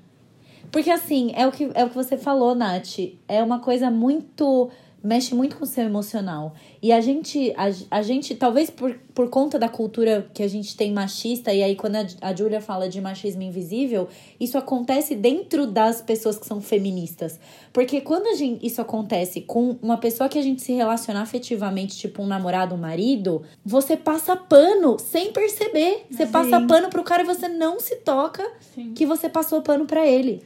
Porque 0.73 0.91
assim, 0.91 1.33
é 1.35 1.47
o 1.47 1.53
que, 1.53 1.71
é 1.75 1.85
o 1.85 1.91
que 1.91 1.95
você 1.95 2.17
falou, 2.17 2.55
Nath. 2.55 2.99
É 3.29 3.43
uma 3.43 3.59
coisa 3.59 3.91
muito. 3.91 4.71
mexe 5.05 5.35
muito 5.35 5.57
com 5.57 5.65
o 5.65 5.67
seu 5.67 5.85
emocional. 5.85 6.55
E 6.81 6.91
a 6.93 7.01
gente, 7.01 7.53
a, 7.57 7.99
a 7.99 8.03
gente, 8.03 8.35
talvez 8.35 8.71
por, 8.71 8.95
por 9.15 9.29
conta 9.29 9.59
da 9.59 9.69
cultura 9.69 10.31
que 10.33 10.43
a 10.43 10.49
gente 10.49 10.75
tem 10.75 10.91
machista, 10.91 11.53
e 11.53 11.63
aí 11.63 11.77
quando 11.77 11.97
a, 11.97 12.07
a 12.23 12.35
Julia 12.35 12.61
fala 12.61 12.89
de 12.89 13.03
machismo 13.03 13.43
invisível, 13.43 14.09
isso 14.41 14.57
acontece 14.57 15.15
dentro 15.15 15.67
das 15.67 16.01
pessoas 16.01 16.39
que 16.39 16.47
são 16.47 16.59
feministas. 16.63 17.39
Porque 17.71 18.01
quando 18.01 18.29
a 18.29 18.35
gente, 18.35 18.67
isso 18.67 18.81
acontece 18.81 19.43
com 19.43 19.77
uma 19.83 19.99
pessoa 19.99 20.27
que 20.27 20.39
a 20.39 20.43
gente 20.43 20.63
se 20.63 20.73
relaciona 20.73 21.21
afetivamente, 21.21 21.99
tipo 21.99 22.23
um 22.23 22.27
namorado, 22.27 22.75
um 22.75 22.79
marido, 22.79 23.43
você 23.63 23.95
passa 23.95 24.35
pano 24.37 24.99
sem 24.99 25.33
perceber. 25.33 26.07
Você 26.11 26.25
passa 26.25 26.59
Sim. 26.61 26.67
pano 26.67 26.89
pro 26.89 27.05
cara 27.05 27.25
e 27.25 27.27
você 27.27 27.47
não 27.47 27.79
se 27.79 27.97
toca 27.97 28.43
sim. 28.75 28.95
que 28.95 29.05
você 29.05 29.29
passou 29.29 29.61
pano 29.61 29.85
pra 29.85 30.07
ele. 30.07 30.43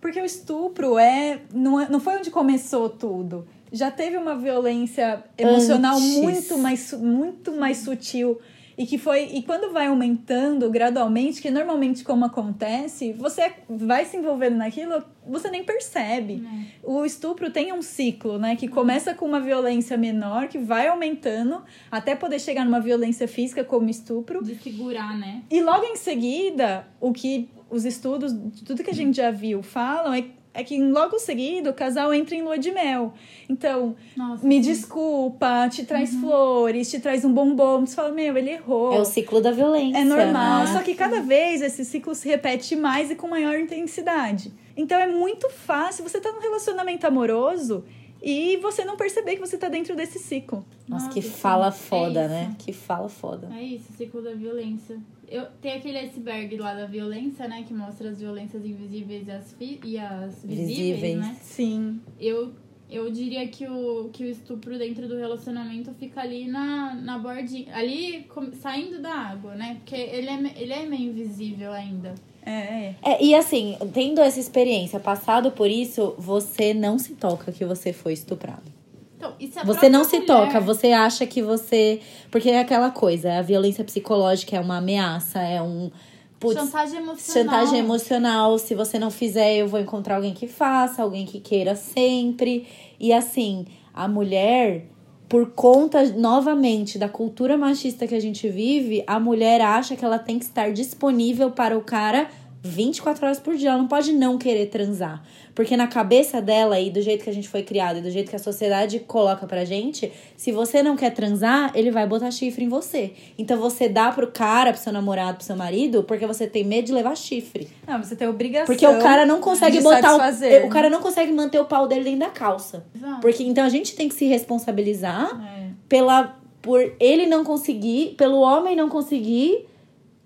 Porque 0.00 0.20
o 0.20 0.24
estupro 0.24 0.98
é 0.98 1.40
não, 1.52 1.80
é- 1.80 1.88
não 1.88 2.00
foi 2.00 2.16
onde 2.16 2.30
começou 2.30 2.88
tudo. 2.88 3.46
Já 3.72 3.90
teve 3.90 4.16
uma 4.16 4.34
violência 4.36 5.22
emocional 5.36 5.96
Antes. 5.96 6.16
muito 6.16 6.58
mais, 6.58 6.92
muito 6.92 7.52
mais 7.52 7.78
sutil. 7.78 8.38
E 8.78 8.86
que 8.86 8.96
foi. 8.96 9.24
E 9.34 9.42
quando 9.42 9.72
vai 9.72 9.88
aumentando 9.88 10.70
gradualmente, 10.70 11.42
que 11.42 11.50
normalmente 11.50 12.04
como 12.04 12.24
acontece, 12.24 13.12
você 13.12 13.52
vai 13.68 14.04
se 14.04 14.16
envolvendo 14.16 14.56
naquilo, 14.56 15.02
você 15.26 15.50
nem 15.50 15.64
percebe. 15.64 16.46
O 16.84 17.04
estupro 17.04 17.50
tem 17.50 17.72
um 17.72 17.82
ciclo, 17.82 18.38
né? 18.38 18.54
Que 18.54 18.68
começa 18.68 19.12
com 19.14 19.26
uma 19.26 19.40
violência 19.40 19.96
menor, 19.96 20.46
que 20.46 20.58
vai 20.58 20.86
aumentando, 20.86 21.60
até 21.90 22.14
poder 22.14 22.38
chegar 22.38 22.64
numa 22.64 22.78
violência 22.80 23.26
física 23.26 23.64
como 23.64 23.90
estupro. 23.90 24.44
De 24.44 24.54
segurar, 24.54 25.18
né? 25.18 25.42
E 25.50 25.60
logo 25.60 25.84
em 25.84 25.96
seguida, 25.96 26.86
o 27.00 27.12
que 27.12 27.48
os 27.70 27.84
estudos, 27.84 28.32
tudo 28.64 28.82
que 28.82 28.90
a 28.90 28.94
gente 28.94 29.16
já 29.16 29.30
viu, 29.30 29.62
falam 29.62 30.12
é, 30.14 30.24
é 30.54 30.64
que 30.64 30.82
logo 30.82 31.18
seguido 31.18 31.70
o 31.70 31.74
casal 31.74 32.12
entra 32.12 32.34
em 32.34 32.42
lua 32.42 32.58
de 32.58 32.72
mel. 32.72 33.12
Então, 33.48 33.94
Nossa, 34.16 34.46
me 34.46 34.56
sim. 34.56 34.70
desculpa, 34.72 35.68
te 35.68 35.84
traz 35.84 36.14
flores, 36.14 36.90
te 36.90 36.98
traz 37.00 37.24
um 37.24 37.32
bombom. 37.32 37.86
Você 37.86 37.94
fala, 37.94 38.12
meu, 38.12 38.36
ele 38.36 38.50
errou. 38.50 38.92
É 38.92 39.00
o 39.00 39.04
ciclo 39.04 39.40
da 39.40 39.52
violência. 39.52 39.98
É 39.98 40.04
normal, 40.04 40.64
né? 40.64 40.72
só 40.72 40.82
que 40.82 40.94
cada 40.94 41.20
vez 41.20 41.62
esse 41.62 41.84
ciclo 41.84 42.14
se 42.14 42.28
repete 42.28 42.74
mais 42.74 43.10
e 43.10 43.14
com 43.14 43.28
maior 43.28 43.58
intensidade. 43.58 44.52
Então 44.76 44.98
é 44.98 45.06
muito 45.06 45.48
fácil 45.50 46.04
você 46.04 46.20
tá 46.20 46.32
num 46.32 46.40
relacionamento 46.40 47.06
amoroso 47.06 47.84
e 48.22 48.56
você 48.58 48.84
não 48.84 48.96
perceber 48.96 49.34
que 49.34 49.40
você 49.40 49.56
tá 49.56 49.68
dentro 49.68 49.94
desse 49.94 50.18
ciclo. 50.18 50.64
Nossa, 50.88 51.08
que 51.08 51.22
fala 51.22 51.70
sim. 51.70 51.84
foda, 51.84 52.20
É 52.22 52.28
né? 52.28 52.54
Que 52.58 52.72
fala 52.72 53.08
foda. 53.08 53.48
É 53.54 53.62
isso, 53.62 53.92
o 53.92 53.96
ciclo 53.96 54.22
da 54.22 54.32
violência. 54.34 54.98
Eu, 55.30 55.46
tem 55.60 55.72
aquele 55.74 55.98
iceberg 55.98 56.56
lá 56.56 56.74
da 56.74 56.86
violência, 56.86 57.46
né? 57.46 57.64
Que 57.66 57.74
mostra 57.74 58.08
as 58.10 58.18
violências 58.20 58.64
invisíveis 58.64 59.26
e 59.26 59.30
as, 59.30 59.52
fi- 59.52 59.80
e 59.84 59.98
as 59.98 60.42
visíveis, 60.44 60.68
Visíveis. 60.78 61.16
né? 61.18 61.36
Sim. 61.42 62.00
Eu, 62.18 62.52
eu 62.90 63.10
diria 63.10 63.46
que 63.48 63.66
o, 63.68 64.08
que 64.12 64.24
o 64.24 64.26
estupro 64.26 64.78
dentro 64.78 65.06
do 65.06 65.16
relacionamento 65.18 65.92
fica 65.94 66.22
ali 66.22 66.46
na, 66.46 66.94
na 66.94 67.18
bordinha. 67.18 67.74
Ali 67.76 68.24
com- 68.28 68.52
saindo 68.52 69.00
da 69.02 69.12
água, 69.12 69.54
né? 69.54 69.74
Porque 69.80 69.94
ele 69.96 70.28
é, 70.30 70.52
ele 70.56 70.72
é 70.72 70.86
meio 70.86 71.10
invisível 71.10 71.72
ainda. 71.72 72.14
É, 72.46 72.50
é. 72.50 72.96
É, 73.02 73.22
e 73.22 73.34
assim, 73.34 73.76
tendo 73.92 74.22
essa 74.22 74.40
experiência, 74.40 74.98
passado 74.98 75.50
por 75.50 75.68
isso, 75.68 76.14
você 76.16 76.72
não 76.72 76.98
se 76.98 77.14
toca 77.14 77.52
que 77.52 77.64
você 77.66 77.92
foi 77.92 78.14
estuprado. 78.14 78.77
Então, 79.18 79.34
Você 79.64 79.88
não 79.88 80.00
própria 80.02 80.04
se 80.04 80.16
mulher- 80.20 80.26
toca, 80.46 80.60
você 80.60 80.92
acha 80.92 81.26
que 81.26 81.42
você. 81.42 82.00
Porque 82.30 82.48
é 82.50 82.60
aquela 82.60 82.90
coisa, 82.90 83.34
a 83.38 83.42
violência 83.42 83.82
psicológica 83.84 84.56
é 84.56 84.60
uma 84.60 84.76
ameaça, 84.78 85.40
é 85.40 85.60
um. 85.60 85.90
Putz, 86.38 86.54
Chantagem 86.60 86.98
emocional. 87.00 87.34
chantagem 87.44 87.78
emocional. 87.80 88.58
Se 88.58 88.74
você 88.74 88.96
não 88.98 89.10
fizer, 89.10 89.56
eu 89.56 89.66
vou 89.66 89.80
encontrar 89.80 90.16
alguém 90.16 90.32
que 90.32 90.46
faça, 90.46 91.02
alguém 91.02 91.26
que 91.26 91.40
queira 91.40 91.74
sempre. 91.74 92.64
E 93.00 93.12
assim, 93.12 93.66
a 93.92 94.06
mulher, 94.06 94.86
por 95.28 95.50
conta, 95.50 96.04
novamente, 96.10 96.96
da 96.96 97.08
cultura 97.08 97.56
machista 97.58 98.06
que 98.06 98.14
a 98.14 98.20
gente 98.20 98.48
vive, 98.48 99.02
a 99.04 99.18
mulher 99.18 99.60
acha 99.60 99.96
que 99.96 100.04
ela 100.04 100.18
tem 100.18 100.38
que 100.38 100.44
estar 100.44 100.70
disponível 100.72 101.50
para 101.50 101.76
o 101.76 101.80
cara 101.80 102.28
24 102.62 103.24
horas 103.24 103.38
por 103.38 103.56
dia. 103.56 103.70
Ela 103.70 103.78
não 103.78 103.88
pode 103.88 104.12
não 104.12 104.36
querer 104.36 104.66
transar. 104.66 105.22
Porque 105.54 105.76
na 105.76 105.86
cabeça 105.86 106.40
dela 106.40 106.78
e 106.78 106.90
do 106.90 107.00
jeito 107.00 107.24
que 107.24 107.30
a 107.30 107.32
gente 107.32 107.48
foi 107.48 107.62
criado 107.62 107.98
e 107.98 108.00
do 108.00 108.10
jeito 108.10 108.30
que 108.30 108.36
a 108.36 108.38
sociedade 108.38 109.00
coloca 109.00 109.46
pra 109.46 109.64
gente, 109.64 110.12
se 110.36 110.52
você 110.52 110.82
não 110.82 110.96
quer 110.96 111.10
transar, 111.10 111.72
ele 111.74 111.90
vai 111.90 112.06
botar 112.06 112.30
chifre 112.30 112.64
em 112.64 112.68
você. 112.68 113.12
Então 113.36 113.58
você 113.58 113.88
dá 113.88 114.12
pro 114.12 114.28
cara, 114.28 114.72
pro 114.72 114.80
seu 114.80 114.92
namorado, 114.92 115.38
pro 115.38 115.46
seu 115.46 115.56
marido, 115.56 116.04
porque 116.04 116.26
você 116.26 116.46
tem 116.46 116.64
medo 116.64 116.86
de 116.86 116.92
levar 116.92 117.16
chifre. 117.16 117.68
Não, 117.86 118.02
você 118.02 118.14
tem 118.14 118.28
obrigação. 118.28 118.66
Porque 118.66 118.86
o 118.86 118.98
cara 119.00 119.26
não 119.26 119.40
consegue 119.40 119.80
botar 119.80 120.14
o, 120.14 120.66
o 120.66 120.68
cara 120.68 120.88
não 120.88 121.00
consegue 121.00 121.32
manter 121.32 121.60
o 121.60 121.64
pau 121.64 121.88
dele 121.88 122.04
dentro 122.04 122.20
da 122.20 122.30
calça. 122.30 122.84
Exato. 122.94 123.20
Porque 123.20 123.42
então 123.42 123.64
a 123.64 123.68
gente 123.68 123.94
tem 123.96 124.08
que 124.08 124.14
se 124.14 124.26
responsabilizar 124.26 125.40
É. 125.58 125.70
pela 125.88 126.36
por 126.60 126.92
ele 126.98 127.26
não 127.26 127.44
conseguir, 127.44 128.14
pelo 128.16 128.40
homem 128.40 128.76
não 128.76 128.88
conseguir 128.88 129.66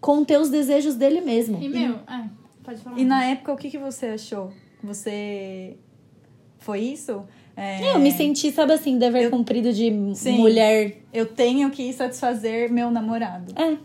conter 0.02 0.38
os 0.38 0.50
desejos 0.50 0.94
dele 0.96 1.22
mesmo. 1.22 1.58
E, 1.62 1.68
meu, 1.68 1.94
é, 1.94 2.24
pode 2.62 2.80
falar. 2.82 2.98
E 2.98 3.04
na 3.04 3.24
época, 3.24 3.52
o 3.54 3.56
que, 3.56 3.70
que 3.70 3.78
você 3.78 4.06
achou? 4.06 4.52
Você. 4.82 5.76
Foi 6.58 6.80
isso? 6.80 7.24
É, 7.56 7.90
Eu 7.94 7.98
me 7.98 8.10
senti, 8.12 8.50
sabe 8.52 8.72
assim, 8.72 8.98
dever 8.98 9.24
Eu- 9.24 9.30
cumprido 9.30 9.72
de 9.72 9.90
Sim. 10.14 10.38
mulher. 10.38 10.98
Eu 11.12 11.26
tenho 11.26 11.70
que 11.70 11.92
satisfazer 11.92 12.70
meu 12.70 12.90
namorado. 12.90 13.52
É, 13.60 13.76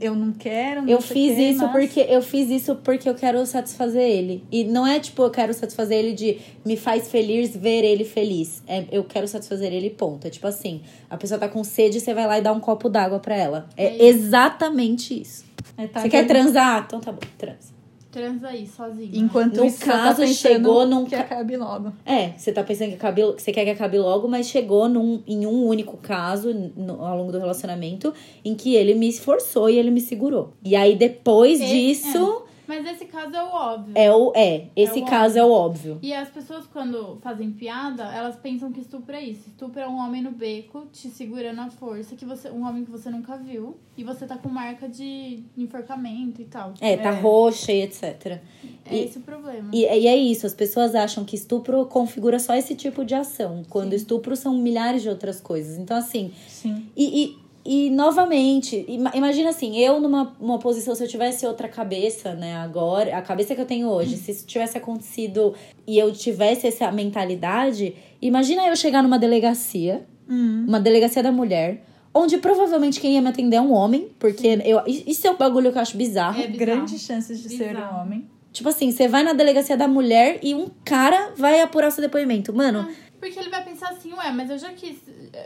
Eu 0.00 0.16
não 0.16 0.32
quero. 0.32 0.82
Não 0.82 0.88
eu 0.88 1.00
sei 1.00 1.14
fiz 1.14 1.32
o 1.32 1.36
quê, 1.36 1.42
isso 1.50 1.62
mas- 1.62 1.70
porque 1.70 2.00
eu 2.08 2.20
fiz 2.20 2.50
isso 2.50 2.74
porque 2.82 3.08
eu 3.08 3.14
quero 3.14 3.46
satisfazer 3.46 4.02
ele. 4.02 4.42
E 4.50 4.64
não 4.64 4.84
é 4.84 4.98
tipo 4.98 5.22
eu 5.22 5.30
quero 5.30 5.54
satisfazer 5.54 5.96
ele 5.98 6.12
de 6.12 6.38
me 6.64 6.76
faz 6.76 7.08
feliz 7.08 7.56
ver 7.56 7.84
ele 7.84 8.02
feliz. 8.04 8.64
É 8.66 8.84
eu 8.90 9.04
quero 9.04 9.28
satisfazer 9.28 9.72
ele 9.72 9.90
ponto. 9.90 10.26
É 10.26 10.30
tipo 10.30 10.44
assim, 10.48 10.82
a 11.08 11.16
pessoa 11.16 11.38
tá 11.38 11.48
com 11.48 11.62
sede, 11.62 12.00
você 12.00 12.12
vai 12.12 12.26
lá 12.26 12.36
e 12.36 12.42
dá 12.42 12.52
um 12.52 12.58
copo 12.58 12.88
d'água 12.88 13.20
pra 13.20 13.36
ela. 13.36 13.68
É, 13.76 13.84
É 13.86 14.06
exatamente 14.06 15.20
isso. 15.22 15.45
É, 15.76 15.86
tá 15.86 16.00
você 16.00 16.08
quer 16.08 16.26
transar? 16.26 16.84
Então 16.86 17.00
tá 17.00 17.12
bom, 17.12 17.20
transa. 17.38 17.74
Transa 18.10 18.48
aí, 18.48 18.66
sozinho. 18.66 19.10
Enquanto 19.12 19.56
No 19.56 19.66
isso, 19.66 19.76
você 19.76 19.84
caso, 19.84 20.02
tá 20.22 20.26
pensando 20.26 20.34
chegou 20.34 20.86
num 20.86 21.04
que 21.04 21.10
ca- 21.14 21.20
acabe 21.20 21.54
logo. 21.56 21.92
É, 22.06 22.30
você 22.30 22.50
tá 22.50 22.62
pensando 22.64 22.88
que, 22.88 22.94
acabe, 22.94 23.20
você 23.22 23.52
quer 23.52 23.64
que 23.64 23.70
acabe 23.70 23.98
logo, 23.98 24.26
mas 24.26 24.46
chegou 24.48 24.88
num, 24.88 25.22
em 25.26 25.44
um 25.46 25.66
único 25.66 25.98
caso 25.98 26.54
no- 26.54 27.04
ao 27.04 27.18
longo 27.18 27.30
do 27.30 27.38
relacionamento 27.38 28.14
em 28.42 28.54
que 28.54 28.74
ele 28.74 28.94
me 28.94 29.06
esforçou 29.06 29.68
e 29.68 29.76
ele 29.78 29.90
me 29.90 30.00
segurou. 30.00 30.54
E 30.64 30.74
aí 30.74 30.96
depois 30.96 31.58
disso 31.68 32.42
Mas 32.68 32.84
esse 32.86 33.04
caso 33.06 33.34
é 33.36 33.42
o 33.42 33.48
óbvio. 33.48 33.92
é, 33.96 34.12
o 34.12 34.32
é, 34.34 34.68
esse 34.74 35.00
É 35.00 35.02
o 35.02 35.06
caso 35.06 35.38
é 35.38 35.44
o 35.44 35.50
óbvio. 35.50 35.98
E 36.02 36.12
as 36.12 36.28
pessoas, 36.28 36.66
quando 36.66 37.18
fazem 37.22 37.50
piada, 37.52 38.04
elas 38.12 38.36
pensam 38.36 38.72
que 38.72 38.80
estupro 38.80 39.14
é 39.14 39.22
isso. 39.22 39.48
Estupro 39.48 39.80
é 39.80 39.86
um 39.88 39.96
homem 39.98 40.22
no 40.22 40.30
beco, 40.32 40.86
te 40.92 41.08
segurando 41.08 41.60
à 41.60 41.70
força, 41.70 42.16
que 42.16 42.24
você, 42.24 42.50
um 42.50 42.66
homem 42.66 42.84
que 42.84 42.90
você 42.90 43.08
nunca 43.10 43.36
viu. 43.36 43.76
E 43.96 44.04
você 44.04 44.26
tá 44.26 44.36
com 44.36 44.48
marca 44.48 44.88
de 44.88 45.42
enforcamento 45.56 46.40
e 46.42 46.44
tal. 46.44 46.74
É, 46.80 46.96
tá 46.96 47.10
É. 47.10 47.20
roxa 47.20 47.72
e 47.72 47.82
etc. 47.82 48.40
É 48.84 48.94
E- 48.96 49.04
esse 49.04 49.18
o 49.18 49.22
problema. 49.22 49.70
E, 49.72 49.82
e 49.84 50.06
é 50.06 50.16
isso, 50.16 50.46
as 50.46 50.54
pessoas 50.54 50.94
acham 50.94 51.24
que 51.24 51.34
estupro 51.36 51.86
configura 51.86 52.38
só 52.38 52.54
esse 52.54 52.74
tipo 52.74 53.04
de 53.04 53.14
ação, 53.14 53.62
quando 53.70 53.90
Sim. 53.90 53.96
estupro 53.96 54.36
são 54.36 54.54
milhares 54.54 55.02
de 55.02 55.08
outras 55.08 55.40
coisas. 55.40 55.78
Então, 55.78 55.96
assim, 55.96 56.32
Sim. 56.48 56.86
E, 56.96 57.24
e, 57.24 57.38
e 57.66 57.90
novamente, 57.90 58.84
ima- 58.88 59.10
imagina 59.14 59.50
assim, 59.50 59.76
eu 59.78 60.00
numa 60.00 60.32
uma 60.40 60.58
posição, 60.58 60.94
se 60.94 61.02
eu 61.02 61.08
tivesse 61.08 61.46
outra 61.46 61.68
cabeça, 61.68 62.34
né, 62.34 62.54
agora, 62.56 63.16
a 63.16 63.22
cabeça 63.22 63.54
que 63.54 63.60
eu 63.60 63.66
tenho 63.66 63.88
hoje, 63.88 64.16
se 64.16 64.30
isso 64.30 64.46
tivesse 64.46 64.78
acontecido 64.78 65.54
e 65.86 65.98
eu 65.98 66.12
tivesse 66.12 66.66
essa 66.66 66.90
mentalidade, 66.92 67.94
imagina 68.22 68.66
eu 68.66 68.76
chegar 68.76 69.02
numa 69.02 69.18
delegacia, 69.18 70.06
Hum. 70.28 70.64
uma 70.66 70.80
delegacia 70.80 71.22
da 71.22 71.30
mulher, 71.30 71.84
onde 72.12 72.38
provavelmente 72.38 73.00
quem 73.00 73.14
ia 73.14 73.22
me 73.22 73.28
atender 73.28 73.56
é 73.56 73.60
um 73.60 73.72
homem, 73.72 74.08
porque 74.18 74.58
eu, 74.64 74.82
isso 74.86 75.26
é 75.26 75.30
um 75.30 75.36
bagulho 75.36 75.70
que 75.70 75.78
eu 75.78 75.82
acho 75.82 75.96
bizarro. 75.96 76.40
É 76.42 76.46
bizarro. 76.48 76.58
Grandes 76.58 77.00
chances 77.02 77.40
de 77.42 77.48
ser 77.50 77.68
Bizarro. 77.74 77.96
um 77.98 78.00
homem. 78.02 78.26
Tipo 78.52 78.70
assim, 78.70 78.90
você 78.90 79.06
vai 79.06 79.22
na 79.22 79.34
delegacia 79.34 79.76
da 79.76 79.86
mulher 79.86 80.38
e 80.42 80.54
um 80.54 80.66
cara 80.82 81.32
vai 81.36 81.60
apurar 81.60 81.90
seu 81.90 82.02
depoimento. 82.02 82.54
Mano, 82.54 82.88
Porque 83.26 83.40
ele 83.40 83.50
vai 83.50 83.64
pensar 83.64 83.90
assim, 83.90 84.12
ué, 84.12 84.30
mas 84.30 84.48
eu 84.50 84.56
já 84.58 84.72
quis. 84.72 84.98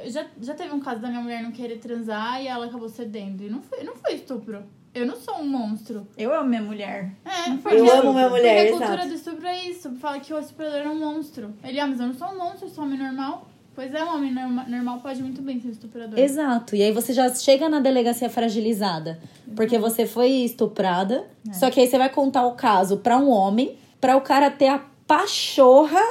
Já, 0.06 0.26
já 0.40 0.52
teve 0.54 0.74
um 0.74 0.80
caso 0.80 1.00
da 1.00 1.08
minha 1.08 1.22
mulher 1.22 1.42
não 1.42 1.50
querer 1.50 1.78
transar 1.78 2.42
e 2.42 2.46
ela 2.46 2.66
acabou 2.66 2.88
cedendo. 2.90 3.42
E 3.42 3.48
não 3.48 3.62
foi, 3.62 3.82
não 3.82 3.96
foi 3.96 4.14
estupro. 4.14 4.62
Eu 4.92 5.06
não 5.06 5.16
sou 5.16 5.36
um 5.36 5.46
monstro. 5.48 6.06
Eu 6.18 6.34
amo 6.34 6.48
minha 6.48 6.60
mulher. 6.62 7.10
É, 7.24 7.50
porque, 7.52 7.62
foi 7.62 7.78
eu 7.78 7.90
amo 8.00 8.12
minha 8.12 8.28
mulher, 8.28 8.66
Porque 8.68 8.74
a 8.74 8.78
cultura 8.78 8.92
exato. 8.94 9.08
do 9.08 9.14
estupro 9.14 9.46
é 9.46 9.64
isso. 9.64 9.90
Fala 9.96 10.20
que 10.20 10.34
o 10.34 10.38
estuprador 10.38 10.78
é 10.80 10.88
um 10.88 10.98
monstro. 10.98 11.54
Ele, 11.64 11.80
ah, 11.80 11.86
mas 11.86 12.00
eu 12.00 12.06
não 12.08 12.14
sou 12.14 12.28
um 12.28 12.38
monstro, 12.38 12.66
eu 12.66 12.70
sou 12.70 12.84
um 12.84 12.86
homem 12.88 12.98
normal. 12.98 13.48
Pois 13.74 13.94
é, 13.94 14.04
um 14.04 14.14
homem 14.16 14.34
norma- 14.34 14.64
normal 14.68 14.98
pode 15.00 15.22
muito 15.22 15.40
bem 15.40 15.58
ser 15.60 15.68
um 15.68 15.70
estuprador. 15.70 16.18
Exato. 16.18 16.76
E 16.76 16.82
aí 16.82 16.92
você 16.92 17.12
já 17.14 17.32
chega 17.34 17.68
na 17.68 17.80
delegacia 17.80 18.28
fragilizada. 18.28 19.18
Porque 19.56 19.78
você 19.78 20.04
foi 20.06 20.28
estuprada. 20.30 21.24
Só 21.52 21.70
que 21.70 21.80
aí 21.80 21.86
você 21.86 21.96
vai 21.96 22.10
contar 22.10 22.44
o 22.46 22.52
caso 22.56 22.98
pra 22.98 23.16
um 23.16 23.30
homem, 23.30 23.78
pra 24.00 24.16
o 24.16 24.20
cara 24.20 24.50
ter 24.50 24.68
a 24.68 24.84
pachorra 25.06 26.02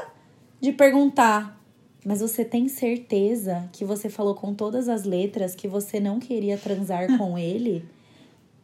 de 0.62 0.72
perguntar: 0.72 1.59
Mas 2.10 2.22
você 2.22 2.44
tem 2.44 2.68
certeza 2.68 3.70
que 3.72 3.86
você 3.86 4.10
falou 4.10 4.34
com 4.34 4.52
todas 4.52 4.90
as 4.90 5.04
letras 5.04 5.54
que 5.54 5.68
você 5.68 6.00
não 6.00 6.20
queria 6.20 6.58
transar 6.58 7.06
com 7.20 7.38
ele? 7.38 7.86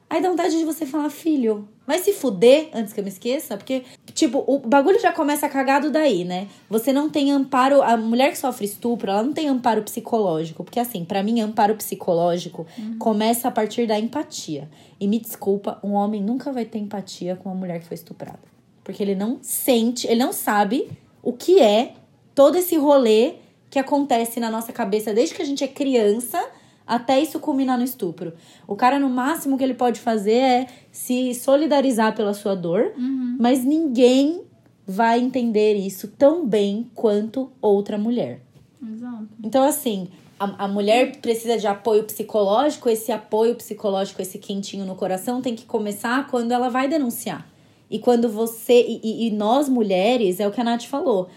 Aí 0.10 0.20
dá 0.20 0.32
vontade 0.32 0.58
de 0.58 0.66
você 0.66 0.84
falar, 0.84 1.12
filho, 1.12 1.70
vai 1.86 2.00
se 2.00 2.12
fuder 2.12 2.70
antes 2.74 2.92
que 2.92 3.00
eu 3.00 3.04
me 3.04 3.10
esqueça, 3.12 3.56
porque, 3.56 3.84
tipo, 4.16 4.44
o 4.48 4.58
bagulho 4.58 5.00
já 5.00 5.12
começa 5.12 5.48
cagado 5.48 5.92
daí, 5.92 6.26
né? 6.26 6.48
Você 6.72 6.92
não 6.92 7.08
tem 7.08 7.32
amparo. 7.32 7.84
A 7.84 7.96
mulher 7.96 8.32
que 8.32 8.38
sofre 8.40 8.66
estupro, 8.66 9.12
ela 9.12 9.22
não 9.22 9.32
tem 9.32 9.48
amparo 9.48 9.84
psicológico. 9.84 10.64
Porque, 10.64 10.80
assim, 10.80 11.06
pra 11.06 11.22
mim, 11.22 11.40
amparo 11.40 11.76
psicológico 11.76 12.66
começa 12.98 13.48
a 13.48 13.52
partir 13.52 13.86
da 13.86 14.00
empatia. 14.00 14.68
E 15.00 15.08
me 15.08 15.20
desculpa, 15.20 15.80
um 15.84 15.92
homem 15.92 16.24
nunca 16.24 16.52
vai 16.52 16.66
ter 16.66 16.80
empatia 16.80 17.36
com 17.36 17.50
uma 17.50 17.56
mulher 17.60 17.80
que 17.80 17.86
foi 17.86 17.94
estuprada. 17.94 18.40
Porque 18.84 19.04
ele 19.04 19.14
não 19.14 19.38
sente, 19.44 20.08
ele 20.08 20.24
não 20.24 20.34
sabe 20.34 20.90
o 21.22 21.32
que 21.32 21.62
é 21.62 21.94
todo 22.36 22.58
esse 22.58 22.76
rolê 22.76 23.36
que 23.70 23.80
acontece 23.80 24.40
na 24.40 24.52
nossa 24.52 24.72
cabeça 24.72 25.14
desde 25.14 25.34
que 25.34 25.42
a 25.42 25.46
gente 25.46 25.64
é 25.64 25.68
criança 25.68 26.40
até 26.86 27.20
isso 27.20 27.40
culminar 27.40 27.78
no 27.78 27.84
estupro. 27.84 28.34
O 28.68 28.76
cara, 28.76 29.00
no 29.00 29.10
máximo 29.10 29.58
que 29.58 29.64
ele 29.64 29.74
pode 29.74 30.00
fazer 30.00 30.38
é 30.38 30.68
se 30.92 31.34
solidarizar 31.34 32.16
pela 32.16 32.34
sua 32.34 32.56
dor, 32.56 32.94
mas 33.40 33.64
ninguém 33.64 34.44
vai 34.86 35.20
entender 35.20 35.74
isso 35.74 36.08
tão 36.10 36.46
bem 36.46 36.90
quanto 36.94 37.50
outra 37.60 37.98
mulher. 37.98 38.42
Exato. 38.88 39.28
Então, 39.44 39.64
assim, 39.64 40.08
a, 40.40 40.66
a 40.66 40.68
mulher 40.68 41.18
precisa 41.18 41.58
de 41.58 41.66
apoio 41.66 42.04
psicológico, 42.04 42.88
esse 42.88 43.12
apoio 43.12 43.56
psicológico, 43.56 44.22
esse 44.22 44.38
quentinho 44.38 44.86
no 44.86 44.96
coração 44.96 45.42
tem 45.42 45.56
que 45.56 45.66
começar 45.66 46.28
quando 46.28 46.52
ela 46.52 46.70
vai 46.70 46.88
denunciar. 46.88 47.48
E 47.90 48.00
quando 48.00 48.30
você. 48.30 48.86
E, 48.88 49.28
e 49.28 49.32
nós, 49.32 49.70
mulheres, 49.70 50.40
é 50.40 50.48
o 50.48 50.52
que 50.52 50.60
a 50.60 50.64
Nath 50.64 50.84
falou. 50.84 51.30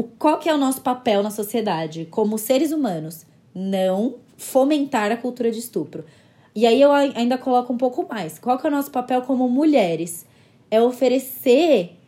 O, 0.00 0.02
qual 0.02 0.38
que 0.38 0.48
é 0.48 0.54
o 0.54 0.56
nosso 0.56 0.80
papel 0.80 1.22
na 1.22 1.30
sociedade? 1.30 2.08
Como 2.10 2.38
seres 2.38 2.72
humanos? 2.72 3.26
Não 3.54 4.14
fomentar 4.34 5.12
a 5.12 5.16
cultura 5.18 5.50
de 5.50 5.58
estupro. 5.58 6.06
E 6.54 6.66
aí 6.66 6.80
eu 6.80 6.90
ainda 6.90 7.36
coloco 7.36 7.70
um 7.70 7.76
pouco 7.76 8.08
mais. 8.08 8.38
Qual 8.38 8.58
que 8.58 8.66
é 8.66 8.70
o 8.70 8.72
nosso 8.72 8.90
papel 8.90 9.20
como 9.20 9.46
mulheres? 9.46 10.24
É 10.70 10.80
oferecer 10.80 11.98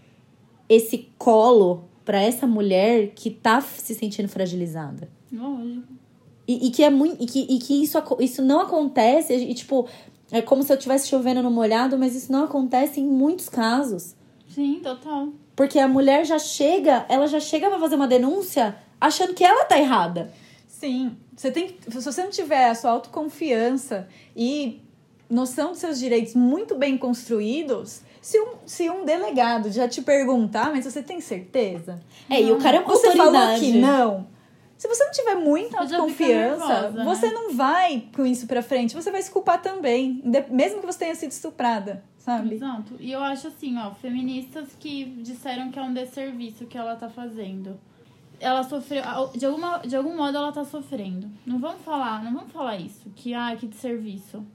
esse 0.71 1.11
colo 1.19 1.85
para 2.03 2.19
essa 2.19 2.47
mulher 2.47 3.09
que 3.15 3.29
tá 3.29 3.61
se 3.61 3.95
sentindo 3.95 4.27
fragilizada. 4.27 5.11
Lógico. 5.31 5.93
E, 6.49 6.69
e 6.69 6.71
que 6.71 6.83
é 6.83 6.89
muito. 6.89 7.23
E 7.23 7.27
que, 7.27 7.41
e 7.41 7.59
que 7.59 7.83
isso, 7.83 7.99
isso 8.21 8.41
não 8.41 8.61
acontece. 8.61 9.35
E, 9.35 9.53
tipo, 9.53 9.87
é 10.31 10.41
como 10.41 10.63
se 10.63 10.73
eu 10.73 10.79
estivesse 10.79 11.09
chovendo 11.09 11.43
no 11.43 11.51
molhado, 11.51 11.99
mas 11.99 12.17
isso 12.17 12.33
não 12.33 12.45
acontece 12.45 13.01
em 13.01 13.07
muitos 13.07 13.51
casos. 13.51 14.17
Sim, 14.49 14.81
total. 14.83 15.29
Porque 15.55 15.79
a 15.79 15.89
mulher 15.89 16.25
já 16.25 16.39
chega, 16.39 17.05
ela 17.09 17.27
já 17.27 17.41
chega 17.41 17.69
pra 17.69 17.79
fazer 17.79 17.95
uma 17.95 18.09
denúncia 18.09 18.77
achando 19.01 19.35
que 19.35 19.45
ela 19.45 19.65
tá 19.65 19.79
errada. 19.79 20.33
Sim. 20.67 21.17
Você 21.37 21.51
tem 21.51 21.69
que, 21.69 21.91
se 21.91 22.05
você 22.05 22.23
não 22.23 22.31
tiver 22.31 22.69
a 22.69 22.75
sua 22.75 22.91
autoconfiança 22.91 24.09
e 24.35 24.81
noção 25.29 25.71
dos 25.71 25.79
seus 25.79 25.99
direitos 25.99 26.35
muito 26.35 26.75
bem 26.75 26.97
construídos, 26.97 28.03
se 28.21 28.39
um, 28.41 28.55
se 28.67 28.89
um 28.89 29.05
delegado 29.05 29.71
já 29.71 29.89
te 29.89 30.03
perguntar, 30.03 30.71
mas 30.73 30.85
você 30.85 31.03
tem 31.03 31.21
certeza? 31.21 32.01
É, 32.31 32.41
e 32.41 32.53
o 32.53 32.59
cara 32.59 32.77
é 32.77 32.81
uma 32.81 32.89
Você 32.89 33.11
falou 33.17 33.59
que 33.59 33.73
não. 33.79 34.27
Se 34.77 34.89
você 34.89 35.05
não 35.05 35.13
tiver 35.13 35.35
muita 35.37 35.79
autoconfiança, 35.79 36.91
nervosa, 36.91 37.05
você 37.05 37.27
né? 37.27 37.33
não 37.33 37.55
vai 37.55 38.05
com 38.15 38.27
isso 38.27 38.49
pra 38.49 38.63
frente. 38.63 38.95
Você 38.95 39.13
vai 39.13 39.23
se 39.23 39.31
culpar 39.31 39.63
também, 39.63 40.21
mesmo 40.51 40.81
que 40.81 40.87
você 40.87 40.99
tenha 40.99 41.15
sido 41.15 41.31
estuprada, 41.31 42.03
sabe? 42.23 42.55
Exato. 42.55 42.95
E 43.01 43.11
eu 43.11 43.21
acho 43.21 43.49
assim, 43.49 43.77
ó, 43.77 43.91
feministas 43.91 44.77
que 44.79 45.05
disseram 45.05 45.73
que 45.73 45.79
é 45.79 45.83
um 45.83 45.93
desserviço 45.93 46.67
que 46.67 46.79
ela 46.79 46.95
tá 46.95 47.09
fazendo. 47.09 47.79
Ela 48.39 48.63
sofreu, 48.63 49.03
de, 49.37 49.45
alguma, 49.45 49.79
de 49.79 49.97
algum 49.97 50.17
modo 50.17 50.37
ela 50.37 50.53
tá 50.53 50.65
sofrendo. 50.65 51.29
Não 51.45 51.59
vamos 51.59 51.83
falar, 51.83 52.23
não 52.23 52.33
vamos 52.33 52.53
falar 52.53 52.77
isso, 52.77 53.11
que 53.17 53.35
ah, 53.35 53.55
que 53.57 53.67
desserviço. 53.67 54.47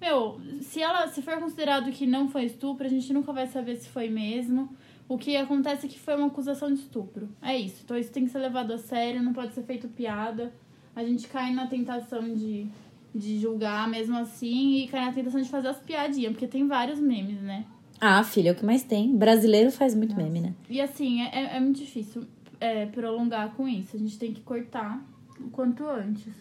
Meu, 0.00 0.40
se 0.62 0.82
ela 0.82 1.06
se 1.06 1.22
for 1.22 1.38
considerado 1.38 1.92
que 1.92 2.06
não 2.06 2.28
foi 2.28 2.44
estupro, 2.44 2.84
a 2.84 2.90
gente 2.90 3.12
nunca 3.12 3.32
vai 3.32 3.46
saber 3.46 3.76
se 3.76 3.88
foi 3.88 4.08
mesmo. 4.08 4.76
O 5.08 5.16
que 5.16 5.36
acontece 5.36 5.86
é 5.86 5.88
que 5.88 6.00
foi 6.00 6.16
uma 6.16 6.26
acusação 6.26 6.72
de 6.72 6.80
estupro. 6.80 7.28
É 7.40 7.56
isso. 7.56 7.82
Então 7.84 7.96
isso 7.96 8.10
tem 8.10 8.24
que 8.24 8.30
ser 8.30 8.38
levado 8.38 8.72
a 8.72 8.78
sério, 8.78 9.22
não 9.22 9.32
pode 9.32 9.54
ser 9.54 9.62
feito 9.62 9.86
piada. 9.88 10.52
A 10.94 11.04
gente 11.04 11.28
cai 11.28 11.52
na 11.52 11.68
tentação 11.68 12.34
de, 12.34 12.68
de 13.14 13.38
julgar 13.38 13.88
mesmo 13.88 14.16
assim 14.16 14.76
e 14.78 14.88
cai 14.88 15.04
na 15.04 15.12
tentação 15.12 15.40
de 15.40 15.48
fazer 15.48 15.68
as 15.68 15.78
piadinhas, 15.80 16.32
porque 16.32 16.46
tem 16.46 16.66
vários 16.66 16.98
memes, 16.98 17.40
né? 17.40 17.64
Ah, 18.00 18.24
filha, 18.24 18.48
é 18.48 18.52
o 18.52 18.54
que 18.56 18.64
mais 18.64 18.82
tem. 18.82 19.14
Brasileiro 19.16 19.70
faz 19.70 19.94
muito 19.94 20.16
meme, 20.16 20.40
né? 20.40 20.54
E 20.68 20.80
assim, 20.80 21.20
é, 21.22 21.30
é- 21.32 21.56
é 21.56 21.60
muito 21.60 21.78
difícil 21.78 22.24
é, 22.60 22.86
prolongar 22.86 23.52
com 23.54 23.68
isso. 23.68 23.94
A 23.96 23.98
gente 23.98 24.18
tem 24.18 24.32
que 24.32 24.40
cortar 24.40 25.00
o 25.40 25.50
quanto 25.50 25.86
antes. 25.86 26.32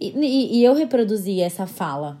E, 0.00 0.08
e, 0.10 0.58
e 0.58 0.64
eu 0.64 0.74
reproduzi 0.74 1.40
essa 1.40 1.66
fala. 1.66 2.18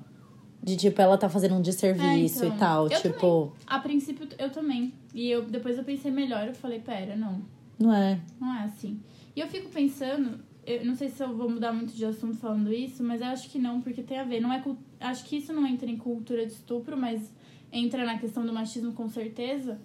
De 0.62 0.76
tipo, 0.76 1.00
ela 1.00 1.16
tá 1.16 1.28
fazendo 1.28 1.54
um 1.54 1.62
desserviço 1.62 2.42
É, 2.42 2.46
então. 2.48 2.56
e 2.56 2.58
tal. 2.58 2.88
Tipo, 2.88 3.52
A 3.66 3.78
princípio, 3.78 4.26
eu 4.38 4.50
também. 4.50 4.92
E 5.14 5.28
eu, 5.30 5.42
depois 5.44 5.78
eu 5.78 5.84
pensei 5.84 6.10
melhor, 6.10 6.48
eu 6.48 6.54
falei, 6.54 6.80
pera, 6.80 7.14
não. 7.14 7.40
não 7.78 7.92
é. 7.94 8.18
Não 8.40 8.52
é 8.52 8.64
assim. 8.64 8.98
E 9.36 9.40
eu 9.40 9.46
fico 9.46 9.68
pensando, 9.68 10.40
eu 10.66 10.84
não 10.84 10.94
sei 10.96 11.08
se 11.08 11.22
eu 11.22 11.34
vou 11.36 11.48
mudar 11.48 11.72
muito 11.72 11.94
de 11.94 12.04
assunto 12.04 12.36
falando 12.36 12.72
isso, 12.72 13.02
mas 13.04 13.20
eu 13.20 13.28
acho 13.28 13.48
que 13.48 13.58
não, 13.58 13.80
porque 13.80 14.02
tem 14.02 14.18
a 14.18 14.24
ver. 14.24 14.40
Não 14.40 14.52
é, 14.52 14.62
acho 15.00 15.24
que 15.24 15.36
isso 15.36 15.52
não 15.52 15.66
entra 15.66 15.88
em 15.88 15.96
cultura 15.96 16.44
de 16.44 16.52
estupro, 16.52 16.96
mas 16.96 17.32
entra 17.72 18.04
na 18.04 18.18
questão 18.18 18.44
do 18.44 18.52
machismo 18.52 18.92
com 18.92 19.08
certeza. 19.08 19.78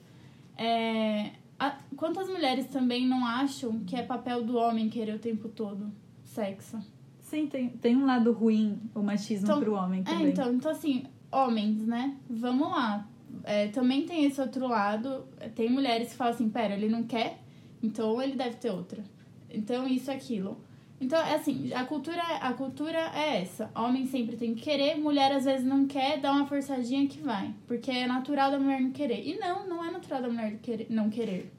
É, 0.58 1.32
a- 1.60 1.78
quantas 1.96 2.28
mulheres 2.28 2.68
também 2.68 3.08
não 3.08 3.26
acham 3.26 3.80
que 3.86 3.96
é 3.96 4.04
papel 4.04 4.44
do 4.44 4.58
homem 4.58 4.90
querer 4.90 5.16
o 5.16 5.20
tempo 5.20 5.48
todo 5.50 5.92
sexo? 6.24 6.80
Sim, 7.22 7.48
tem, 7.48 7.70
tem 7.70 7.96
um 7.96 8.06
lado 8.06 8.32
ruim 8.32 8.78
o 8.94 9.02
machismo 9.02 9.46
Então, 9.48 9.60
pro 9.60 9.74
homem 9.76 10.02
É, 10.02 10.04
também. 10.04 10.30
então, 10.32 10.54
então 10.54 10.72
assim, 10.72 11.04
homens, 11.32 11.86
né? 11.88 12.18
Vamos 12.30 12.70
lá. 12.70 13.08
É, 13.44 13.68
também 13.70 14.06
tem 14.06 14.26
esse 14.26 14.42
outro 14.42 14.68
lado. 14.68 15.26
Tem 15.56 15.70
mulheres 15.70 16.10
que 16.10 16.16
falam 16.16 16.34
assim, 16.34 16.50
pera, 16.50 16.74
ele 16.74 16.90
não 16.90 17.04
quer, 17.04 17.40
então 17.82 18.22
ele 18.22 18.36
deve 18.36 18.58
ter 18.58 18.70
outra. 18.72 19.04
Então 19.50 19.88
isso 19.88 20.12
é 20.12 20.16
aquilo. 20.16 20.58
Então, 21.02 21.20
é 21.20 21.34
assim, 21.34 21.74
a 21.74 21.84
cultura, 21.84 22.22
a 22.22 22.54
cultura 22.54 23.12
é 23.16 23.42
essa. 23.42 23.72
Homem 23.76 24.06
sempre 24.06 24.38
tem 24.38 24.54
que 24.54 24.62
querer, 24.62 24.96
mulher 24.98 25.32
às 25.32 25.46
vezes 25.46 25.66
não 25.66 25.88
quer, 25.88 26.20
dá 26.20 26.32
uma 26.32 26.46
forçadinha 26.46 27.08
que 27.08 27.20
vai. 27.20 27.52
Porque 27.66 27.90
é 27.90 28.06
natural 28.06 28.52
da 28.52 28.60
mulher 28.60 28.80
não 28.80 28.92
querer. 28.92 29.28
E 29.28 29.40
não, 29.40 29.68
não 29.68 29.84
é 29.84 29.90
natural 29.90 30.22
da 30.22 30.30
mulher 30.30 30.60
não 30.90 31.10
querer. 31.10 31.52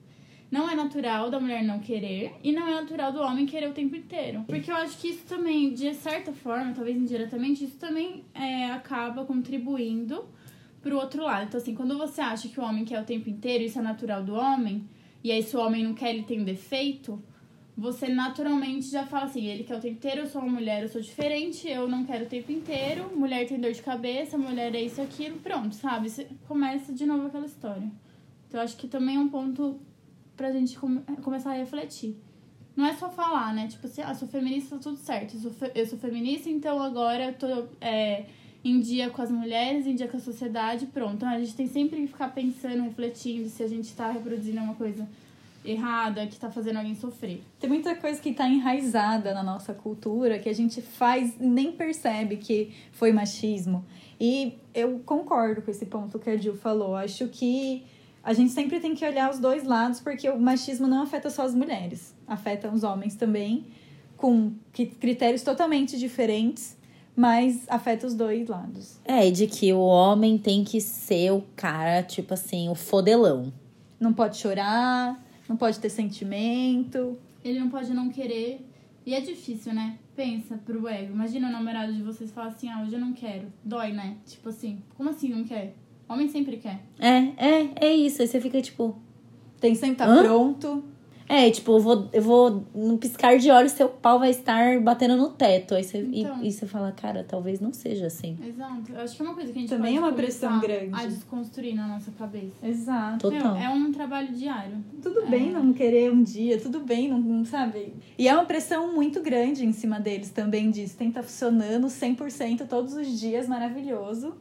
Não 0.49 0.71
é 0.71 0.77
natural 0.77 1.29
da 1.29 1.41
mulher 1.41 1.65
não 1.65 1.81
querer 1.81 2.35
e 2.45 2.53
não 2.53 2.69
é 2.69 2.75
natural 2.75 3.11
do 3.11 3.21
homem 3.21 3.45
querer 3.47 3.71
o 3.71 3.73
tempo 3.73 3.97
inteiro. 3.97 4.45
Porque 4.47 4.71
eu 4.71 4.77
acho 4.77 4.99
que 4.99 5.09
isso 5.09 5.25
também, 5.25 5.73
de 5.73 5.93
certa 5.95 6.31
forma, 6.33 6.73
talvez 6.73 6.97
indiretamente, 6.97 7.65
isso 7.65 7.79
também 7.79 8.23
é, 8.35 8.67
acaba 8.67 9.25
contribuindo 9.25 10.25
pro 10.83 10.99
outro 10.99 11.25
lado. 11.25 11.47
Então, 11.49 11.59
assim, 11.59 11.75
quando 11.75 11.97
você 11.97 12.21
acha 12.21 12.49
que 12.49 12.61
o 12.61 12.63
homem 12.63 12.85
quer 12.85 13.01
o 13.01 13.05
tempo 13.05 13.29
inteiro, 13.31 13.65
isso 13.65 13.79
é 13.79 13.83
natural 13.83 14.23
do 14.23 14.35
homem, 14.35 14.87
e 15.25 15.33
aí 15.33 15.43
se 15.43 15.57
o 15.57 15.61
homem 15.61 15.85
não 15.85 15.95
quer, 15.95 16.11
ele 16.11 16.25
tem 16.25 16.41
um 16.41 16.45
defeito, 16.45 17.21
você 17.77 18.09
naturalmente 18.09 18.87
já 18.91 19.07
fala 19.07 19.25
assim, 19.25 19.47
ele 19.47 19.65
quer 19.65 19.77
o 19.77 19.81
tempo 19.81 19.95
inteiro, 19.95 20.21
eu 20.21 20.27
sou 20.27 20.43
uma 20.43 20.53
mulher, 20.53 20.83
eu 20.83 20.89
sou 20.89 21.01
diferente, 21.01 21.67
eu 21.69 21.89
não 21.89 22.05
quero 22.05 22.25
o 22.25 22.29
tempo 22.29 22.53
inteiro, 22.53 23.11
mulher 23.17 23.47
tem 23.47 23.59
dor 23.59 23.73
de 23.73 23.83
cabeça, 23.83 24.37
mulher 24.37 24.75
é 24.75 24.83
isso 24.83 25.01
aquilo, 25.01 25.39
pronto, 25.39 25.75
sabe? 25.75 26.09
Você 26.11 26.29
começa 26.47 26.93
de 26.93 27.07
novo 27.07 27.27
aquela 27.27 27.47
história. 27.47 27.91
Então, 28.49 28.61
acho 28.61 28.77
que 28.77 28.87
também 28.87 29.17
é 29.17 29.19
um 29.19 29.29
ponto 29.29 29.81
pra 30.37 30.53
gente 30.53 30.79
come- 30.79 31.01
começar 31.23 31.53
a 31.53 31.55
refletir. 31.55 32.17
Não 32.77 32.87
é 32.87 32.95
só 32.95 33.09
falar, 33.11 33.55
né? 33.55 33.67
Tipo 33.67 33.87
assim, 33.87 34.03
ah, 34.03 34.15
sou 34.15 34.29
feminista, 34.29 34.77
tá 34.77 34.83
tudo 34.83 34.97
certo. 34.99 35.35
Eu 35.35 35.41
sou, 35.41 35.71
eu 35.75 35.87
sou 35.87 35.99
feminista, 35.99 36.49
então 36.51 36.81
agora 36.83 37.27
eu 37.27 37.35
tô 37.35 37.69
é, 37.81 38.27
em 38.65 38.81
dia 38.81 39.11
com 39.11 39.21
as 39.23 39.31
mulheres, 39.31 39.87
em 39.87 39.95
dia 39.95 40.09
com 40.09 40.17
a 40.17 40.21
sociedade, 40.21 40.87
pronto. 40.87 41.25
A 41.25 41.39
gente 41.39 41.55
tem 41.55 41.67
sempre 41.67 42.01
que 42.01 42.07
ficar 42.09 42.29
pensando, 42.29 42.83
refletindo 42.83 43.49
se 43.49 43.63
a 43.63 43.69
gente 43.69 43.95
tá 43.95 44.11
reproduzindo 44.11 44.61
uma 44.61 44.75
coisa 44.75 45.07
errada, 45.65 46.27
que 46.27 46.39
tá 46.39 46.51
fazendo 46.51 46.79
alguém 46.79 46.95
sofrer. 46.95 47.43
Tem 47.61 47.69
muita 47.69 47.95
coisa 47.95 48.21
que 48.21 48.33
tá 48.33 48.49
enraizada 48.49 49.33
na 49.33 49.43
nossa 49.43 49.73
cultura 49.73 50.39
que 50.39 50.49
a 50.49 50.53
gente 50.53 50.83
faz 50.83 51.35
e 51.41 51.47
nem 51.47 51.73
percebe 51.73 52.37
que 52.37 52.73
foi 52.93 53.13
machismo. 53.13 53.85
E 54.21 54.59
eu 54.75 55.01
concordo 55.05 55.63
com 55.63 55.71
esse 55.71 55.87
ponto 55.87 56.19
que 56.19 56.31
a 56.31 56.37
Jill 56.37 56.57
falou. 56.57 56.95
Acho 56.97 57.29
que 57.29 57.85
a 58.23 58.33
gente 58.33 58.53
sempre 58.53 58.79
tem 58.79 58.95
que 58.95 59.05
olhar 59.05 59.31
os 59.31 59.39
dois 59.39 59.65
lados, 59.65 60.01
porque 60.01 60.29
o 60.29 60.39
machismo 60.39 60.87
não 60.87 61.03
afeta 61.03 61.29
só 61.29 61.43
as 61.43 61.55
mulheres, 61.55 62.15
afeta 62.27 62.71
os 62.71 62.85
homens 62.85 63.17
também, 63.17 63.67
com 64.17 64.53
critérios 65.01 65.43
totalmente 65.43 65.99
diferentes, 65.99 66.77
mas 67.17 67.65
afeta 67.69 68.07
os 68.07 68.15
dois 68.15 68.49
lados. 68.49 69.01
É, 69.05 69.27
e 69.27 69.33
de 69.33 69.47
que 69.49 69.73
o 69.73 69.81
homem 69.81 70.39
tem 70.39 70.63
que 70.63 70.81
ser 70.81 71.33
o 71.33 71.43
cara, 71.57 72.03
tipo 72.03 72.33
assim, 72.33 72.69
o 72.69 72.75
fodelão. 72.75 73.53
Não 73.99 74.13
pode 74.13 74.37
chorar, 74.37 75.21
não 75.53 75.57
pode 75.59 75.79
ter 75.79 75.91
sentimento. 75.91 77.19
Ele 77.45 77.61
não 77.61 77.69
pode 77.69 77.93
não 77.93 78.09
querer. 78.09 78.67
E 79.05 79.15
é 79.15 79.21
difícil, 79.21 79.75
né? 79.75 79.99
Pensa 80.17 80.57
pro 80.65 80.89
ego. 80.89 81.13
Imagina 81.13 81.49
o 81.49 81.53
namorado 81.53 81.93
de 81.93 82.03
vocês 82.03 82.31
falar 82.31 82.49
assim, 82.49 82.71
ah, 82.71 82.83
hoje 82.83 82.95
eu 82.95 83.01
não 83.01 83.13
quero. 83.13 83.53
Dói, 83.63 83.93
né? 83.93 84.17
Tipo 84.25 84.49
assim, 84.49 84.79
como 84.97 85.11
assim 85.11 85.29
não 85.29 85.45
quer? 85.45 85.75
Homem 86.09 86.29
sempre 86.29 86.57
quer. 86.57 86.81
É, 86.99 87.19
é, 87.37 87.87
é 87.87 87.95
isso. 87.95 88.23
Aí 88.23 88.29
você 88.29 88.41
fica 88.41 88.63
tipo. 88.63 88.97
Tem 89.61 89.73
que 89.73 89.79
sempre 89.79 89.95
estar 89.95 90.09
Hã? 90.09 90.23
pronto. 90.23 90.85
É, 91.35 91.51
tipo, 91.51 91.73
eu 91.73 91.81
vou, 91.81 92.09
eu 92.13 92.21
vou, 92.21 92.63
num 92.75 92.99
piscar 92.99 93.39
de 93.39 93.51
olhos, 93.51 93.73
seu 93.73 93.89
pau 93.89 94.19
vai 94.19 94.29
estar 94.29 94.79
batendo 94.81 95.17
no 95.17 95.31
teto. 95.31 95.75
Aí 95.75 95.83
você, 95.83 95.99
e- 96.03 96.21
Então. 96.21 96.45
e, 96.45 96.53
você 96.53 96.67
fala, 96.67 96.93
cara, 96.93 97.25
talvez 97.27 97.59
não 97.59 97.73
seja 97.73 98.07
assim. 98.09 98.37
Exato. 98.47 98.93
Eu 98.93 99.01
acho 99.01 99.17
que 99.17 99.23
é 99.23 99.25
uma 99.25 99.35
coisa 99.35 99.51
que 99.51 99.59
a 99.59 99.61
gente 99.63 99.71
Também 99.71 99.95
pode 99.95 100.05
é 100.05 100.09
uma 100.09 100.13
pressão 100.13 100.61
começar 100.61 100.67
grande. 100.81 100.95
a 100.95 101.07
desconstruir 101.07 101.75
na 101.75 101.89
nossa 101.89 102.11
cabeça. 102.11 102.53
Exato. 102.63 103.31
Total. 103.31 103.55
Meu, 103.55 103.63
é 103.63 103.71
um 103.71 103.91
trabalho 103.91 104.29
diário. 104.35 104.77
Tudo 105.03 105.27
bem 105.27 105.51
não 105.51 105.73
querer 105.73 106.13
um 106.13 106.23
dia, 106.23 106.61
tudo 106.61 106.81
bem, 106.81 107.09
não, 107.09 107.19
não 107.19 107.45
sabe? 107.47 107.95
E 108.19 108.29
é 108.29 108.35
uma 108.35 108.45
pressão 108.45 108.93
muito 108.95 109.23
grande 109.23 109.65
em 109.65 109.73
cima 109.73 109.99
deles 109.99 110.29
também 110.31 110.71
disso. 110.71 110.97
Tem 110.99 111.11
que 111.11 111.19
estar 111.19 111.23
funcionando 111.23 111.87
100% 111.89 112.67
todos 112.69 112.93
os 112.93 113.19
dias, 113.19 113.49
maravilhoso. 113.49 114.35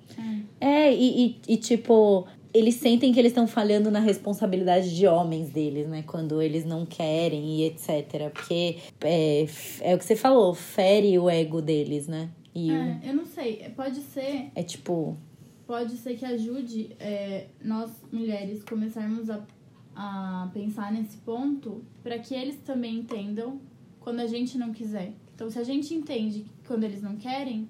É, 0.60 0.94
e, 0.94 1.26
e, 1.48 1.54
e, 1.54 1.58
tipo, 1.58 2.28
eles 2.54 2.76
sentem 2.76 3.14
que 3.14 3.20
eles 3.20 3.32
estão 3.32 3.48
falhando 3.48 3.90
na 3.90 4.00
responsabilidade 4.00 4.96
de 4.96 5.08
homens 5.08 5.50
deles, 5.50 5.88
né? 5.88 6.04
Quando 6.06 6.42
eles 6.42 6.66
não 6.66 6.86
querem 6.86 7.60
e 7.60 7.66
etc. 7.66 8.30
Porque 8.34 8.78
é, 9.02 9.46
é 9.82 9.96
o 9.96 9.98
que 9.98 10.06
você 10.06 10.16
falou, 10.16 10.54
fere 10.54 11.18
o 11.18 11.30
ego 11.30 11.62
deles, 11.62 12.08
né? 12.08 12.30
E 12.54 12.72
É, 12.72 13.00
eu 13.06 13.14
não 13.14 13.26
sei. 13.26 13.72
Pode 13.76 14.02
ser, 14.02 14.52
é 14.54 14.64
tipo. 14.64 15.18
pode 15.66 15.96
ser 15.98 16.16
que 16.16 16.26
ajude 16.26 16.96
é, 17.00 17.48
nós 17.64 17.92
mulheres 18.12 18.64
começarmos 18.64 19.30
a, 19.30 19.42
a 19.96 20.50
pensar 20.54 20.92
nesse 20.92 21.18
ponto 21.18 21.84
para 22.04 22.20
que 22.20 22.34
eles 22.36 22.58
também 22.58 22.96
entendam 22.96 23.60
quando 24.02 24.20
a 24.20 24.28
gente 24.28 24.58
não 24.58 24.74
quiser. 24.74 25.14
Então, 25.34 25.50
se 25.50 25.58
a 25.58 25.64
gente 25.64 25.94
entende 25.94 26.46
quando 26.68 26.84
eles 26.84 27.02
não 27.02 27.16
querem, 27.16 27.68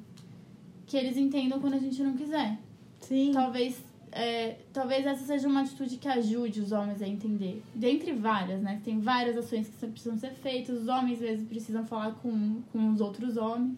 que 0.87 0.97
eles 0.97 1.15
entendam 1.15 1.59
quando 1.59 1.75
a 1.75 1.79
gente 1.79 2.01
não 2.01 2.13
quiser. 2.17 2.57
Sim. 2.99 3.31
Talvez, 3.33 3.81
é, 4.11 4.57
talvez 4.73 5.05
essa 5.05 5.25
seja 5.25 5.47
uma 5.47 5.61
atitude 5.61 5.97
que 5.97 6.07
ajude 6.07 6.59
os 6.59 6.71
homens 6.71 7.01
a 7.01 7.07
entender. 7.07 7.63
Dentre 7.73 8.11
várias, 8.11 8.61
né? 8.61 8.81
Tem 8.83 8.99
várias 8.99 9.37
ações 9.37 9.67
que 9.67 9.87
precisam 9.87 10.17
ser 10.17 10.31
feitas. 10.31 10.81
Os 10.81 10.87
homens, 10.87 11.13
às 11.13 11.19
vezes, 11.19 11.47
precisam 11.47 11.85
falar 11.85 12.11
com, 12.15 12.61
com 12.71 12.89
os 12.89 12.99
outros 12.99 13.37
homens. 13.37 13.77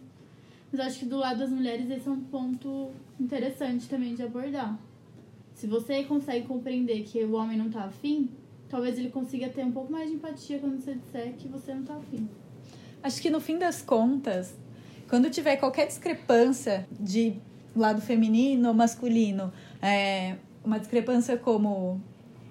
Mas 0.71 0.79
acho 0.79 0.99
que 0.99 1.05
do 1.05 1.17
lado 1.17 1.39
das 1.39 1.51
mulheres 1.51 1.89
esse 1.91 2.07
é 2.07 2.11
um 2.11 2.19
ponto 2.19 2.89
interessante 3.19 3.87
também 3.87 4.15
de 4.15 4.23
abordar. 4.23 4.75
Se 5.53 5.67
você 5.67 6.03
consegue 6.03 6.47
compreender 6.47 7.03
que 7.03 7.23
o 7.23 7.33
homem 7.33 7.55
não 7.55 7.69
tá 7.69 7.83
afim, 7.83 8.27
talvez 8.67 8.97
ele 8.97 9.09
consiga 9.09 9.49
ter 9.49 9.63
um 9.63 9.71
pouco 9.71 9.91
mais 9.91 10.09
de 10.09 10.15
empatia 10.15 10.57
quando 10.57 10.81
você 10.81 10.95
disser 10.95 11.33
que 11.33 11.47
você 11.47 11.75
não 11.75 11.83
tá 11.83 11.95
afim. 11.95 12.27
Acho 13.03 13.21
que 13.21 13.29
no 13.29 13.39
fim 13.39 13.59
das 13.59 13.83
contas, 13.83 14.55
quando 15.07 15.29
tiver 15.29 15.57
qualquer 15.57 15.85
discrepância 15.85 16.87
de 16.99 17.35
lado 17.75 18.01
feminino 18.01 18.69
ou 18.69 18.73
masculino, 18.73 19.53
é, 19.83 20.37
uma 20.63 20.79
discrepância 20.79 21.37
como 21.37 22.01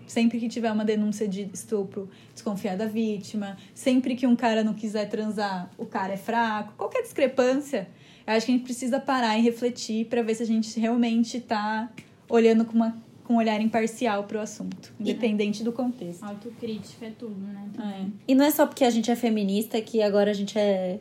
sempre 0.07 0.39
que 0.39 0.49
tiver 0.49 0.71
uma 0.71 0.85
denúncia 0.85 1.27
de 1.27 1.49
estupro, 1.53 2.09
desconfiar 2.35 2.77
da 2.77 2.87
vítima, 2.87 3.57
sempre 3.75 4.15
que 4.15 4.27
um 4.27 4.37
cara 4.37 4.63
não 4.63 4.75
quiser 4.75 5.09
transar, 5.09 5.71
o 5.79 5.87
cara 5.87 6.13
é 6.13 6.17
fraco, 6.19 6.75
qualquer 6.77 7.03
discrepância, 7.03 7.89
eu 8.27 8.35
acho 8.35 8.47
que 8.47 8.53
a 8.53 8.55
gente 8.57 8.65
precisa 8.65 9.01
parar 9.01 9.39
e 9.39 9.43
refletir 9.43 10.07
para 10.07 10.23
ver 10.23 10.35
se 10.35 10.43
a 10.43 10.47
gente 10.47 10.79
realmente 10.79 11.41
tá 11.41 11.91
olhando 12.29 12.65
com, 12.65 12.75
uma, 12.75 12.97
com 13.25 13.35
um 13.35 13.37
olhar 13.39 13.61
imparcial 13.61 14.25
pro 14.25 14.39
assunto, 14.39 14.93
independente 15.01 15.65
do 15.65 15.73
contexto. 15.73 16.23
Autocrítica 16.23 17.07
é 17.07 17.11
tudo, 17.11 17.41
né? 17.41 17.71
É. 17.81 18.07
E 18.29 18.35
não 18.35 18.45
é 18.45 18.51
só 18.51 18.67
porque 18.67 18.85
a 18.85 18.91
gente 18.91 19.11
é 19.11 19.17
feminista 19.17 19.81
que 19.81 20.03
agora 20.03 20.31
a 20.31 20.35
gente 20.35 20.59
é 20.59 21.01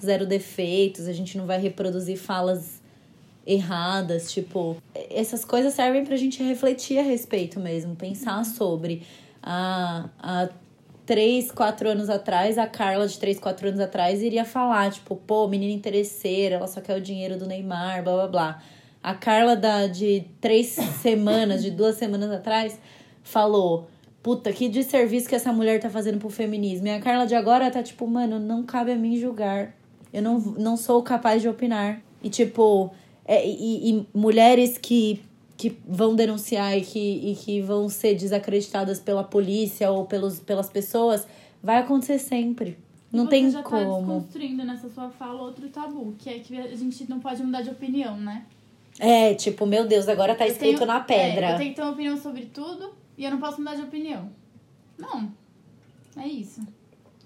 zero 0.00 0.26
defeitos, 0.26 1.06
a 1.06 1.12
gente 1.12 1.36
não 1.36 1.46
vai 1.46 1.60
reproduzir 1.60 2.16
falas 2.16 2.81
erradas, 3.46 4.32
tipo, 4.32 4.76
essas 5.10 5.44
coisas 5.44 5.74
servem 5.74 6.04
pra 6.04 6.16
gente 6.16 6.42
refletir 6.42 6.98
a 6.98 7.02
respeito 7.02 7.58
mesmo, 7.58 7.96
pensar 7.96 8.44
sobre. 8.44 9.02
Há, 9.42 10.08
há 10.18 10.48
três, 11.04 11.50
quatro 11.50 11.88
anos 11.88 12.08
atrás, 12.08 12.56
a 12.58 12.66
Carla 12.66 13.06
de 13.06 13.18
três, 13.18 13.38
quatro 13.38 13.68
anos 13.68 13.80
atrás 13.80 14.22
iria 14.22 14.44
falar, 14.44 14.90
tipo, 14.92 15.16
pô, 15.16 15.48
menina 15.48 15.72
interesseira, 15.72 16.56
ela 16.56 16.68
só 16.68 16.80
quer 16.80 16.96
o 16.96 17.00
dinheiro 17.00 17.36
do 17.36 17.46
Neymar, 17.46 18.02
blá 18.02 18.14
blá 18.14 18.28
blá. 18.28 18.62
A 19.02 19.14
Carla 19.14 19.56
da, 19.56 19.88
de 19.88 20.24
três 20.40 20.68
semanas, 21.02 21.62
de 21.62 21.70
duas 21.70 21.96
semanas 21.96 22.30
atrás, 22.30 22.78
falou. 23.22 23.88
Puta, 24.22 24.52
que 24.52 24.68
desserviço 24.68 25.28
que 25.28 25.34
essa 25.34 25.52
mulher 25.52 25.80
tá 25.80 25.90
fazendo 25.90 26.18
pro 26.18 26.30
feminismo. 26.30 26.86
E 26.86 26.90
a 26.90 27.00
Carla 27.00 27.26
de 27.26 27.34
agora 27.34 27.68
tá 27.72 27.82
tipo, 27.82 28.06
mano, 28.06 28.38
não 28.38 28.62
cabe 28.62 28.92
a 28.92 28.96
mim 28.96 29.16
julgar. 29.16 29.74
Eu 30.12 30.22
não, 30.22 30.38
não 30.38 30.76
sou 30.76 31.02
capaz 31.02 31.42
de 31.42 31.48
opinar. 31.48 32.00
E 32.22 32.30
tipo, 32.30 32.92
é, 33.24 33.46
e, 33.46 33.90
e 33.90 34.06
mulheres 34.14 34.76
que, 34.78 35.20
que 35.56 35.76
vão 35.86 36.14
denunciar 36.14 36.76
e 36.76 36.82
que, 36.82 36.98
e 36.98 37.34
que 37.36 37.60
vão 37.60 37.88
ser 37.88 38.14
desacreditadas 38.14 38.98
pela 39.00 39.22
polícia 39.24 39.90
ou 39.90 40.04
pelos, 40.06 40.40
pelas 40.40 40.68
pessoas, 40.68 41.26
vai 41.62 41.78
acontecer 41.78 42.18
sempre. 42.18 42.78
Não 43.12 43.24
Você 43.24 43.30
tem 43.30 43.50
já 43.50 43.62
Tá 43.62 43.68
como. 43.68 43.98
desconstruindo 43.98 44.64
nessa 44.64 44.88
sua 44.88 45.10
fala 45.10 45.42
outro 45.42 45.68
tabu, 45.68 46.14
que 46.18 46.30
é 46.30 46.38
que 46.38 46.56
a 46.58 46.74
gente 46.76 47.08
não 47.10 47.20
pode 47.20 47.42
mudar 47.42 47.60
de 47.62 47.70
opinião, 47.70 48.16
né? 48.16 48.44
É, 48.98 49.34
tipo, 49.34 49.64
meu 49.66 49.86
Deus, 49.86 50.08
agora 50.08 50.34
tá 50.34 50.46
Eu 50.46 50.52
escrito 50.52 50.74
tenho- 50.78 50.86
na 50.86 51.00
pedra. 51.00 51.46
É, 51.46 51.52
eu 51.54 51.58
tenho 51.58 51.70
que 51.70 51.76
ter 51.76 51.82
uma 51.82 51.92
opinião 51.92 52.16
sobre 52.16 52.46
tudo 52.46 52.90
e 53.16 53.24
eu 53.24 53.30
não 53.30 53.38
posso 53.38 53.58
mudar 53.58 53.74
de 53.74 53.82
opinião. 53.82 54.28
Não. 54.98 55.30
É 56.16 56.26
isso. 56.26 56.60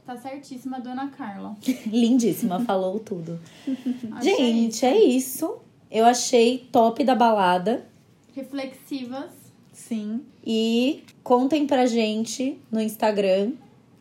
Tá 0.05 0.17
certíssima, 0.17 0.79
dona 0.81 1.09
Carla. 1.09 1.57
Lindíssima, 1.87 2.61
falou 2.61 2.99
tudo. 3.01 3.39
É 4.19 4.23
Gente, 4.23 4.85
é 4.87 4.97
isso. 5.05 5.57
Eu 5.91 6.05
achei 6.05 6.69
top 6.71 7.03
da 7.05 7.15
balada. 7.15 7.87
Reflexivas. 8.35 9.31
Sim. 9.73 10.23
E 10.45 11.05
contem 11.23 11.67
pra 11.67 11.87
gente 11.87 12.59
no 12.71 12.81
Instagram, 12.81 13.53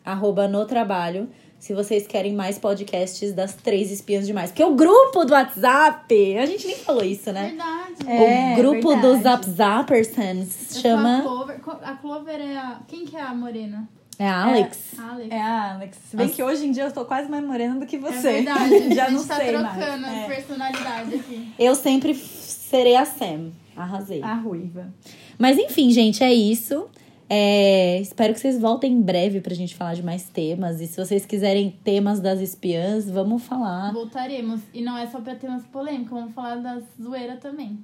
arroba 0.04 0.48
no 0.48 0.64
trabalho, 0.64 1.28
se 1.58 1.74
vocês 1.74 2.06
querem 2.06 2.34
mais 2.34 2.58
podcasts 2.58 3.32
das 3.32 3.54
três 3.54 3.90
espiãs 3.90 4.26
demais. 4.26 4.50
Porque 4.50 4.64
o 4.64 4.74
grupo 4.74 5.24
do 5.24 5.32
WhatsApp, 5.32 6.38
a 6.38 6.46
gente 6.46 6.66
nem 6.66 6.76
falou 6.76 7.04
isso, 7.04 7.32
né? 7.32 7.48
Verdade. 7.48 7.94
É, 8.08 8.52
o 8.52 8.56
grupo 8.56 8.88
verdade. 8.88 9.14
dos 9.14 9.22
Zap 9.22 9.50
Zappersons 9.50 10.18
Eu 10.18 10.44
sou 10.46 10.78
A 10.78 10.82
chama. 10.82 11.22
Clover. 11.22 11.60
A 11.82 11.92
Clover 11.94 12.40
é 12.40 12.56
a. 12.56 12.80
Quem 12.86 13.04
que 13.04 13.16
é 13.16 13.22
a 13.22 13.34
morena? 13.34 13.88
É 14.18 14.26
a 14.28 14.44
Alex. 14.44 14.98
A 14.98 15.10
Alex. 15.12 15.30
É 15.30 15.40
a 15.40 15.74
Alex. 15.74 15.98
Se 16.10 16.16
bem 16.16 16.26
Nossa. 16.26 16.36
que 16.36 16.42
hoje 16.42 16.66
em 16.66 16.70
dia 16.72 16.84
eu 16.84 16.92
tô 16.92 17.04
quase 17.04 17.28
mais 17.30 17.44
morena 17.44 17.78
do 17.78 17.84
que 17.86 17.96
É 17.96 17.98
você. 17.98 18.32
verdade. 18.42 18.94
Já 18.94 19.06
a 19.06 19.10
não 19.10 19.18
gente 19.18 19.28
tá 19.28 19.36
sei 19.36 19.48
trocando 19.48 20.02
mais. 20.02 20.18
É. 20.18 20.26
personalidade 20.26 21.14
aqui. 21.14 21.52
Eu 21.58 21.74
sempre 21.74 22.14
serei 22.14 22.96
a 22.96 23.04
Sam. 23.04 23.50
Arrasei. 23.76 24.22
A 24.22 24.34
ruiva. 24.34 24.92
Mas 25.38 25.58
enfim, 25.58 25.90
gente, 25.90 26.24
é 26.24 26.32
isso. 26.32 26.86
É, 27.28 28.00
espero 28.00 28.32
que 28.32 28.40
vocês 28.40 28.58
voltem 28.58 28.92
em 28.92 29.02
breve 29.02 29.40
pra 29.40 29.52
gente 29.54 29.74
falar 29.74 29.94
de 29.94 30.02
mais 30.02 30.28
temas. 30.28 30.80
E 30.80 30.86
se 30.86 30.96
vocês 30.96 31.26
quiserem 31.26 31.76
temas 31.84 32.20
das 32.20 32.40
espiãs, 32.40 33.10
vamos 33.10 33.42
falar. 33.42 33.92
Voltaremos. 33.92 34.60
E 34.72 34.80
não 34.80 34.96
é 34.96 35.06
só 35.08 35.20
pra 35.20 35.34
temas 35.34 35.64
polêmicos, 35.66 36.10
vamos 36.10 36.32
falar 36.32 36.56
das 36.56 36.84
zoeiras 37.02 37.38
também. 37.40 37.78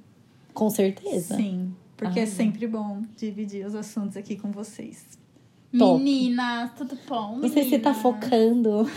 Com 0.53 0.69
certeza. 0.69 1.35
Sim. 1.35 1.75
Porque 1.97 2.19
é 2.19 2.23
Arrasou. 2.23 2.37
sempre 2.45 2.65
bom 2.67 3.01
dividir 3.15 3.65
os 3.65 3.75
assuntos 3.75 4.17
aqui 4.17 4.35
com 4.35 4.51
vocês. 4.51 5.05
Top. 5.77 6.03
Meninas, 6.03 6.71
tudo 6.77 6.97
bom? 7.07 7.37
Não 7.41 7.49
sei 7.49 7.63
se 7.63 7.69
você 7.71 7.79
tá 7.79 7.91
meninas? 7.91 8.01
focando. 8.01 8.89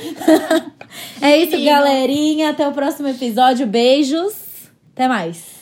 é 1.23 1.37
isso, 1.39 1.65
galerinha. 1.65 2.51
Até 2.51 2.69
o 2.69 2.73
próximo 2.73 3.09
episódio. 3.09 3.67
Beijos. 3.67 4.35
Até 4.93 5.09
mais. 5.09 5.56